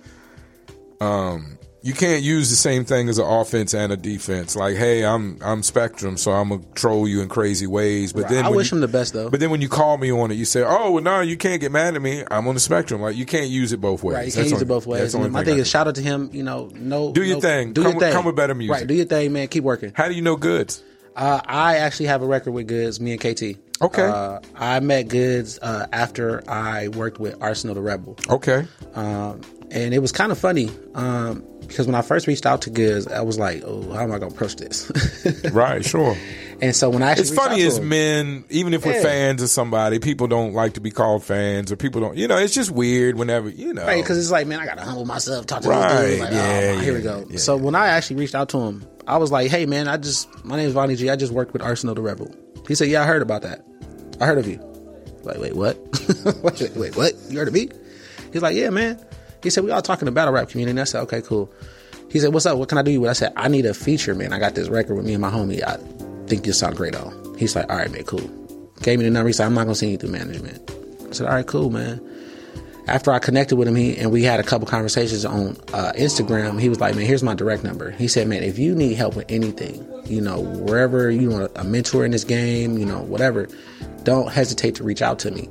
[1.02, 1.57] um,
[1.88, 4.56] you can't use the same thing as an offense and a defense.
[4.56, 8.12] Like, hey, I'm I'm Spectrum, so I'm gonna troll you in crazy ways.
[8.14, 9.30] But then I wish you- him the best though.
[9.30, 11.62] But then when you call me on it, you say, "Oh, well, no, you can't
[11.62, 12.24] get mad at me.
[12.30, 13.02] I'm on the spectrum.
[13.02, 14.16] Like, you can't use it both ways.
[14.16, 15.14] Right, you can't That's use only- it both ways.
[15.16, 16.30] And my thing is, shout out to him.
[16.34, 17.74] You know, no, Do your no- thing.
[17.74, 18.14] Do Come your thing.
[18.14, 18.74] come with better music.
[18.76, 19.48] Right, do your thing, man.
[19.48, 19.92] Keep working.
[19.96, 20.84] How do you know goods?
[21.16, 23.00] Uh, I actually have a record with Goods.
[23.00, 23.58] Me and KT.
[23.82, 24.04] Okay.
[24.04, 28.18] Uh, I met Goods uh, after I worked with Arsenal the Rebel.
[28.30, 28.68] Okay.
[28.94, 32.70] Um, and it was kind of funny um, because when I first reached out to
[32.70, 34.92] Goods, I was like, "Oh, how am I going to approach this?"
[35.52, 35.84] Right.
[35.86, 36.16] Sure.
[36.62, 40.00] and so when I actually It's funny as men, even if we're fans of somebody,
[40.00, 42.18] people don't like to be called fans, or people don't.
[42.18, 43.86] You know, it's just weird whenever you know.
[43.86, 46.20] Right, because it's like, man, I gotta humble myself, talk to Right, this dude.
[46.22, 47.26] Like, oh, yeah, oh, here we go.
[47.30, 47.38] yeah.
[47.38, 50.28] So when I actually reached out to him, I was like, hey, man, I just,
[50.44, 51.10] my name is Vonnie G.
[51.10, 52.34] I just worked with Arsenal the Rebel.
[52.68, 53.64] He said, yeah, I heard about that.
[54.20, 54.60] I heard of you.
[55.24, 55.78] Like, wait, what?
[56.44, 57.14] wait, wait, what?
[57.30, 57.70] You heard of me?
[58.34, 59.00] He's like, yeah, man.
[59.48, 60.72] He said, we all talking the battle rap community.
[60.72, 61.52] And I said, okay, cool.
[62.10, 62.58] He said, what's up?
[62.58, 63.10] What can I do you with?
[63.10, 64.34] I said, I need a feature, man.
[64.34, 65.64] I got this record with me and my homie.
[65.64, 65.78] I
[66.28, 67.36] think you sound great on.
[67.38, 68.30] He's like, all right, man, cool.
[68.82, 69.28] Gave me the number.
[69.28, 70.72] He said, I'm not going to send you through management.
[71.10, 72.02] I said, all right, cool, man
[72.88, 76.60] after I connected with him, he and we had a couple conversations on uh, Instagram.
[76.60, 79.16] He was like, "Man, here's my direct number." He said, "Man, if you need help
[79.16, 83.48] with anything, you know, wherever you want a mentor in this game, you know, whatever,
[84.04, 85.50] don't hesitate to reach out to me."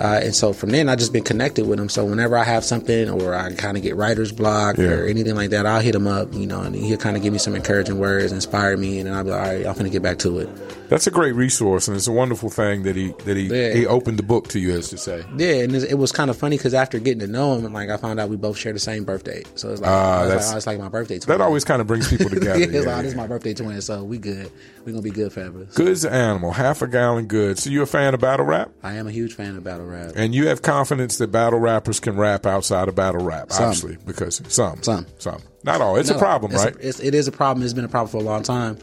[0.00, 1.88] Uh, and so from then, I just been connected with him.
[1.88, 4.86] So whenever I have something, or I kind of get writer's block Yeah.
[4.90, 7.32] or anything like that, I'll hit him up, you know, and he'll kind of give
[7.32, 9.90] me some encouraging words, inspire me, and then I'll be like, "All right, I'm gonna
[9.90, 10.48] get back to it."
[10.94, 13.72] That's a great resource, and it's a wonderful thing that he that he Yeah.
[13.74, 15.24] he opened the book to you, as to say.
[15.36, 17.96] Yeah, and it was kind of funny because after getting to know him, like I
[17.96, 19.42] found out we both share the same birthday.
[19.56, 21.36] So it's like, Ah, that's- like, oh, it's like my birthday twin.
[21.36, 22.60] That always kind of brings people together.
[22.60, 23.02] yeah, it's yeah, like, oh, yeah.
[23.02, 24.52] this is my birthday twin, so we good.
[24.84, 25.66] We gonna be good forever.
[25.74, 27.58] Good's an animal, half a gallon good.
[27.58, 30.12] So you a fan of battle rap, I am a huge fan of battle rap.
[30.14, 33.64] and you have confidence that battle rappers can rap outside of battle rap, Some.
[33.64, 35.06] obviously, because some, Some.
[35.18, 35.96] some, not all.
[35.96, 36.76] It's a problem, it's right?
[36.80, 37.64] it's, it is a problem.
[37.64, 38.76] It's been a problem for a long time,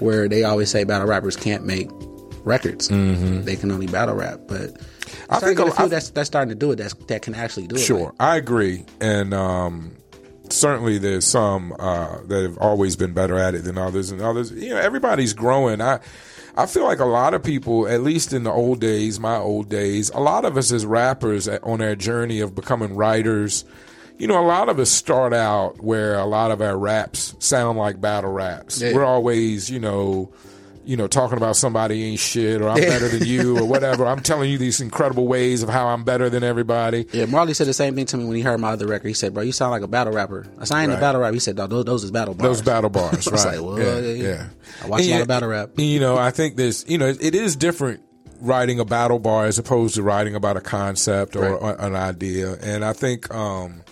[0.00, 1.88] where they always say battle rappers can't make
[2.44, 2.88] records.
[2.88, 4.74] They can only battle rap, but
[5.12, 5.34] Mm-hmm.
[5.34, 6.76] I think a- a few I- that's that's starting to do it.
[6.76, 7.80] That's that can actually do it.
[7.80, 9.92] Sure, Like, I agree, and um,
[10.48, 14.50] certainly there's some uh, that have always been better at it than others, and others.
[14.52, 15.80] You know, everybody's growing.
[15.82, 16.00] I
[16.56, 19.68] I feel like a lot of people, at least in the old days, my old
[19.68, 23.64] days, a lot of us as rappers on our journey of becoming writers.
[24.22, 27.76] You know, a lot of us start out where a lot of our raps sound
[27.76, 28.80] like battle raps.
[28.80, 28.94] Yeah.
[28.94, 30.30] We're always, you know,
[30.84, 34.06] you know, talking about somebody ain't shit or I'm better than you or whatever.
[34.06, 37.08] I'm telling you these incredible ways of how I'm better than everybody.
[37.12, 39.08] Yeah, Marley said the same thing to me when he heard my other record.
[39.08, 40.98] He said, "Bro, you sound like a battle rapper." I said, "I ain't Right.
[40.98, 43.30] a battle rapper." He said, "No, those, those is battle bars." Those battle bars, I
[43.32, 43.58] was right?
[43.58, 44.46] like, well, yeah, yeah, yeah.
[44.84, 45.70] I watch And a lot yeah, of battle rap.
[45.78, 48.02] You know, I think there's, you know, it is different
[48.42, 51.76] writing a battle bar as opposed to writing about a concept or Right.
[51.78, 52.54] an idea.
[52.62, 53.82] And I think um,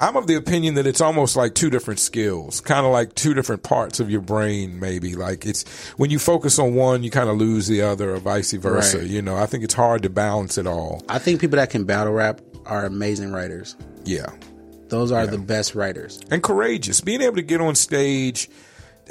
[0.00, 3.32] I'm of the opinion that it's almost like two different skills, kind of like two
[3.34, 4.78] different parts of your brain.
[4.78, 5.64] Maybe like it's
[5.96, 8.98] when you focus on one, you kind of lose the other, or vice versa.
[8.98, 9.06] Right.
[9.06, 11.02] You know, I think it's hard to balance it all.
[11.08, 13.74] I think people that can battle rap are amazing writers.
[14.04, 14.26] Yeah.
[14.88, 16.20] Those are the best writers.
[16.30, 17.00] and courageous.
[17.00, 18.48] Being able to get on stage.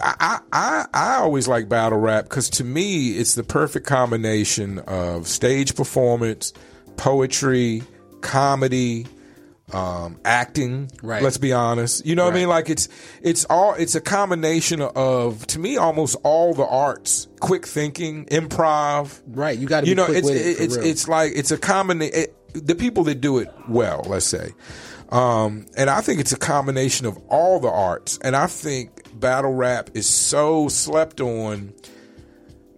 [0.04, 5.28] I, I, I always like battle rap because to me it's the perfect combination of
[5.28, 6.52] stage performance,
[6.98, 7.84] poetry,
[8.22, 9.08] comedy,
[9.74, 10.92] um, acting.
[11.02, 11.24] Right.
[11.24, 12.06] Let's be honest.
[12.06, 12.50] You know what I mean?
[12.50, 12.88] Like it's
[13.22, 19.22] it's all it's a combination of to me almost all the arts, quick thinking, improv.
[19.28, 20.86] Right, you gotta You know, quick it's with it, it's real.
[20.86, 22.16] it's like it's a combination.
[22.16, 24.54] It, the people that do it well, let's say,
[25.10, 28.18] um, and I think it's a combination of all the arts.
[28.22, 31.74] And I think battle rap is so slept on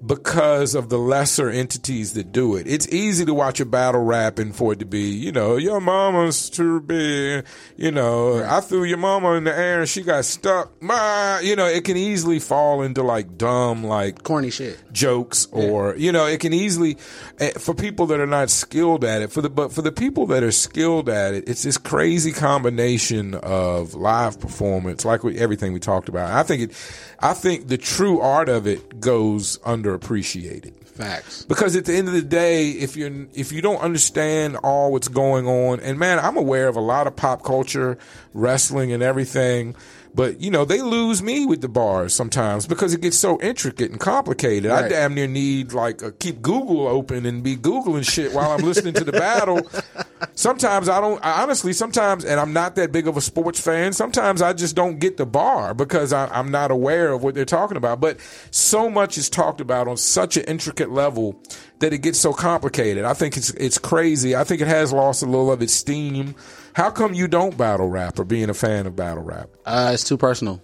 [0.06, 2.68] because of the lesser entities that do it.
[2.68, 5.82] It's easy to watch a battle rap and for it to be, you know, your
[5.82, 7.46] mama's too big,
[7.76, 10.82] you know, I threw your mama in the air and she got stuck.
[10.82, 14.78] Ma, you know, it can easily fall into like dumb, like Corny shit.
[14.94, 16.98] jokes or you know it can easily
[17.40, 20.26] eh, for people that are not skilled at it for the but for the people
[20.26, 25.74] that are skilled at it it's this crazy combination of live performance like we, everything
[25.74, 26.72] we talked about i think it
[27.20, 31.44] i think the true art of it goes underappreciated Facts.
[31.44, 35.08] because at the end of the day if you're if you don't understand all what's
[35.08, 37.98] going on and man i'm aware of a lot of pop culture
[38.34, 39.76] wrestling and everything
[40.18, 43.92] but you know they lose me with the bars sometimes because it gets so intricate
[43.92, 44.72] and complicated.
[44.72, 48.62] I damn near need like a, keep google open and be googling shit while i'm
[48.62, 49.62] listening to the battle.
[50.34, 53.94] Sometimes i don't I honestly sometimes and i'm not that big of a sports fan
[53.94, 57.46] sometimes i just don't get the bar because I, i'm not aware of what they're
[57.46, 58.02] talking about.
[58.02, 61.40] But so much is talked about on such an intricate level
[61.80, 63.06] that it gets so complicated.
[63.06, 64.36] I think it's it's crazy.
[64.36, 66.36] I think it has lost a little of its steam
[66.78, 70.04] how come you don't battle rap or being a fan of battle rap Uh, it's
[70.04, 70.62] too personal.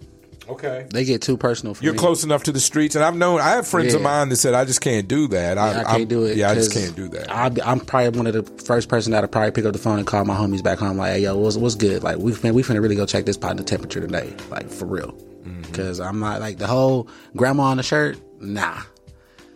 [0.48, 1.98] okay They get too personal for you're me.
[1.98, 4.54] close enough to the streets, and I've known I have friends of mine that said
[4.54, 5.58] I just can't do that.
[5.58, 6.36] I, I can't I'm- do it.
[6.36, 7.54] Yeah, I just can't do that.
[7.54, 10.06] Be, I'm probably one of the first person that'll probably pick up the phone and
[10.06, 10.96] call my homies back home.
[10.98, 12.02] Like, hey, yo, what's, what's good?
[12.04, 14.34] Like, we fin- we finna really go check this pot in the temperature today.
[14.50, 15.12] Like, for real.
[15.12, 15.62] Mm-hmm.
[15.62, 18.18] Because I'm not like the whole grandma on the shirt.
[18.40, 18.80] Nah.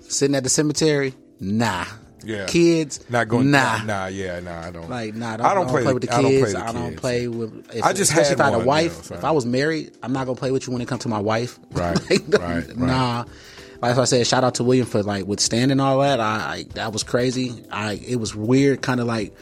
[0.01, 1.15] Sitting at the cemetery.
[1.41, 1.85] Nah.
[2.29, 2.45] Yeah.
[2.47, 3.09] Kids.
[3.09, 3.51] Not going.
[3.51, 3.83] Nah.
[3.85, 4.07] Nah.
[4.09, 4.39] Yeah.
[4.41, 4.61] Nah.
[4.66, 4.91] I don't.
[4.91, 6.53] Like, nah, don't, I don't, play, with the I don't kids.
[6.53, 7.74] play the I don't play with.
[7.74, 8.97] If, I just especially had if I had a one, wife.
[8.97, 11.03] though, so- If I was married, I'm not gonna play with you when it comes
[11.03, 11.59] to my wife.
[11.72, 12.76] Right, Like, right, right.
[12.76, 13.24] Nah.
[13.81, 16.20] Like I said, shout out to William for like withstanding all that.
[16.20, 17.64] I, I that was crazy.
[17.70, 19.35] I it was weird, kind of like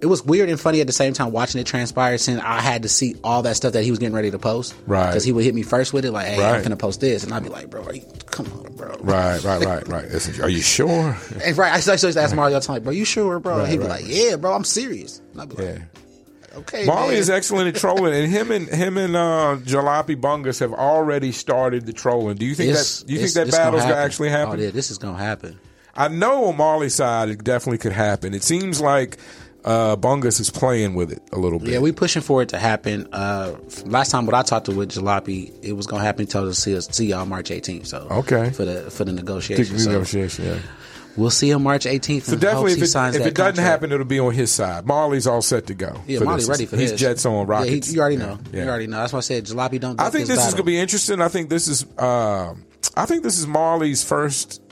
[0.00, 2.18] it was weird and funny at the same time watching it transpire.
[2.18, 4.74] Since I had to see all that stuff that he was getting ready to post,
[4.86, 5.06] Right.
[5.08, 7.32] Because he would hit me first with it, like, "Hey, I'm gonna post this," and
[7.32, 9.42] I'd be like, "Bro, are you, come on, bro." Right.
[9.42, 9.64] Right.
[9.64, 9.88] Right.
[9.88, 10.10] Right.
[10.10, 11.16] Listen, Are you sure?
[11.44, 13.38] And right, I used to to ask Mario all the time, like, "Bro, you sure,
[13.40, 14.02] bro?" Right, He'd be right.
[14.02, 16.58] like, "Yeah, bro, I'm serious." And I'd be like, Yeah.
[16.58, 17.18] "Okay." Marley man.
[17.18, 21.86] is excellent at trolling, and him and him and uh, Jalopy Bungus have already started
[21.86, 22.36] the trolling.
[22.36, 23.06] Do you think It's- that?
[23.08, 24.60] Do you think that it's gonna battle's gonna actually happen?
[24.60, 25.58] Oh, yeah, this is gonna happen.
[25.98, 28.34] I know on Marley's side, it definitely could happen.
[28.34, 29.16] It seems like
[29.66, 31.70] uh, Bungus is playing with it a little bit.
[31.70, 33.08] Yeah, we pushing for it to happen.
[33.12, 36.22] Uh, last time, what I talked to with Jalopy, it was gonna happen.
[36.22, 37.86] until see see y'all March 18th.
[37.86, 38.50] So Okay.
[38.50, 39.78] for the for the negotiation.
[39.78, 40.58] So negotiation, yeah.
[41.16, 42.22] we'll see him March 18th.
[42.22, 44.86] So definitely, if it, if it doesn't happen, it'll be on his side.
[44.86, 46.00] Marley's all set to go.
[46.06, 47.00] yeah, Marley's ready for He's this.
[47.00, 47.88] Jets on Yeah, rockets.
[47.88, 48.38] he, you already know.
[48.52, 48.62] Yeah.
[48.64, 48.98] You already know.
[48.98, 50.00] That's why I said Jalopy don't.
[50.00, 51.20] I think this is going to be interesting.
[51.20, 51.84] I think this is.
[51.98, 52.54] Uh,
[52.96, 54.62] I think this is Marley's first.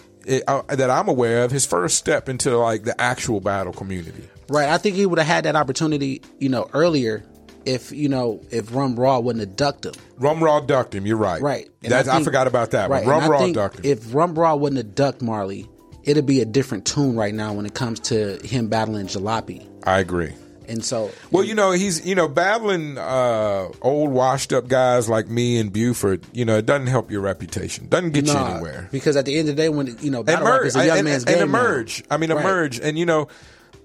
[0.49, 4.26] Uh, that I'm aware of, his first step into like the actual battle community.
[4.49, 4.68] Right.
[4.68, 7.24] I think he would have had that opportunity, you know, earlier.
[7.64, 11.07] If you know, if Rum Raw wouldn't have ducked him, Rum Raw ducked him.
[11.07, 11.40] You're right.
[11.40, 11.66] Right.
[11.82, 13.07] And That's, I, think- forgot about that right.
[13.07, 13.84] Rum I Raw ducked him.
[13.90, 15.66] If Rum Raw wouldn't have ducked Marley,
[16.03, 19.66] it'd be a different tune right now when it comes to him battling Jalopy.
[19.82, 20.34] I agree.
[20.68, 25.28] And so, Well, you know, he's you know battling uh, old washed up guys like
[25.28, 26.24] me and Buford.
[26.32, 27.88] You know, it doesn't help your reputation.
[27.88, 28.88] Doesn't get you anywhere.
[28.90, 30.99] because at the end of the day, when you know, battle rap is a young
[30.99, 31.59] and, man's and, game and now.
[31.61, 32.05] emerge.
[32.11, 32.40] I mean, Right.
[32.45, 32.78] emerge.
[32.80, 33.28] And you know,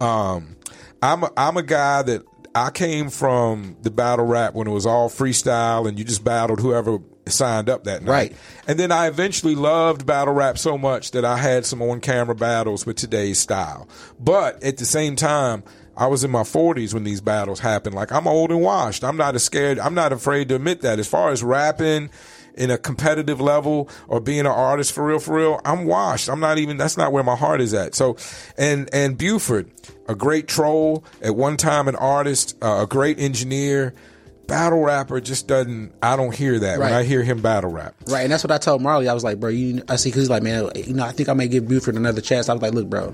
[0.02, 0.56] um,
[1.02, 2.24] I'm a, I'm a guy that
[2.56, 6.60] I came from the battle rap when it was all freestyle and you just battled
[6.60, 8.12] whoever signed up that night.
[8.12, 8.36] Right.
[8.68, 12.36] And then I eventually loved battle rap so much that I had some on camera
[12.36, 13.88] battles with today's style.
[14.20, 15.64] But at the same time.
[15.97, 17.93] I was in my 40s when these battles happened.
[17.93, 19.04] Like I'm old and washed.
[19.04, 19.78] I'm not as scared.
[19.78, 20.97] I'm not afraid to admit that.
[20.97, 22.10] As far as rapping
[22.56, 26.30] in a competitive level or being an artist for real, for real, I'm washed.
[26.30, 26.78] I'm not even.
[26.78, 27.95] That's not where my heart is at.
[27.95, 28.18] So,
[28.58, 29.72] and and Buford,
[30.08, 33.93] a great troll at one time, an artist, uh, a great engineer,
[34.47, 35.22] battle rapper.
[35.22, 35.93] Just doesn't.
[36.02, 37.95] I don't hear that when I hear him battle rap.
[38.08, 39.08] Right, and that's what I told Marley.
[39.08, 39.84] I was like, bro, you.
[39.88, 42.22] I see, because he's like, man, you know, I think I may give Buford another
[42.22, 42.50] chance.
[42.50, 43.14] I was like, look, bro,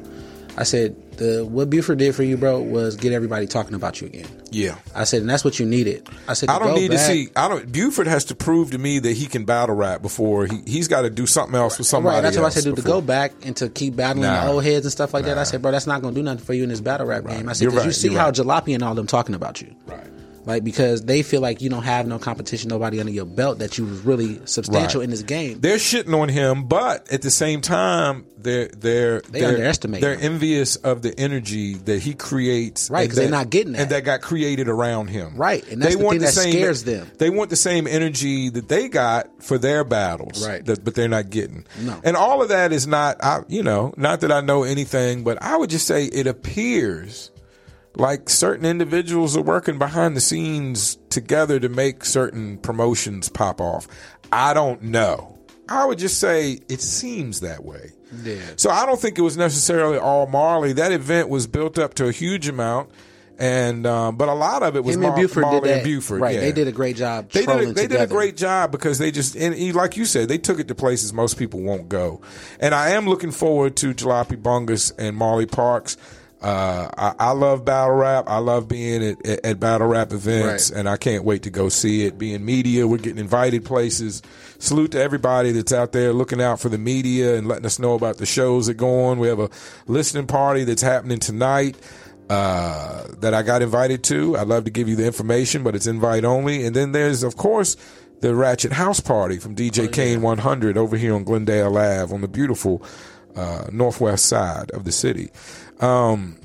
[0.57, 4.07] I said, the what Buford did for you, bro, was get everybody talking about you
[4.07, 4.27] again.
[4.51, 4.75] Yeah.
[4.93, 6.07] I said, and that's what you needed.
[6.29, 7.29] I said, I don't need back- to see.
[7.35, 7.69] I don't.
[7.71, 11.01] Buford has to prove to me that he can battle rap before he he's got
[11.01, 12.15] to do something else with somebody.
[12.15, 14.45] Right, that's what I said, dude, to go back and to keep battling Nah.
[14.45, 15.37] the old heads and stuff like that.
[15.37, 17.25] I said, bro, that's not going to do nothing for you in this battle rap
[17.25, 17.49] game.
[17.49, 18.33] I said, You're because you see you're how right.
[18.35, 19.75] Jalopy and all them talking about you.
[19.87, 20.07] Right.
[20.45, 23.77] Like, because they feel like you don't have no competition, nobody under your belt, that
[23.77, 25.05] you was really substantial Right.
[25.05, 25.59] in this game.
[25.59, 30.13] They're shitting on him, but at the same time, they're they're They they're, underestimate They're
[30.15, 30.33] him.
[30.33, 33.81] envious of the energy that he creates, Right, and 'cause they're not getting that.
[33.81, 35.33] and that got created around him.
[35.35, 37.07] Right, and that's the thing that scares them.
[37.17, 40.63] They want the same energy that they got for their battles, Right.
[40.63, 41.65] That, but they're not getting.
[41.81, 41.95] No.
[42.03, 43.17] and all of that is not.
[43.23, 47.31] I, you know, not that I know anything, but I would just say it appears
[47.97, 53.87] like certain individuals are working behind the scenes together to make certain promotions pop off.
[54.31, 55.37] I don't know.
[55.67, 57.91] I would just say it seems that way.
[58.23, 58.39] Yeah.
[58.55, 60.73] So I don't think it was necessarily all Marley.
[60.73, 62.89] That event was built up to a huge amount,
[63.39, 66.21] and um, but a lot of it was Mar- Buford Marley and Buford.
[66.21, 66.35] Right.
[66.35, 66.41] yeah.
[66.41, 67.31] They did a great job.
[67.31, 70.05] They did, a, they did a great job because they just and he- like you
[70.05, 72.21] said they took it to places most people won't go,
[72.59, 75.97] and I am looking forward to Jalopy Bungus and Marley Parks.
[76.45, 78.25] Uh, I, I love battle rap.
[78.27, 80.79] I love being at, at, at battle rap events, Right.
[80.79, 82.17] and I can't wait to go see it.
[82.19, 84.21] Being media, we're getting invited places.
[84.59, 87.95] Salute to everybody that's out there looking out for the media and letting us know
[87.95, 89.17] about the shows that go on.
[89.17, 89.49] We have a
[89.87, 91.77] listening party that's happening tonight
[92.29, 94.37] uh, that I got invited to.
[94.37, 96.63] I'd love to give you the information, but it's invite only.
[96.65, 97.75] And then there's, of course,
[98.21, 102.27] the Ratchet House Party from DJ Kane 100 over here on Glendale Ave on the
[102.27, 102.83] beautiful
[103.35, 105.29] uh, northwest side of the city.
[105.79, 106.37] Um,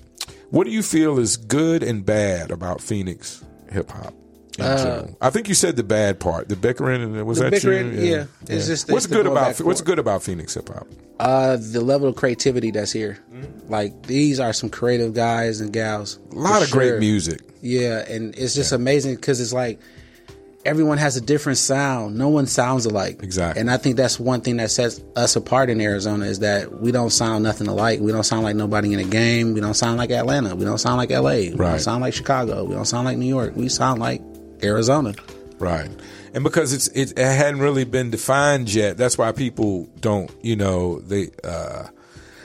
[0.50, 4.14] what do you feel is good and bad about Phoenix hip hop?
[4.56, 5.16] general?
[5.22, 8.00] I think you said the bad part, the bickering, and was Uh, that bickering, you?
[8.00, 8.24] yeah.
[8.48, 10.86] It's just- what's the good about what's good about Phoenix hip hop?
[11.18, 13.18] Uh, the level of creativity that's here.
[13.68, 16.18] Like these are some creative guys and gals.
[16.32, 17.40] A lot of great music.
[17.62, 19.78] Yeah, and it's just amazing because it's like
[20.64, 22.16] everyone has a different sound.
[22.16, 23.22] No one sounds alike.
[23.22, 23.60] Exactly.
[23.60, 26.92] And I think that's one thing that sets us apart in Arizona is that we
[26.92, 28.00] don't sound nothing alike.
[28.00, 29.54] We don't sound like nobody in a game.
[29.54, 30.54] We don't sound like Atlanta.
[30.54, 31.30] We don't sound like LA.
[31.30, 31.70] We Right.
[31.70, 32.64] don't sound like Chicago.
[32.64, 33.54] We don't sound like New York.
[33.56, 34.20] We sound like
[34.62, 35.14] Arizona.
[35.58, 35.90] Right.
[36.34, 40.56] And because it's it, it hadn't really been defined yet, that's why people don't, you
[40.56, 41.84] know, they uh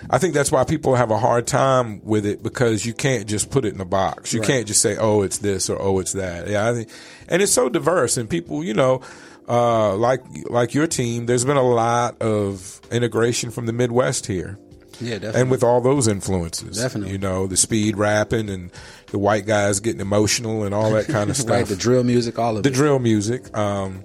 [0.09, 3.49] I think that's why people have a hard time with it because you can't just
[3.49, 4.33] put it in a box.
[4.33, 6.89] You can't just say, "Oh, it's this" or "Oh, it's that." Yeah, I think,
[7.27, 9.01] and it's so diverse, and people, you know,
[9.49, 14.57] uh, like like your team, there's been a lot of integration from the Midwest here,
[14.99, 15.41] Yeah, definitely.
[15.41, 17.11] and with all those influences, Definitely.
[17.13, 18.71] you know, the speed rapping and
[19.11, 22.37] the white guys getting emotional and all that kind of stuff right, the drill music,
[22.39, 22.73] all of the it.
[22.73, 23.55] drill music.
[23.57, 24.03] Um,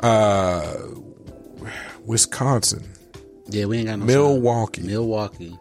[0.00, 0.74] uh,
[2.04, 2.84] Wisconsin,
[3.48, 4.80] yeah, we ain't got no Milwaukee.
[4.82, 4.90] sound.
[4.92, 5.56] Milwaukee,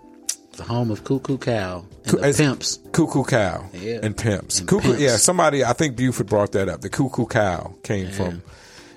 [0.58, 1.86] the home of Coo Coo Cal
[2.22, 2.80] and Pimps.
[2.92, 4.00] Coo Coo Cal, Yeah.
[4.04, 4.60] and pimps.
[4.60, 5.02] And Cuckoo, pimps.
[5.02, 5.18] yeah.
[5.18, 6.82] Somebody, I think Buford brought that up.
[6.82, 8.42] The Coo Coo Cal came from,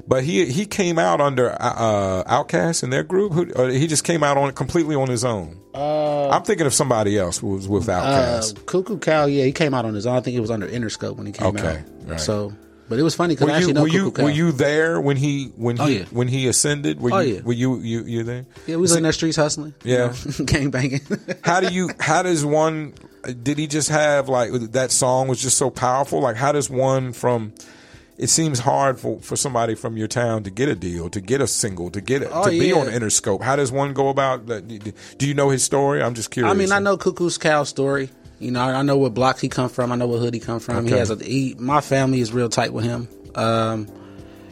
[0.06, 3.32] but he he came out under uh, OutKast in their group.
[3.32, 5.58] Who, or he just came out on completely on his own.
[5.74, 9.52] Uh, I'm thinking of somebody else who was with Uh, Coo Coo Cal, yeah, he
[9.52, 10.16] came out on his own.
[10.16, 12.08] I think it was under Interscope when he came Okay, out.
[12.10, 12.20] right.
[12.20, 12.52] So,
[12.88, 14.24] but it was funny because were I you actually know were Coo Coo Cal.
[14.26, 16.04] were you there when he when he Oh, yeah.
[16.10, 17.00] when he ascended?
[17.00, 17.40] Were Oh, you yeah.
[17.42, 18.46] were you you you there?
[18.66, 19.74] Yeah, we was in the streets hustling.
[19.84, 20.14] you Yeah.
[20.44, 21.00] gang banging.
[21.44, 22.94] how do you how does one
[23.42, 27.12] did he just have like that song was just so powerful like how does one
[27.12, 27.52] from
[28.16, 31.40] it seems hard for, for somebody from your town to get a deal to get
[31.40, 32.74] a single to get it Oh, to be yeah.
[32.76, 34.66] on interscope how does one go about that
[35.18, 38.10] do you know his story i'm just curious I mean, I know Cuckoo's Cow story.
[38.38, 39.90] You know, I I know what block he come from.
[39.92, 40.86] I know what hood he come from.
[40.86, 41.16] He has a.
[41.16, 43.08] He, my family is real tight with him.
[43.34, 43.88] Um,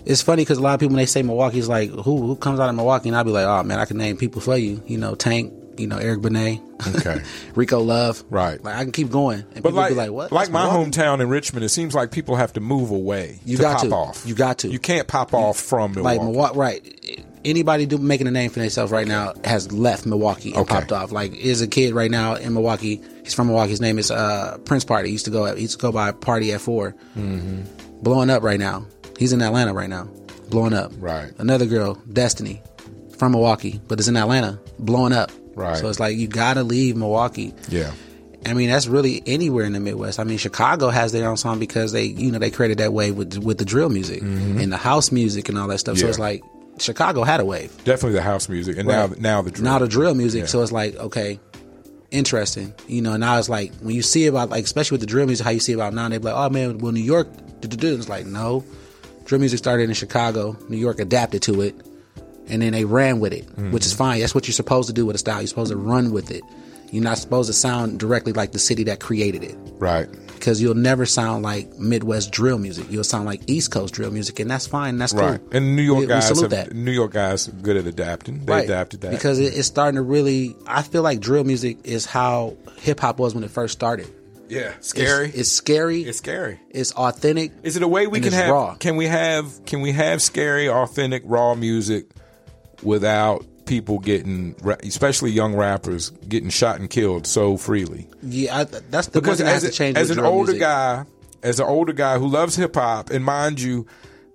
[0.04, 2.36] it's funny because a lot of people when they say Milwaukee, it's like who who
[2.36, 4.56] comes out of Milwaukee, and I'll be like, oh man, I can name people for
[4.56, 4.82] you.
[4.86, 5.52] You know, Tank.
[5.78, 6.62] You know, Eric Benet.
[6.96, 7.20] Okay.
[7.54, 8.24] Rico Love.
[8.30, 8.62] Right.
[8.64, 10.32] Like I can keep going, and but people like, be like, what?
[10.32, 10.90] like That's my Milwaukee?
[10.92, 13.88] hometown in Richmond, it seems like people have to move away You to got pop
[13.88, 13.94] to.
[13.94, 14.22] off.
[14.26, 14.68] You got to.
[14.68, 16.16] You can't pop off from Milwaukee.
[16.18, 17.24] Like Milwaukee, right?
[17.46, 20.74] Anybody do making a name for themselves right now has left Milwaukee and Okay.
[20.74, 21.12] popped off.
[21.12, 23.00] Like is a kid right now in Milwaukee.
[23.24, 23.70] He's from Milwaukee.
[23.70, 25.08] His name is uh, Prince Party.
[25.08, 25.54] He used to go.
[25.54, 27.62] He used to go by Party at 4 Mm-hmm.
[28.02, 28.84] Blowing up right now.
[29.18, 30.08] He's in Atlanta right now.
[30.50, 30.92] Blowing up.
[30.98, 31.32] Right.
[31.38, 32.62] Another girl, Destiny,
[33.18, 34.58] from Milwaukee, but is in Atlanta.
[34.78, 35.30] Blowing up.
[35.54, 35.76] Right.
[35.78, 37.54] So it's like you gotta leave Milwaukee.
[37.68, 37.92] yeah.
[38.44, 40.20] I mean, that's really anywhere in the Midwest.
[40.20, 43.10] I mean, Chicago has their own song because they, you know, they created that way
[43.10, 45.96] with with the drill music and the house music and all that stuff.
[45.96, 46.10] So Mm-hmm.
[46.10, 46.44] It's like
[46.78, 47.70] Chicago had a wave.
[47.84, 49.10] Definitely the house music, and Right.
[49.10, 49.64] now now the drill.
[49.64, 50.42] Now the drill music.
[50.42, 50.46] Yeah.
[50.46, 51.40] So it's like okay,
[52.10, 52.74] interesting.
[52.88, 55.26] You know, And now it's like when you see about like especially with the drill
[55.26, 57.28] music, how you see about now, they be like, oh man, well New York,
[57.62, 58.64] It's like no,
[59.24, 60.56] drill music started in Chicago.
[60.68, 61.74] New York adapted to it,
[62.48, 63.72] and then they ran with it, Mm-hmm.
[63.72, 64.20] which is fine.
[64.20, 65.40] That's what you're supposed to do with a style.
[65.40, 66.42] You're supposed to run with it.
[66.92, 70.08] You're not supposed to sound directly like the city that created it right.
[70.38, 72.86] Because you'll never sound like Midwest drill music.
[72.90, 74.98] You'll sound like East Coast drill music, and that's fine.
[74.98, 75.40] That's Right.
[75.40, 75.48] cool.
[75.52, 76.74] And New York We- we guys, salute have, that.
[76.74, 78.44] New York guys, are good at adapting.
[78.44, 80.56] They adapted that because it, it's starting to really.
[80.66, 84.06] I feel like drill music is how hip hop was when it first started.
[84.48, 85.32] Yeah, scary.
[85.34, 86.02] It's, scary.
[86.02, 86.60] It's scary.
[86.70, 87.50] It's authentic.
[87.64, 88.50] Is it a way we can have?
[88.50, 88.74] raw.
[88.76, 89.64] Can we have?
[89.66, 92.06] Can we have scary, authentic, raw music
[92.82, 98.08] without people getting, especially young rappers, getting shot and killed so freely?
[98.22, 99.96] Yeah, I, that's the Because as, to change.
[99.96, 100.60] as an older music.
[100.60, 101.04] guy,
[101.42, 103.86] as an older guy who loves hip hop, and mind you,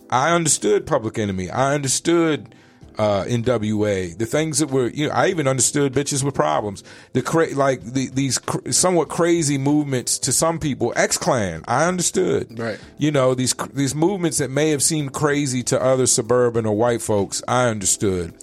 [0.10, 1.50] I understood Public Enemy.
[1.50, 2.54] I understood
[2.98, 6.84] uh, NWA, the things that were, you know, I even understood bitches with problems.
[7.14, 11.86] The cra- like the, these cr- somewhat crazy movements to some people, X Clan, I
[11.88, 12.60] understood.
[12.60, 12.78] Right.
[12.98, 16.76] You know, these cr- these movements that may have seemed crazy to other suburban or
[16.76, 18.34] white folks, I understood.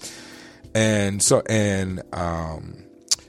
[0.75, 2.75] And so, and um,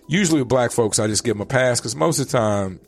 [0.08, 2.80] usually with black folks, I just give them a pass because most of the time,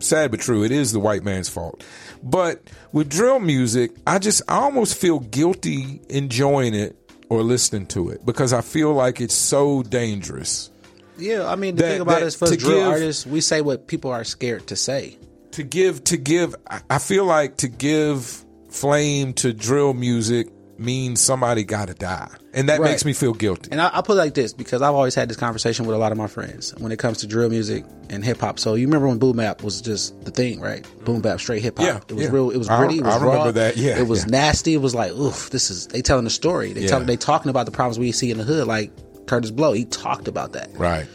[0.00, 1.84] sad but true, it is the white man's fault.
[2.22, 2.62] But
[2.92, 6.96] with drill music, I just I almost feel guilty enjoying it
[7.28, 10.70] or listening to it because I feel like it's so dangerous
[11.18, 13.26] Yeah, I mean the That- thing about that- it is for to drill give- artists,
[13.26, 15.16] we say what people are scared to say.
[15.52, 16.54] to give to give.
[16.90, 20.48] I feel like to give flame to drill music
[20.82, 22.90] means somebody got to die, and that Right.
[22.90, 23.70] makes me feel guilty.
[23.72, 25.98] And I, I put it like this because I've always had this conversation with a
[25.98, 28.58] lot of my friends when it comes to drill music and hip hop.
[28.58, 30.86] So you remember when boom bap was just the thing, right?
[31.04, 31.86] Boom bap, straight hip hop.
[31.86, 32.30] Yeah, it was yeah.
[32.30, 32.50] real.
[32.50, 32.98] It was gritty.
[32.98, 33.52] It was I remember raw.
[33.52, 34.30] that, yeah, it was yeah.
[34.30, 34.74] nasty.
[34.74, 36.72] It was like, oof, this is they telling the story.
[36.72, 36.88] They Yeah.
[36.88, 38.66] tell, they talking about the problems we see in the hood.
[38.66, 38.90] Like
[39.26, 40.70] Kurtis Blow, he talked about that.
[40.76, 41.06] right.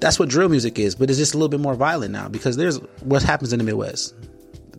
[0.00, 2.56] That's what drill music is, but it's just a little bit more violent now because
[2.56, 4.14] there's what happens in the Midwest.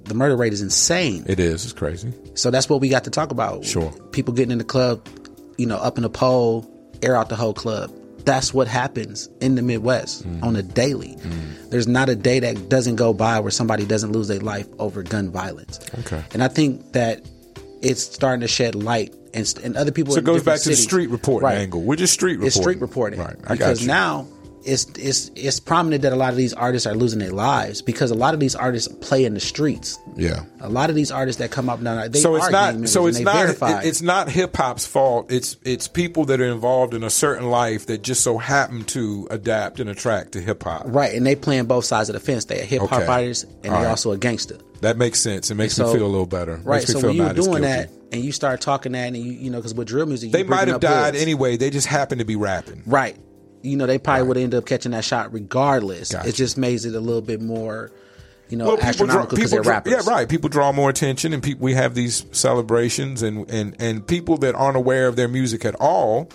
[0.10, 1.24] The murder rate is insane.
[1.28, 1.64] It is.
[1.64, 2.12] It's crazy.
[2.34, 3.64] So that's what we got to talk about.
[3.64, 3.92] Sure.
[4.12, 5.08] People getting in the club,
[5.58, 6.70] you know, up in a pole,
[7.02, 7.92] air out the whole club.
[8.26, 10.44] That's what happens in the Midwest Mm.
[10.44, 11.16] on a daily.
[11.70, 15.02] There's not a day that doesn't go by where somebody doesn't lose their life over
[15.04, 15.80] gun violence.
[16.00, 16.22] Okay.
[16.34, 17.24] And I think that
[17.82, 20.76] it's starting to shed light and, and other people So it goes back to the
[20.76, 21.60] street reporting Right.
[21.60, 21.82] angle.
[21.82, 22.48] We're just street reporting.
[22.48, 23.20] It's street reporting.
[23.20, 23.36] Right.
[23.48, 23.88] I because got you.
[23.88, 24.28] now
[24.66, 28.12] it's it's it's prominent that a lot of these artists are losing their lives because
[28.12, 29.98] a lot of these artists play in the streets.
[30.16, 30.44] yeah.
[30.62, 32.90] A lot of these artists that come up now, they so are it's gang not
[32.90, 33.84] so it's not verified.
[33.86, 37.50] it- it's not hip hop's fault it's it's people that are involved in a certain
[37.50, 41.36] life that just so happen to adapt and attract to hip hop Right, and they
[41.36, 42.46] play playing both sides of the fence.
[42.46, 43.06] They are hip hop Okay.
[43.12, 43.90] artists, and All they right.
[43.90, 44.58] also a gangster.
[44.82, 47.16] that makes sense it makes So- me feel a little better Right, makes so when
[47.16, 50.06] you're doing that, and you start talking that, and you you know, because with drill
[50.06, 51.24] music, you they might have died hoods.
[51.24, 53.16] anyway they just happen to be rapping Right,
[53.62, 56.12] you know, they probably would end up catching that shot regardless.
[56.12, 56.30] Gotcha.
[56.30, 57.92] It just makes it a little bit more,
[58.50, 59.94] you know, well, astronomical because they're rappers.
[59.94, 60.28] yeah, right.
[60.28, 64.56] People draw more attention, and people, we have these celebrations, and, and, and people that
[64.56, 66.30] aren't aware of their music at all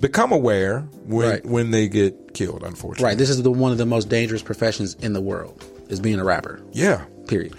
[0.00, 1.46] become aware when Right.
[1.46, 2.62] when they get killed.
[2.64, 6.00] Unfortunately, Right, this is the one of the most dangerous professions in the world is
[6.00, 6.60] being a rapper.
[6.72, 7.54] yeah, Period.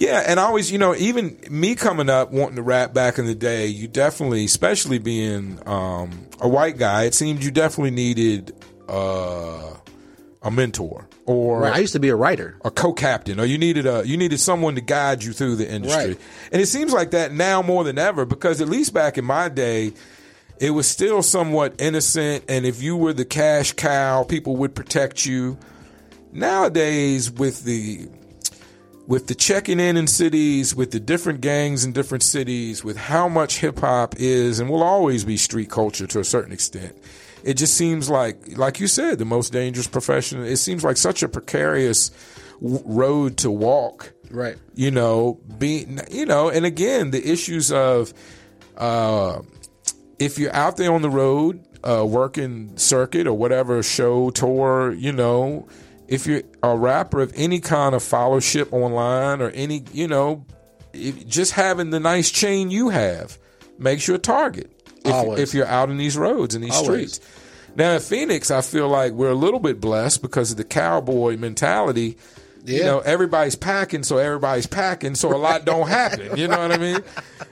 [0.00, 3.26] Yeah, and I always, you know, even me coming up wanting to rap back in
[3.26, 8.54] the day, you definitely, especially being um, a white guy, it seemed you definitely needed
[8.88, 9.74] uh,
[10.40, 12.56] a mentor or Right, I used to be a writer.
[12.64, 16.06] a co-captain, or you needed a you needed someone to guide you through the industry.
[16.06, 16.20] Right.
[16.50, 19.50] And it seems like that now more than ever because at least back in my
[19.50, 19.92] day,
[20.58, 25.26] it was still somewhat innocent, and if you were the cash cow, people would protect
[25.26, 25.58] you.
[26.32, 28.08] Nowadays, with the
[29.10, 33.28] with the checking in in cities, with the different gangs in different cities, with how
[33.28, 36.96] much hip hop is and will always be street culture to a certain extent,
[37.42, 40.44] it just seems like, like you said, the most dangerous profession.
[40.44, 42.12] It seems like such a precarious
[42.62, 44.12] w- road to walk.
[44.30, 44.56] Right.
[44.76, 48.14] You know, being, you know, and again, the issues of,
[48.76, 49.40] uh,
[50.20, 55.10] if you're out there on the road, uh, working circuit or whatever show, tour, you
[55.10, 55.66] know,
[56.10, 60.44] if you're a rapper of any kind of followership online or any, you know,
[60.92, 63.38] if, just having the nice chain you have
[63.78, 64.70] makes you a target.
[65.04, 67.14] If, if you're out in these roads and these Always.
[67.14, 67.36] streets.
[67.76, 71.36] Now in Phoenix, I feel like we're a little bit blessed because of the cowboy
[71.38, 72.18] mentality.
[72.64, 76.36] You know, everybody's packing, so everybody's packing, so a lot don't happen.
[76.36, 77.00] You know what I mean?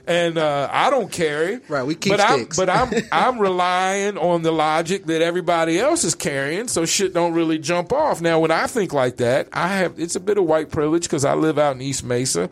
[0.07, 1.59] And uh, I don't carry.
[1.67, 2.57] Right, we keep but I'm, sticks.
[2.57, 7.33] but I'm I'm relying on the logic that everybody else is carrying, so shit don't
[7.33, 8.21] really jump off.
[8.21, 11.25] Now, when I think like that, I have it's a bit of white privilege because
[11.25, 12.49] I live out in East Mesa,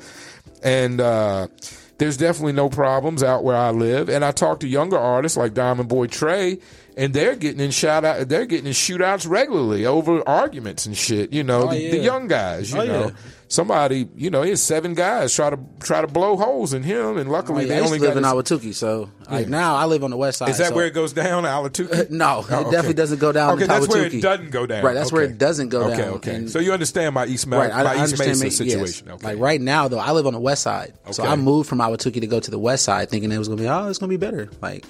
[0.64, 1.48] and uh,
[1.98, 4.10] there's definitely no problems out where I live.
[4.10, 6.60] And I talk to younger artists like Diamond Boy Trey,
[6.96, 11.34] and they're getting in shout out, they're getting in shootouts regularly over arguments and shit.
[11.34, 11.92] You know, Oh, the, yeah.
[11.92, 12.72] the young guys.
[12.72, 13.12] You Oh, know, yeah.
[13.50, 17.30] Somebody, you know, he seven guys try to try to blow holes in him, and
[17.30, 19.78] Oh, luckily yeah, they I used only to live in his- Ahwatukee, so like now
[19.78, 20.50] I live on the west side.
[20.50, 22.10] is that so- where it goes down, Ahwatukee?
[22.12, 22.72] No, it Oh, okay.
[22.72, 23.54] definitely doesn't go down.
[23.54, 24.84] Okay, that's where it doesn't go down.
[24.84, 25.32] Right, that's where Okay.
[25.32, 26.14] it doesn't go okay, down.
[26.16, 28.40] Okay, And- So you understand my East, Ma- right, I, my I East understand.
[28.42, 28.74] Mesa ma- yes.
[28.76, 29.12] situation.
[29.12, 29.28] Okay.
[29.28, 32.20] Like right now, though, I live on the west side, so I moved from Ahwatukee
[32.20, 34.18] to go to the west side, thinking it was gonna be oh, it's gonna be
[34.18, 34.50] better.
[34.62, 34.84] Like,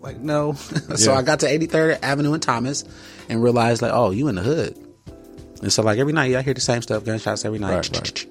[0.00, 0.52] like no.
[0.96, 1.18] so Yeah.
[1.18, 2.84] I got to 83rd Avenue and Thomas,
[3.28, 4.74] and realized like, oh, you in the hood.
[5.62, 8.26] And so like every night, I hear the same stuff, gunshots every night, Right, right.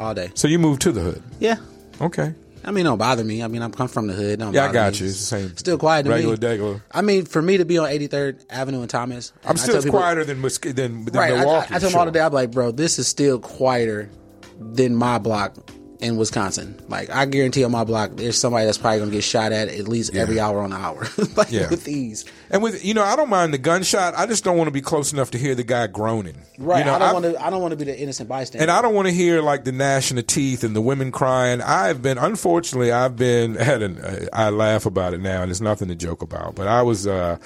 [0.00, 0.30] all day.
[0.34, 1.22] So you moved to the hood.
[1.40, 1.56] Yeah.
[2.00, 2.34] Okay.
[2.64, 3.42] I mean, it don't bother me.
[3.42, 4.38] I mean, I'm come from the hood.
[4.38, 4.98] Don't Yeah, I got me.
[5.00, 5.06] you.
[5.06, 5.56] It's the same.
[5.56, 6.38] Still quiet to Regular, me.
[6.38, 6.82] degular.
[6.92, 10.24] I mean, for me to be on 83rd Avenue and Thomas, I'm still people- quieter
[10.24, 11.32] than, than, than Right.
[11.34, 12.04] I, I, I tell them all sure.
[12.06, 14.10] the day, I'm like, bro, this is still quieter
[14.60, 15.56] than my block
[16.02, 16.78] in Wisconsin.
[16.88, 19.88] Like I guarantee on my block, there's somebody that's probably gonna get shot at at
[19.88, 21.06] least every hour on the hour.
[21.36, 21.70] like Yeah.
[21.70, 22.24] with these.
[22.50, 24.14] And with you know, I don't mind the gunshot.
[24.16, 26.36] I just don't want to be close enough to hear the guy groaning.
[26.58, 26.80] Right.
[26.80, 27.42] You know, I don't want to.
[27.44, 28.62] I don't want to be the innocent bystander.
[28.62, 31.60] And I don't want to hear like the gnashing of teeth and the women crying.
[31.62, 34.28] I've been, unfortunately, I've been had an.
[34.32, 36.54] I laugh about it now, and it's nothing to joke about.
[36.56, 37.38] But I was, uh,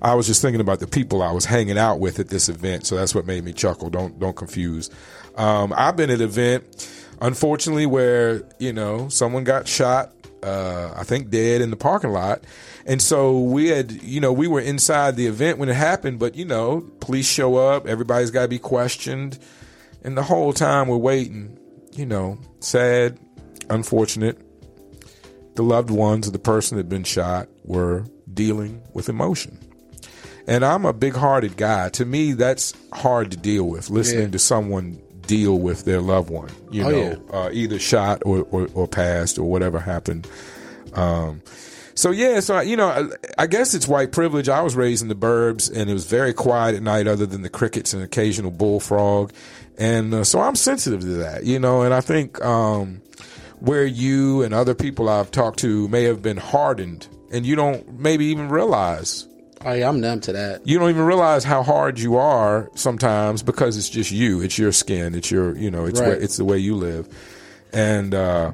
[0.00, 2.86] I was just thinking about the people I was hanging out with at this event,
[2.86, 3.90] so that's what made me chuckle.
[3.90, 4.90] Don't don't confuse.
[5.36, 6.90] Um, I've been at an event,
[7.20, 10.12] unfortunately, where you know someone got shot.
[10.42, 12.44] Uh, I think dead in the parking lot.
[12.86, 16.36] And so we had, you know, we were inside the event when it happened, but
[16.36, 19.36] you know, police show up, everybody's got to be questioned.
[20.04, 21.58] And the whole time we're waiting,
[21.92, 23.18] you know, sad,
[23.68, 24.38] unfortunate.
[25.56, 29.58] The loved ones of the person that had been shot were dealing with emotion.
[30.46, 31.88] And I'm a big hearted guy.
[31.90, 34.30] To me, that's hard to deal with, listening Yeah.
[34.30, 38.66] to someone deal with their loved one, you Oh, know, uh, either shot or, or,
[38.74, 40.26] or passed or whatever happened.
[40.94, 41.42] Um,
[41.94, 44.48] so yeah, so you know, I, I guess it's white privilege.
[44.48, 47.42] I was raised in the burbs, and it was very quiet at night, other than
[47.42, 49.32] the crickets and occasional bullfrog,
[49.78, 51.82] and uh, so I'm sensitive to that, you know.
[51.82, 53.02] And I think um,
[53.58, 57.98] where you and other people I've talked to may have been hardened, and you don't
[57.98, 59.26] maybe even realize
[59.64, 60.66] oh yeah, I'm numb to that.
[60.66, 64.40] you don't even realize how hard you are sometimes because it's just you.
[64.40, 65.14] It's your skin.
[65.14, 66.12] It's your, you know, it's Right.
[66.12, 67.08] it's the way you live.
[67.72, 68.52] And uh,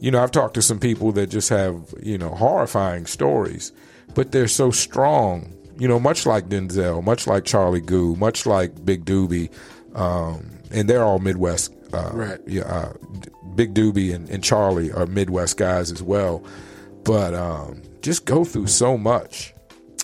[0.00, 3.72] you know, I've talked to some people that just have, you know, horrifying stories,
[4.14, 5.52] but they're so strong.
[5.78, 9.50] You know, much like Denzel, much like Charlie Goo, much like Big Doobie,
[9.94, 11.72] um, and they're all Midwest.
[11.92, 12.38] Uh, Right.
[12.46, 12.92] Yeah, uh,
[13.56, 16.44] Big Doobie and, and Charlie are Midwest guys as well,
[17.04, 19.52] but um, just go through so much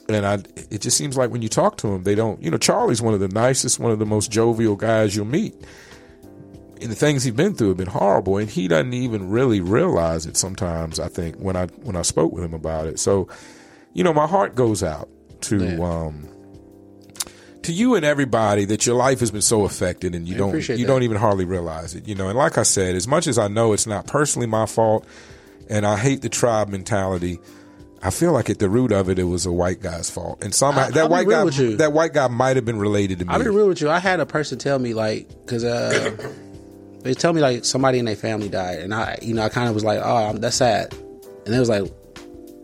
[0.09, 0.35] and I,
[0.71, 2.43] it just seems like when you talk to him, they don't.
[2.43, 5.55] You know, Charlie's one of the nicest, one of the most jovial guys you'll meet.
[6.81, 10.27] And the things he's been through have been horrible, and he doesn't even really realize
[10.27, 10.37] it.
[10.37, 13.29] Sometimes I think when I when I spoke with him about it, so
[13.95, 15.09] you know, my heart goes out
[15.43, 15.83] to Yeah.
[15.83, 16.29] um
[17.63, 20.55] to you and everybody that your life has been so affected, and you I don't
[20.55, 20.87] you that.
[20.87, 22.07] don't even hardly realize it.
[22.07, 24.67] You know, and like I said, as much as I know it's not personally my
[24.67, 25.07] fault,
[25.71, 27.41] and I hate the tribe mentality.
[28.03, 30.55] I feel like at the root of it, it was a white guy's fault, and
[30.55, 31.45] somehow I- that I'll white guy,
[31.77, 33.33] that white guy might have been related to me.
[33.33, 33.89] I'll be real with you.
[33.91, 36.15] I had a person tell me like, because uh,
[37.03, 39.69] they tell me like somebody in their family died, and I, you know, I kind
[39.69, 40.93] of was like, oh, I'm- that's sad,
[41.47, 41.85] and it was like,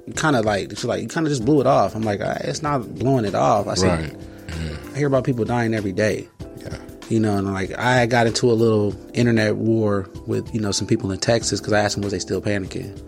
[0.06, 1.94] you kind of like, she's like, you kind of just blew it off.
[1.94, 3.68] I'm like, "Ah, it's not blowing it off.
[3.68, 4.92] I said, Right.
[4.94, 6.28] I hear about people dying every day.
[6.58, 6.76] Yeah.
[7.08, 10.86] You know, and like I got into a little internet war with you know some
[10.86, 13.00] people in Texas because I asked them was they still panicking.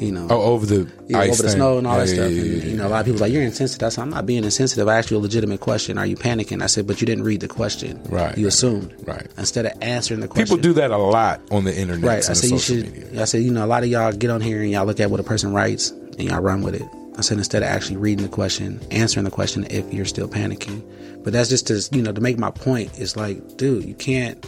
[0.00, 1.56] You know, Oh, over the yeah, ice over the thing.
[1.58, 2.32] snow and all Yeah, that yeah, stuff.
[2.32, 3.86] yeah, and, yeah, you know, a lot of people like you're insensitive.
[3.86, 4.86] I said I'm not being insensitive.
[4.86, 5.98] I asked you a legitimate question.
[5.98, 6.62] Are you panicking?
[6.62, 8.00] I said, but you didn't read the question.
[8.08, 8.94] Right, You assumed.
[9.06, 9.26] right.
[9.36, 10.46] Instead of answering the question.
[10.56, 12.20] People do that a lot on the internet Right.
[12.22, 12.92] and I said you should.
[12.92, 13.22] media.
[13.22, 15.10] I said you know a lot of y'all get on here and y'all look at
[15.10, 16.82] what a person writes and y'all run with it.
[17.16, 20.82] I said instead of actually reading the question, answering the question if you're still panicking.
[21.24, 22.90] But that's just to you know to make my point.
[22.96, 24.38] It's like, dude, you can't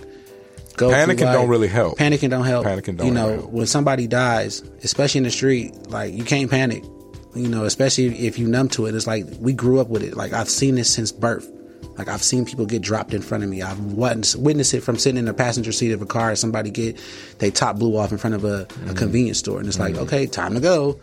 [0.77, 0.91] go.
[0.91, 1.99] Panicking life- don't really help.
[1.99, 2.67] Panicking don't help.
[2.67, 3.51] Panicking don't You know, help.
[3.51, 6.85] when somebody dies, especially in the street, like you can't panic.
[7.35, 8.95] You know, especially if you numb to it.
[8.95, 10.17] It's like we grew up with it.
[10.17, 11.49] Like I've seen this since birth.
[11.97, 13.63] Like I've seen people get dropped in front of me.
[13.63, 16.35] I've witnessed, witnessed it from sitting in the passenger seat of a car.
[16.35, 16.99] Somebody get
[17.39, 18.91] they top blew off in front of a, Mm-hmm.
[18.91, 20.99] a convenience store, and it's like, okay, time to go.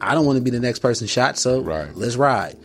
[0.00, 1.94] I don't want to be the next person shot, so Right.
[1.94, 2.56] let's ride.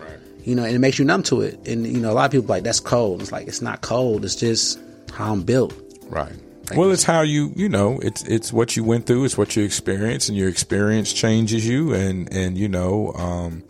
[0.43, 1.59] You know, and it makes you numb to it.
[1.67, 3.21] And you know, a lot of people are like that's cold.
[3.21, 4.23] It's like it's not cold.
[4.25, 4.79] It's just
[5.13, 5.73] how I'm built.
[6.07, 6.33] Right.
[6.75, 9.25] Well, it's how you you know it's it's what you went through.
[9.25, 13.63] It's what you experienced, and your experience changes you, and and you know um,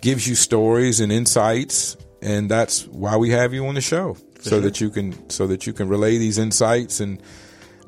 [0.00, 4.60] gives you stories and insights, and that's why we have you on the show so
[4.60, 7.20] that you can so that you can relay these insights and.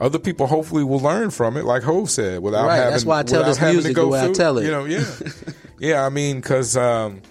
[0.00, 2.90] Other people hopefully will learn from it, like Ho said, without Right, having.
[2.90, 4.64] that's why I tell without this having to music go the way I tell it.
[4.64, 5.04] You know, yeah,
[5.78, 6.04] yeah.
[6.04, 7.22] I mean, because um,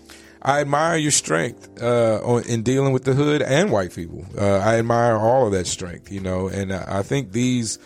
[0.45, 4.25] I admire your strength uh, in dealing with the hood and white people.
[4.37, 7.79] Uh, I admire all of that strength, you know, and I think these.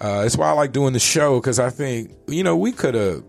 [0.00, 2.94] Uh, it's why I like doing the show because I think you know we could
[2.94, 3.24] have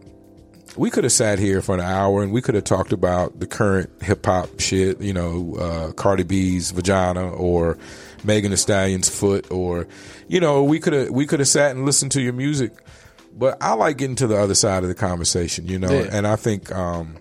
[0.77, 3.47] we could have sat here for an hour and we could have talked about the
[3.47, 7.75] current hip hop shit, you know, uh, Cardi B's vagina or
[8.23, 9.87] Megan Thee Stallion's foot, or
[10.27, 12.71] you know, we could have we could have sat and listened to your music.
[13.33, 16.09] But I like getting to the other side of the conversation, you know, Yeah.
[16.11, 17.15] and I think um,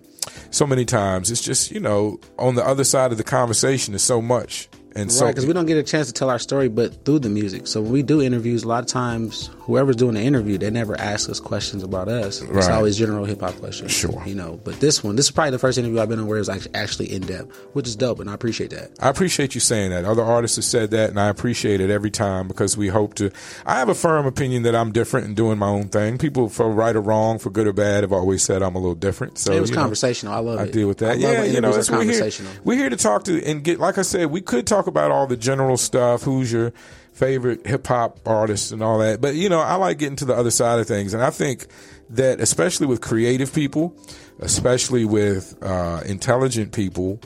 [0.51, 4.03] so many times it's just you know on the other side of the conversation is
[4.03, 7.05] so much, And so, because we don't get a chance to tell our story, but
[7.05, 7.67] through the music.
[7.67, 10.99] So when we do interviews, a lot of times, whoever's doing the interview, they never
[10.99, 12.41] ask us questions about us.
[12.41, 13.93] It's always general hip hop questions.
[13.93, 14.21] Sure.
[14.27, 14.59] you know.
[14.65, 16.69] But this one, this is probably the first interview I've been on where it was
[16.75, 18.91] actually in depth, which is dope, and I appreciate that.
[19.01, 20.07] I appreciate you saying that.
[20.07, 23.31] Other artists have said that, and I appreciate it every time because we hope to.
[23.67, 26.17] I have a firm opinion that I'm different and doing my own thing.
[26.17, 28.95] People, for right or wrong, for good or bad, have always said I'm a little
[28.95, 29.37] different.
[29.37, 30.33] So it was you know, conversational.
[30.33, 30.63] I love it.
[30.63, 31.19] I deal with that.
[31.19, 32.13] love yeah, you know, that's are we're here.
[32.15, 32.53] conversational.
[32.65, 33.79] We're here to talk to and get.
[33.79, 36.23] Like I said, we could talk about all the general stuff.
[36.23, 36.73] Who's your
[37.19, 39.21] favorite hip hop artist and all that?
[39.21, 41.67] But you know, I like getting to the other side of things, and I think
[42.11, 43.95] that especially with creative people,
[44.41, 47.21] especially with uh, intelligent people,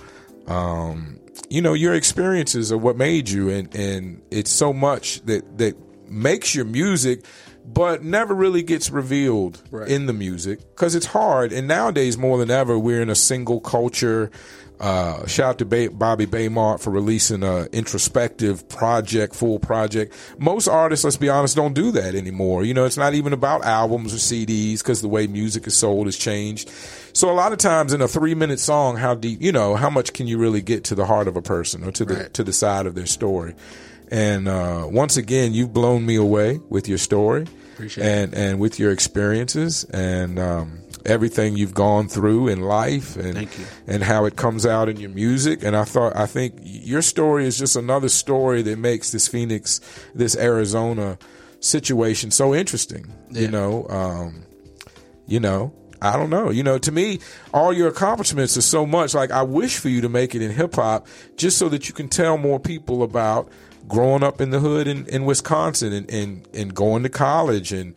[0.47, 5.59] um, you know, your experiences are what made you, and and it's so much that
[5.59, 5.77] that
[6.09, 7.25] makes your music.
[7.65, 9.89] But never really gets revealed Right.
[9.89, 11.53] in the music because it's hard.
[11.53, 14.33] And nowadays, more than ever, we're in a single culture.
[14.83, 20.13] Uh, shout out to ba- Bobby Baymart for releasing a introspective project, full project.
[20.39, 22.65] Most artists, let's be honest, don't do that anymore.
[22.65, 26.07] You know, it's not even about albums or CDs because the way music is sold
[26.07, 26.69] has changed.
[27.13, 29.89] So a lot of times in a three minute song, how deep, you know, how
[29.89, 32.35] much can you really get to the heart of a person or to the Right.
[32.35, 33.55] to the side of their story?
[34.11, 38.11] And uh, once again, you've blown me away with your story Appreciate it.
[38.11, 43.59] and and with your experiences and um, everything you've gone through in life and Thank
[43.59, 43.67] you.
[43.87, 45.63] and how it comes out in your music.
[45.63, 49.81] And I thought I think your story is just another story that makes this Phoenix,
[50.15, 51.19] this Arizona
[51.61, 53.13] situation so interesting.
[53.31, 54.45] You know, um,
[55.27, 55.75] you know.
[56.05, 56.51] I don't know.
[56.51, 57.21] You know, to me,
[57.55, 59.15] all your accomplishments are so much.
[59.15, 61.07] Like, I wish for you to make it in hip hop
[61.37, 63.49] just so that you can tell more people about
[63.87, 67.95] growing up in the hood in, in Wisconsin and, and, and going to college and,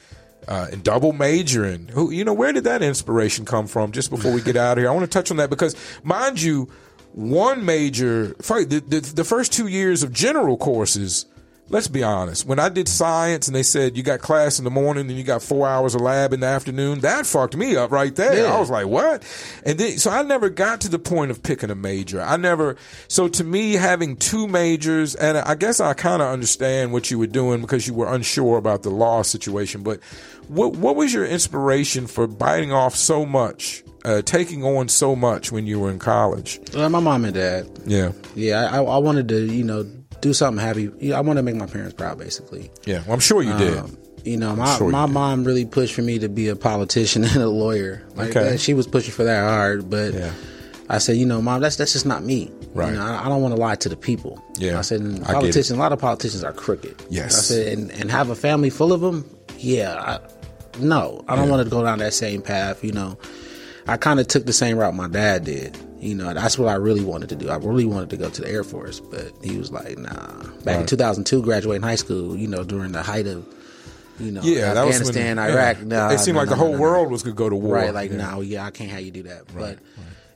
[0.47, 1.87] uh, and double majoring.
[1.89, 3.91] Who, you know, where did that inspiration come from?
[3.91, 6.41] Just before we get out of here, I want to touch on that because, mind
[6.41, 6.69] you,
[7.13, 11.25] one major, the, the, the first two years of general courses,
[11.69, 12.45] let's be honest.
[12.45, 15.23] When I did science and they said you got class in the morning and you
[15.23, 18.43] got four hours of lab in the afternoon, that fucked me up right there.
[18.43, 18.53] Yeah.
[18.53, 19.23] I was like, what?
[19.65, 22.21] And then, so I never got to the point of picking a major.
[22.21, 22.75] I never,
[23.07, 27.17] so to me, having two majors, and I guess I kind of understand what you
[27.17, 30.01] were doing because you were unsure about the law situation, but
[30.47, 33.83] what, what was your inspiration for biting off so much?
[34.03, 36.59] Uh, taking on so much when you were in college.
[36.75, 37.67] Uh, my mom and dad.
[37.87, 38.11] Yeah.
[38.35, 39.83] Yeah, I, I wanted to, you know,
[40.21, 41.11] do something happy.
[41.11, 42.69] I wanted to make my parents proud, basically.
[42.85, 43.01] Yeah.
[43.05, 43.77] Well, I'm sure you did.
[43.79, 45.13] Um, you know, my sure my did.
[45.13, 48.03] mom really pushed for me to be a politician and a lawyer.
[48.13, 48.57] Like Okay.
[48.57, 50.33] She was pushing for that hard, but Yeah.
[50.87, 52.51] I said, you know, mom, that's that's just not me.
[52.75, 52.89] Right.
[52.91, 54.39] You know, I, I don't want to lie to the people.
[54.59, 55.77] Yeah, I said, politicians, it.
[55.77, 57.03] a lot of politicians are crooked.
[57.09, 57.37] Yes.
[57.37, 59.27] I said, and, and have a family full of them.
[59.57, 59.95] Yeah.
[59.95, 60.19] I,
[60.79, 61.51] no, I don't Yeah.
[61.51, 62.83] want to go down that same path.
[62.83, 63.17] You know,
[63.87, 65.77] I kind of took the same route my dad did.
[65.99, 67.49] You know, that's what I really wanted to do.
[67.49, 70.43] I really wanted to go to the Air Force, but he was like, nah.
[70.63, 73.45] Back in 2002, graduating high school, you know, during the height of,
[74.19, 75.45] you know, Yeah, was when- Afghanistan, yeah.
[75.47, 75.81] Iraq.
[75.83, 77.75] Nah, it seemed like the whole world was going to go to war.
[77.75, 78.17] Right, like, yeah.
[78.17, 79.43] no, yeah, I can't have you do that.
[79.55, 79.79] But,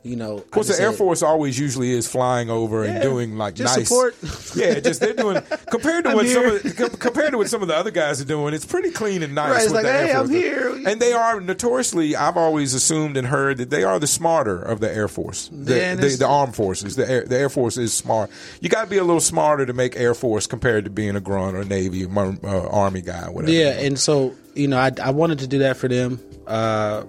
[0.01, 3.37] you know, Of course, the Air Force always usually is flying over and Yeah, doing
[3.37, 4.15] like just nice support.
[4.55, 7.67] Yeah, just they're doing compared to I'm what some of, compared to what some of
[7.67, 8.53] the other guys are doing.
[8.53, 9.51] It's pretty clean and nice.
[9.51, 10.73] Right, it's like, hey, I'm here.
[10.87, 12.15] and they are notoriously.
[12.15, 15.75] I've always assumed and heard that they are the smarter of the Air Force, the,
[15.77, 16.95] Yeah, the, the armed forces.
[16.95, 18.29] The Air, the Air Force is smart.
[18.61, 21.21] You got to be a little smarter to make Air Force compared to being a
[21.21, 23.51] grunt or Navy, or, uh, Army guy, whatever.
[23.51, 26.19] Yeah, and so you know, I, I wanted to do that for them.
[26.47, 27.03] Uh,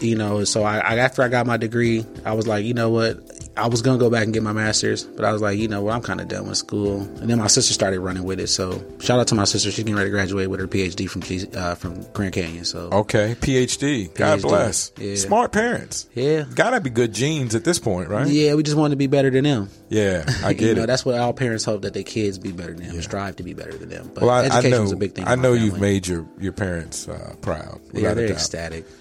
[0.00, 2.90] you know, so I, I after I got my degree, I was like, you know
[2.90, 3.18] what,
[3.58, 5.82] I was gonna go back and get my master's, but I was like, you know
[5.82, 7.00] what, I'm kind of done with school.
[7.02, 8.46] And then my sister started running with it.
[8.48, 11.22] So shout out to my sister; she's getting ready to graduate with her PhD from
[11.22, 12.64] G, uh, from Grand Canyon.
[12.64, 14.14] So Okay, PhD.
[14.14, 14.92] God bless.
[14.96, 15.16] yeah.
[15.16, 16.08] Smart parents.
[16.14, 16.44] Yeah.
[16.54, 18.26] Gotta be good genes at this point, right?
[18.28, 19.68] yeah, we just wanted to be better than them.
[19.88, 20.86] Yeah, I you get know, it.
[20.86, 23.54] that's what all parents hope that their kids be better than them, strive to be
[23.54, 24.10] better than them.
[24.14, 24.90] But well, I, I education know.
[24.92, 25.26] a big thing.
[25.26, 27.80] I know you've made your your parents uh, proud.
[27.92, 28.84] Yeah, they're ecstatic.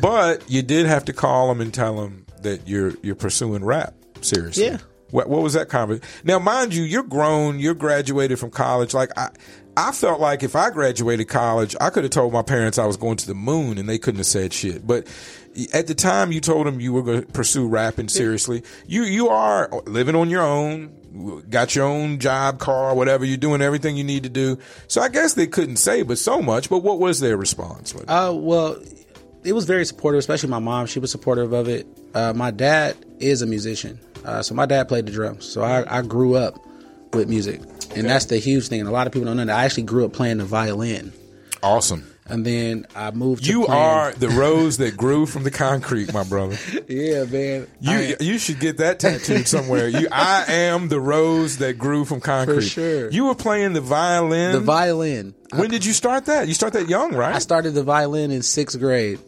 [0.00, 3.94] But you did have to call them and tell them that you're you're pursuing rap
[4.20, 4.64] seriously.
[4.64, 4.78] Yeah.
[5.10, 6.08] What, what was that conversation?
[6.24, 7.58] Now, mind you, you're grown.
[7.58, 8.94] You're graduated from college.
[8.94, 9.28] Like I,
[9.76, 12.96] I felt like if I graduated college, I could have told my parents I was
[12.96, 14.86] going to the moon, and they couldn't have said shit.
[14.86, 15.06] But
[15.74, 18.62] at the time, you told them you were going to pursue rapping seriously.
[18.86, 20.98] You you are living on your own.
[21.50, 23.26] Got your own job, car, whatever.
[23.26, 24.58] You're doing everything you need to do.
[24.88, 26.70] So I guess they couldn't say, but so much.
[26.70, 27.94] But what was their response?
[28.08, 28.78] Uh, well,
[29.44, 30.86] it was very supportive, especially my mom.
[30.86, 31.86] She was supportive of it.
[32.14, 35.44] Uh, my dad is a musician, uh, so my dad played the drums.
[35.44, 36.58] So I, I grew up
[37.12, 37.60] with music,
[37.96, 38.80] and that's the huge thing.
[38.80, 41.12] And a lot of people don't know that I actually grew up playing the violin.
[41.62, 42.06] Awesome.
[42.26, 43.44] And then I moved.
[43.44, 46.56] To You playing- are the rose that grew from the concrete, my brother.
[46.88, 47.66] yeah, man.
[47.80, 49.88] You I- you should get that tattooed somewhere.
[49.88, 52.62] You, I am the rose that grew from concrete.
[52.62, 53.10] sure.
[53.10, 54.52] You were playing the violin.
[54.52, 55.34] the violin.
[55.54, 56.46] when did you start that?
[56.48, 57.34] You start that young, right?
[57.34, 59.18] I started the violin in sixth grade.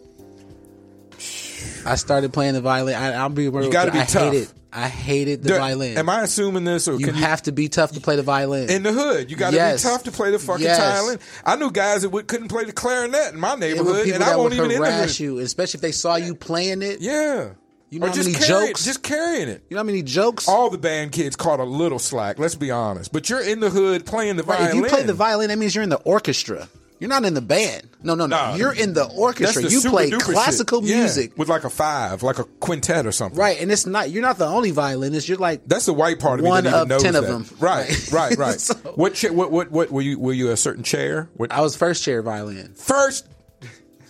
[1.86, 2.94] I started playing the violin.
[2.94, 3.65] I, I'll be real.
[3.65, 4.32] You gotta with be I tough.
[4.32, 4.48] hated.
[4.77, 5.97] I hated the violin.
[5.98, 8.69] Am I assuming this, or you can have to be tough to play the violin.
[8.70, 9.31] in the hood?
[9.31, 9.85] You got to Yes.
[9.85, 10.78] be tough to play the fucking Yes.
[10.81, 11.20] violin.
[11.44, 14.24] I knew guys that would, couldn't play the clarinet in my were neighborhood, people and
[14.24, 14.93] I that won't would even in the hood.
[14.94, 17.01] harass you, especially if they saw you playing it.
[17.01, 17.51] Yeah,
[17.90, 18.85] You know or how just many carry- jokes?
[18.85, 19.62] just carrying it.
[19.70, 20.48] You know how many jokes?
[20.48, 22.40] All the band kids caught a little slack.
[22.40, 23.12] Let's be honest.
[23.12, 24.78] But you're in the hood playing the Right, violin.
[24.78, 26.69] if you play the violin, that means you're in the orchestra.
[27.05, 27.86] You're not in the band.
[28.02, 28.35] No, no, no.
[28.35, 28.55] Nah.
[28.55, 29.60] you're in the orchestra.
[29.60, 30.89] the you play classical shit.
[30.89, 31.36] Yeah, music.
[31.36, 33.39] with like a five, like a quintet or something.
[33.39, 34.09] Right, and it's not.
[34.09, 35.28] You're not the only violinist.
[35.28, 37.24] You're like That's the white part of me One that even of knows 10 of
[37.26, 37.31] that.
[37.31, 37.47] them.
[37.60, 38.31] Right, Right.
[38.31, 38.59] right, right.
[38.59, 40.18] So- What, cha- what, what, what were you?
[40.18, 41.28] Were you a certain chair?
[41.36, 42.72] What, I was first chair violin.
[42.72, 43.28] first,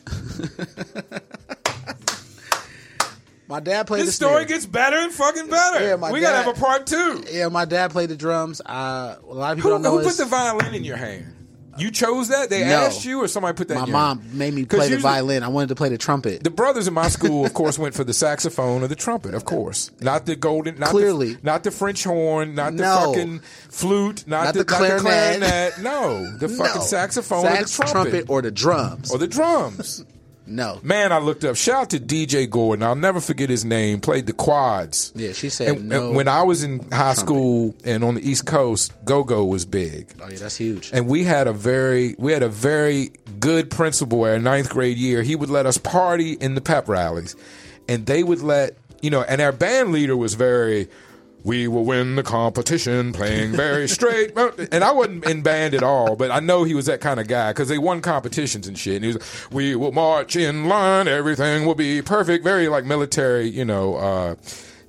[3.49, 5.85] My dad played this the story gets better and fucking better.
[5.85, 7.25] Yeah, my we gotta dad- have a part two.
[7.31, 8.61] Yeah, my dad played the drums.
[8.65, 11.33] Uh, a lot of people Who, don't know who put the violin in your hand?
[11.79, 12.51] You chose that?
[12.51, 12.73] They No.
[12.83, 13.75] asked you, or somebody put that?
[13.75, 15.43] my in your mom made me 'Cause play the usually- violin.
[15.43, 16.43] I wanted to play the trumpet.
[16.45, 19.45] The brothers in my school, of course, went for the saxophone or the trumpet, of
[19.45, 19.91] course.
[20.01, 21.35] Not the golden, not Clearly.
[21.35, 23.13] the, not the French horn, not the No.
[23.13, 23.41] fucking
[23.71, 25.01] flute, not, Not the, the clarinet.
[25.03, 25.79] clarinet.
[25.81, 26.87] No, the fucking No.
[26.87, 29.11] saxophone Sax, or the trumpet, or the drums.
[29.11, 30.05] or the drums.
[30.47, 30.79] no.
[30.83, 31.57] Man, I looked up.
[31.57, 32.83] Shout out to DJ Gordon.
[32.83, 34.01] I'll never forget his name.
[34.01, 35.13] Played the quads.
[35.15, 36.09] Yeah, she said And, no.
[36.09, 39.65] and when I was in high school and on the East Coast, go go was
[39.65, 40.13] big.
[40.23, 40.91] oh yeah, that's huge.
[40.93, 43.11] And we had a very we had a very
[43.41, 45.23] good principal our ninth grade year.
[45.23, 47.37] He would let us party in the pep rallies,
[47.89, 49.23] and they would let you know.
[49.23, 50.89] And our band leader was very.
[51.45, 54.37] We will win the competition playing very straight.
[54.73, 57.29] And I wasn't in band at all, but I know he was that kind of
[57.29, 58.97] guy because they won competitions and shit.
[58.97, 62.45] And he was, we will march in line, everything will be perfect.
[62.45, 64.35] Very like military, you know, uh,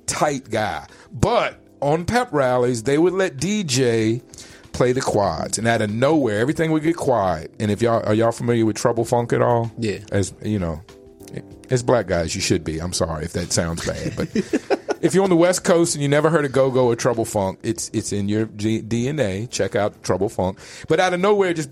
[0.06, 0.86] tight guy.
[1.12, 4.22] But on pep rallies, they would let DJ
[4.72, 7.50] play the quads, and out of nowhere, everything would get quiet.
[7.58, 9.72] And if y'all are y'all familiar with Trouble Funk at all?
[9.78, 9.98] Yeah.
[10.12, 10.82] As you know,
[11.70, 12.78] as black guys, you should be.
[12.80, 14.28] I'm sorry if that sounds bad, but
[15.00, 17.24] if you're on the West Coast and you never heard of Go Go or Trouble
[17.24, 19.48] Funk, it's it's in your G- DNA.
[19.50, 20.58] Check out Trouble Funk.
[20.88, 21.70] But out of nowhere, just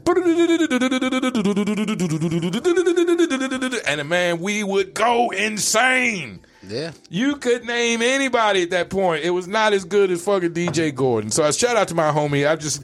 [3.87, 6.41] and man, we would go insane.
[6.67, 6.93] yeah.
[7.11, 9.25] You could name anybody at that point.
[9.25, 11.31] It was not as good as fucking DJ Gordon.
[11.31, 12.49] So I shout out to my homie.
[12.49, 12.83] I just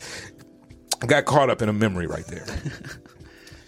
[1.06, 2.46] got caught up in a memory right there.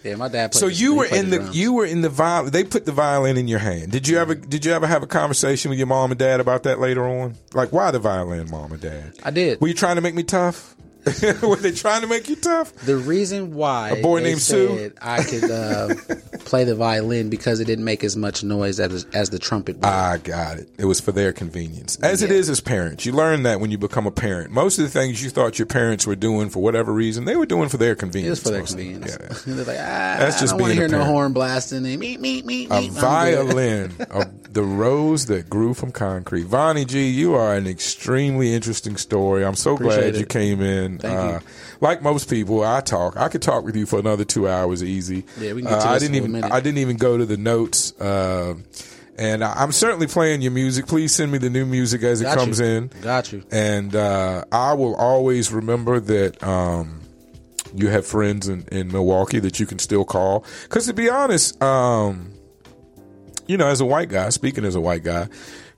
[0.03, 1.57] Yeah, my dad played So you were in the drums.
[1.57, 2.51] you were in the violin.
[2.51, 3.91] They put the violin in your hand.
[3.91, 6.63] Did you ever did you ever have a conversation with your mom and dad about
[6.63, 7.35] that later on?
[7.53, 9.13] Like why the violin, mom and dad?
[9.23, 9.61] I did.
[9.61, 10.75] Were you trying to make me tough?
[11.41, 12.73] were they trying to make you tough?
[12.75, 14.91] The reason why A boy named Sue?
[15.01, 15.95] I could uh,
[16.45, 19.75] play the violin because it didn't make as much noise as as the trumpet.
[19.77, 19.85] Would.
[19.85, 20.69] I got it.
[20.77, 21.97] It was for their convenience.
[22.01, 22.37] As it Yeah.
[22.37, 23.05] is as parents.
[23.05, 24.51] You learn that when you become a parent.
[24.51, 27.45] Most of the things you thought your parents were doing for whatever reason, they were
[27.45, 28.39] doing for their it convenience.
[28.39, 28.93] was for their most of them.
[29.01, 29.17] convenience.
[29.47, 29.53] Yeah.
[29.55, 31.99] They're like, ah, That's just I don't want to being hear no horn blasting and
[31.99, 32.87] meet, meet, meet, A meet.
[32.89, 33.01] I'm good.
[33.01, 36.43] violin, a, the rose that grew from concrete.
[36.43, 39.43] Vonnie G, you are an extremely interesting story.
[39.45, 40.92] I'm so glad Appreciate you came in.
[40.99, 41.39] Thank uh.
[41.81, 43.17] Like most people, I talk.
[43.17, 45.25] I could talk with you for another two hours easy.
[45.39, 46.31] Yeah, we can get to Uh, I didn't even.
[46.31, 46.51] minute.
[46.51, 47.99] I didn't even go to the notes.
[47.99, 48.55] Uh,
[49.17, 50.87] and I'm certainly playing your music.
[50.87, 52.65] Please send me the new music as it comes you.
[52.65, 52.87] in.
[53.01, 53.43] Got you.
[53.51, 57.01] And uh, I will always remember that um,
[57.75, 60.45] you have friends in, in Milwaukee that you can still call.
[60.63, 62.33] Because to be honest, um,
[63.47, 65.27] you know, as a white guy, speaking as a white guy,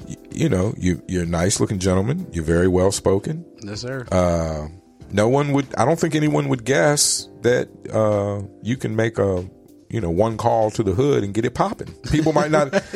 [0.08, 2.28] you, you know, you, you're a nice looking gentleman.
[2.32, 3.44] You're very well spoken.
[3.62, 4.06] Yes, sir.
[4.14, 4.68] Uh,
[5.12, 9.48] no one would, I don't think anyone would guess that uh, you can make a,
[9.90, 11.94] you know, one call to the hood and get it popping.
[12.12, 12.74] People might not.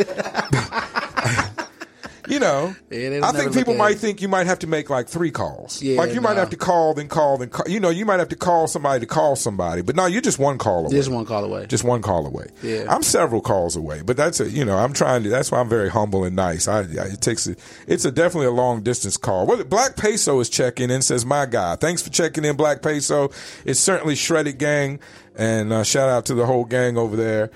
[2.30, 3.99] You know, I think people might it.
[3.99, 5.81] think you might have to make like three calls.
[5.81, 7.68] Yeah, like you might have to call, then call, then call.
[7.68, 9.81] You know, you might have to call somebody to call somebody.
[9.81, 10.91] But no, you're just one call away.
[10.91, 11.65] Just one call away.
[11.65, 12.47] Just one call away.
[12.61, 12.85] Yeah.
[12.88, 15.30] I'm several calls away, but that's a you know I'm trying to.
[15.30, 16.68] That's why I'm very humble and nice.
[16.68, 17.56] I, I it takes a,
[17.88, 19.47] it's a definitely a long distance call.
[19.47, 21.01] Well, Black Peso is checking in.
[21.01, 23.31] Says my guy, thanks for checking in, Black Peso.
[23.65, 24.99] It's certainly shredded gang,
[25.35, 27.49] and uh, shout out to the whole gang over there.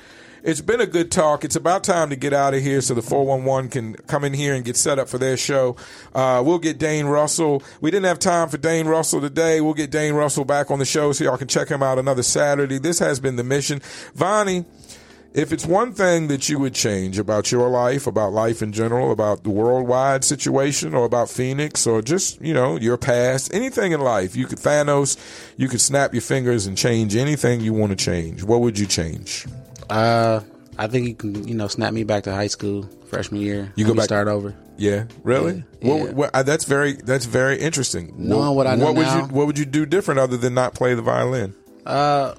[0.43, 1.45] It's been a good talk.
[1.45, 4.53] It's about time to get out of here so the 411 can come in here
[4.53, 5.77] and get set up for their show.
[6.13, 7.63] Uh, we'll get Dane Russell.
[7.79, 9.61] We didn't have time for Dane Russell today.
[9.61, 12.23] We'll get Dane Russell back on the show so y'all can check him out another
[12.23, 12.77] Saturday.
[12.77, 13.81] This has been the mission.
[14.15, 14.65] Vonnie,
[15.33, 19.11] If it's one thing that you would change about your life, about life in general,
[19.11, 24.01] about the worldwide situation, or about Phoenix, or just you know your past, anything in
[24.01, 25.17] life, you could Thanos,
[25.57, 28.43] you could snap your fingers and change anything you want to change.
[28.43, 29.47] What would you change?
[29.89, 30.41] Uh,
[30.77, 33.71] I think you can, you know, snap me back to high school freshman year.
[33.75, 34.55] You go back- start over.
[34.75, 35.63] Yeah, really?
[35.81, 36.11] Yeah, What, yeah.
[36.13, 38.11] what, uh, that's very that's very interesting.
[38.17, 40.55] Knowing what I know what would now- you what would you do different other than
[40.55, 41.53] not play the violin?
[41.85, 42.33] Uh,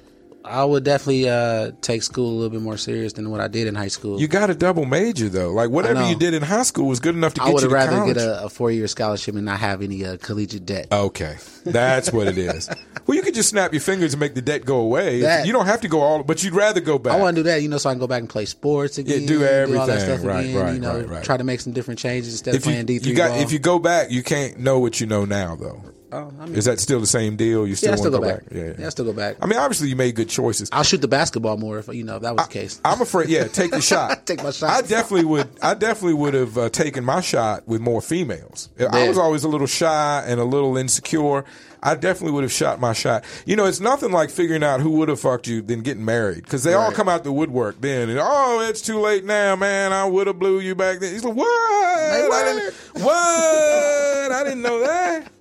[0.47, 3.67] I would definitely uh take school a little bit more serious than what I did
[3.67, 4.19] in high school.
[4.19, 5.51] You got a double major though.
[5.51, 7.69] Like whatever you did in high school was good enough to I get would you
[7.69, 8.15] to rather college.
[8.15, 10.87] get a, a four year scholarship and not have any uh, collegiate debt.
[10.91, 12.69] Okay, that's what it is.
[13.07, 15.21] well, you could just snap your fingers and make the debt go away.
[15.21, 17.13] That- you don't have to go all, but you'd rather go back.
[17.13, 18.97] I want to do that, you know, so I can go back and play sports
[18.97, 19.25] again.
[19.25, 19.99] do all that everything.
[19.99, 20.55] stuff Right, again.
[20.61, 21.23] right, you know, right, right.
[21.23, 23.11] try to make some different changes instead of if you, playing D three.
[23.11, 25.81] you got if you go back, you can't know what you know now though.
[26.15, 27.67] Oh, I mean, Is that still the same deal?
[27.67, 28.43] You still yeah, I want still to go go back.
[28.51, 29.37] Yeah, Yeah, I still go back.
[29.41, 30.69] I mean, obviously you made good choices.
[30.71, 32.81] I'll shoot the basketball more if you know if that was the case.
[32.83, 33.29] I'm afraid.
[33.29, 34.25] Yeah, take the shot.
[34.25, 34.69] Take my shot.
[34.69, 35.49] I definitely would.
[35.61, 38.69] I definitely would have uh, taken my shot with more females.
[38.79, 41.45] I was always a little shy and a little insecure.
[41.85, 43.23] I definitely would have shot my shot.
[43.45, 46.43] You know, it's nothing like figuring out who would have fucked you than getting married
[46.43, 48.09] because they all come out the woodwork then.
[48.09, 49.93] And oh, it's too late now, man.
[49.93, 51.13] I would have blew you back then.
[51.13, 51.45] He's like, what?
[51.45, 52.73] I what?
[53.03, 54.31] what?
[54.31, 55.31] I didn't know that.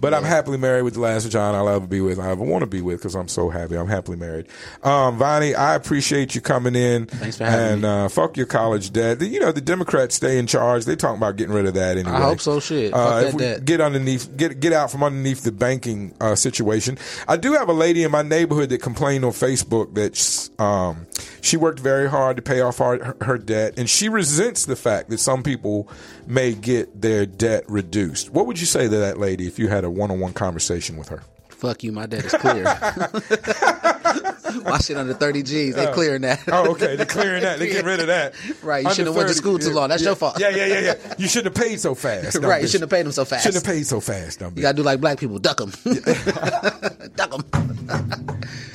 [0.00, 2.18] But I'm happily married with the last John I'll ever be with.
[2.20, 3.76] I ever want to be with because I'm so happy.
[3.76, 4.46] I'm happily married.
[4.82, 7.06] Um, Vonnie, I appreciate you coming in.
[7.06, 7.88] Thanks for having and, me.
[7.88, 9.18] uh, fuck your college debt.
[9.18, 10.84] The- You know the Democrats stay in charge.
[10.84, 12.14] They talking about getting rid of that anyway.
[12.14, 12.60] I hope so.
[12.60, 13.64] Shit, Uh, if we debt.
[13.64, 16.98] get underneath, get get out from underneath the banking uh, situation.
[17.26, 21.06] I do have a lady in my neighborhood that complained on Facebook that um,
[21.40, 25.08] she worked very hard to pay off her, her debt, and she resents the fact
[25.10, 25.88] that some people
[26.26, 28.30] may get their debt reduced.
[28.30, 31.22] What would you say to that lady if you had a one-on-one conversation with her?
[31.48, 32.64] Fuck you, my debt is clear.
[34.64, 35.94] my shit under thirty G's, They're oh.
[35.94, 36.42] clearing that.
[36.48, 36.96] Oh, okay.
[36.96, 37.58] They're clearing that.
[37.58, 38.34] They get rid of that.
[38.62, 39.88] Right, you Under shouldn't have went to school too yeah, long.
[39.88, 40.38] That's yeah, your fault.
[40.38, 41.14] Yeah, yeah, yeah, yeah.
[41.16, 42.34] You shouldn't have paid so fast.
[42.34, 42.72] dumb right, you bitch.
[42.72, 43.44] shouldn't have paid them so fast.
[43.44, 44.62] Shouldn't have paid so fast, dumb You bitch.
[44.62, 45.72] gotta do like black people, duck them,
[47.16, 48.26] duck them.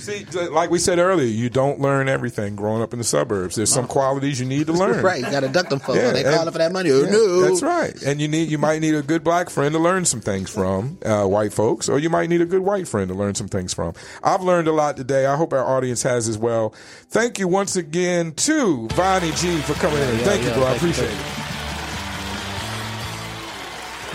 [0.01, 3.55] See, like we said earlier, you don't learn everything growing up in the suburbs.
[3.55, 5.03] There's some qualities you need to learn.
[5.11, 5.95] Right, you gotta duck them for.
[5.95, 6.89] Yeah, they and- calling for that money.
[6.89, 7.93] Yeah, no, That's right.
[8.03, 10.97] And you need you might need a good black friend to learn some things from,
[11.05, 13.73] uh, white folks, or you might need a good white friend to learn some things
[13.73, 13.93] from.
[14.23, 15.25] I've learned a lot today.
[15.27, 16.73] I hope our audience has as well.
[17.09, 20.17] Thank you once again to Vonnie G for coming in.
[20.19, 20.65] yeah, Thank you, yeah, bro.
[20.65, 21.17] I thank you, appreciate it.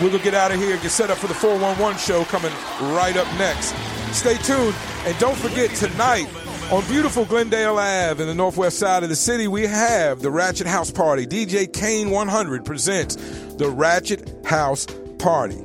[0.01, 2.51] We're going to get out of here, get set up for the 411 show coming
[2.95, 3.73] right up next.
[4.13, 4.75] Stay tuned.
[5.05, 6.27] And don't forget, tonight
[6.71, 10.67] on beautiful Glendale Ave in the northwest side of the city, we have the Ratchet
[10.67, 11.25] House Party.
[11.25, 13.15] DJ Kane 100 presents
[13.55, 14.85] the Ratchet House
[15.17, 15.61] Party.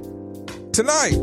[0.73, 1.19] Tonight,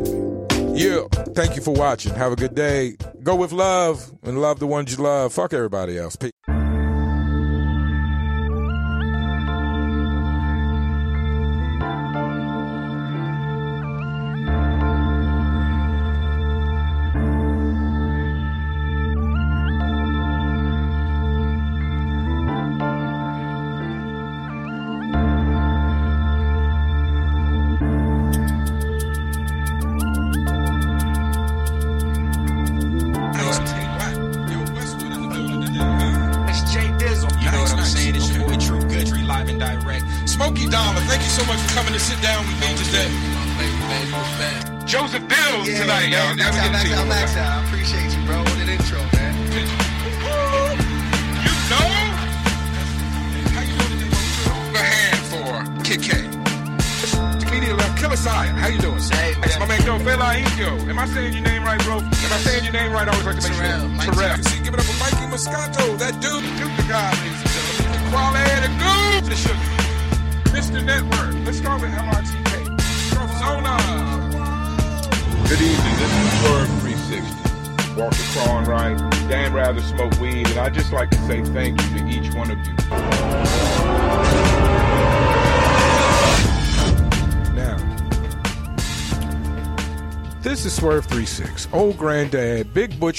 [0.73, 1.07] yeah.
[1.33, 2.13] Thank you for watching.
[2.13, 2.97] Have a good day.
[3.23, 5.33] Go with love and love the ones you love.
[5.33, 6.15] Fuck everybody else.
[6.15, 6.31] Peace.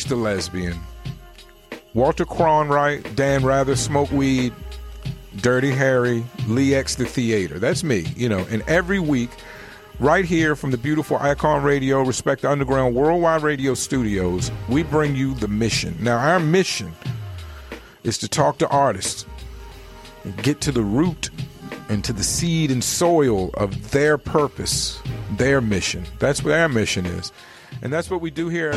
[0.04, 0.78] The Lesbian,
[1.94, 4.52] Walter Cronwright, Dan Rather Smoke Weed,
[5.36, 7.58] Dirty Harry, Lee X the Theater.
[7.58, 8.46] That's me, you know.
[8.50, 9.30] And every week,
[9.98, 15.14] right here from the beautiful Icon Radio, Respect the Underground Worldwide Radio Studios, we bring
[15.14, 15.96] you the mission.
[16.00, 16.92] Now, our mission
[18.02, 19.26] is to talk to artists
[20.24, 21.30] and get to the root
[21.88, 25.00] and to the seed and soil of their purpose,
[25.36, 26.04] their mission.
[26.18, 27.32] That's what our mission is.
[27.82, 28.72] And that's what we do here.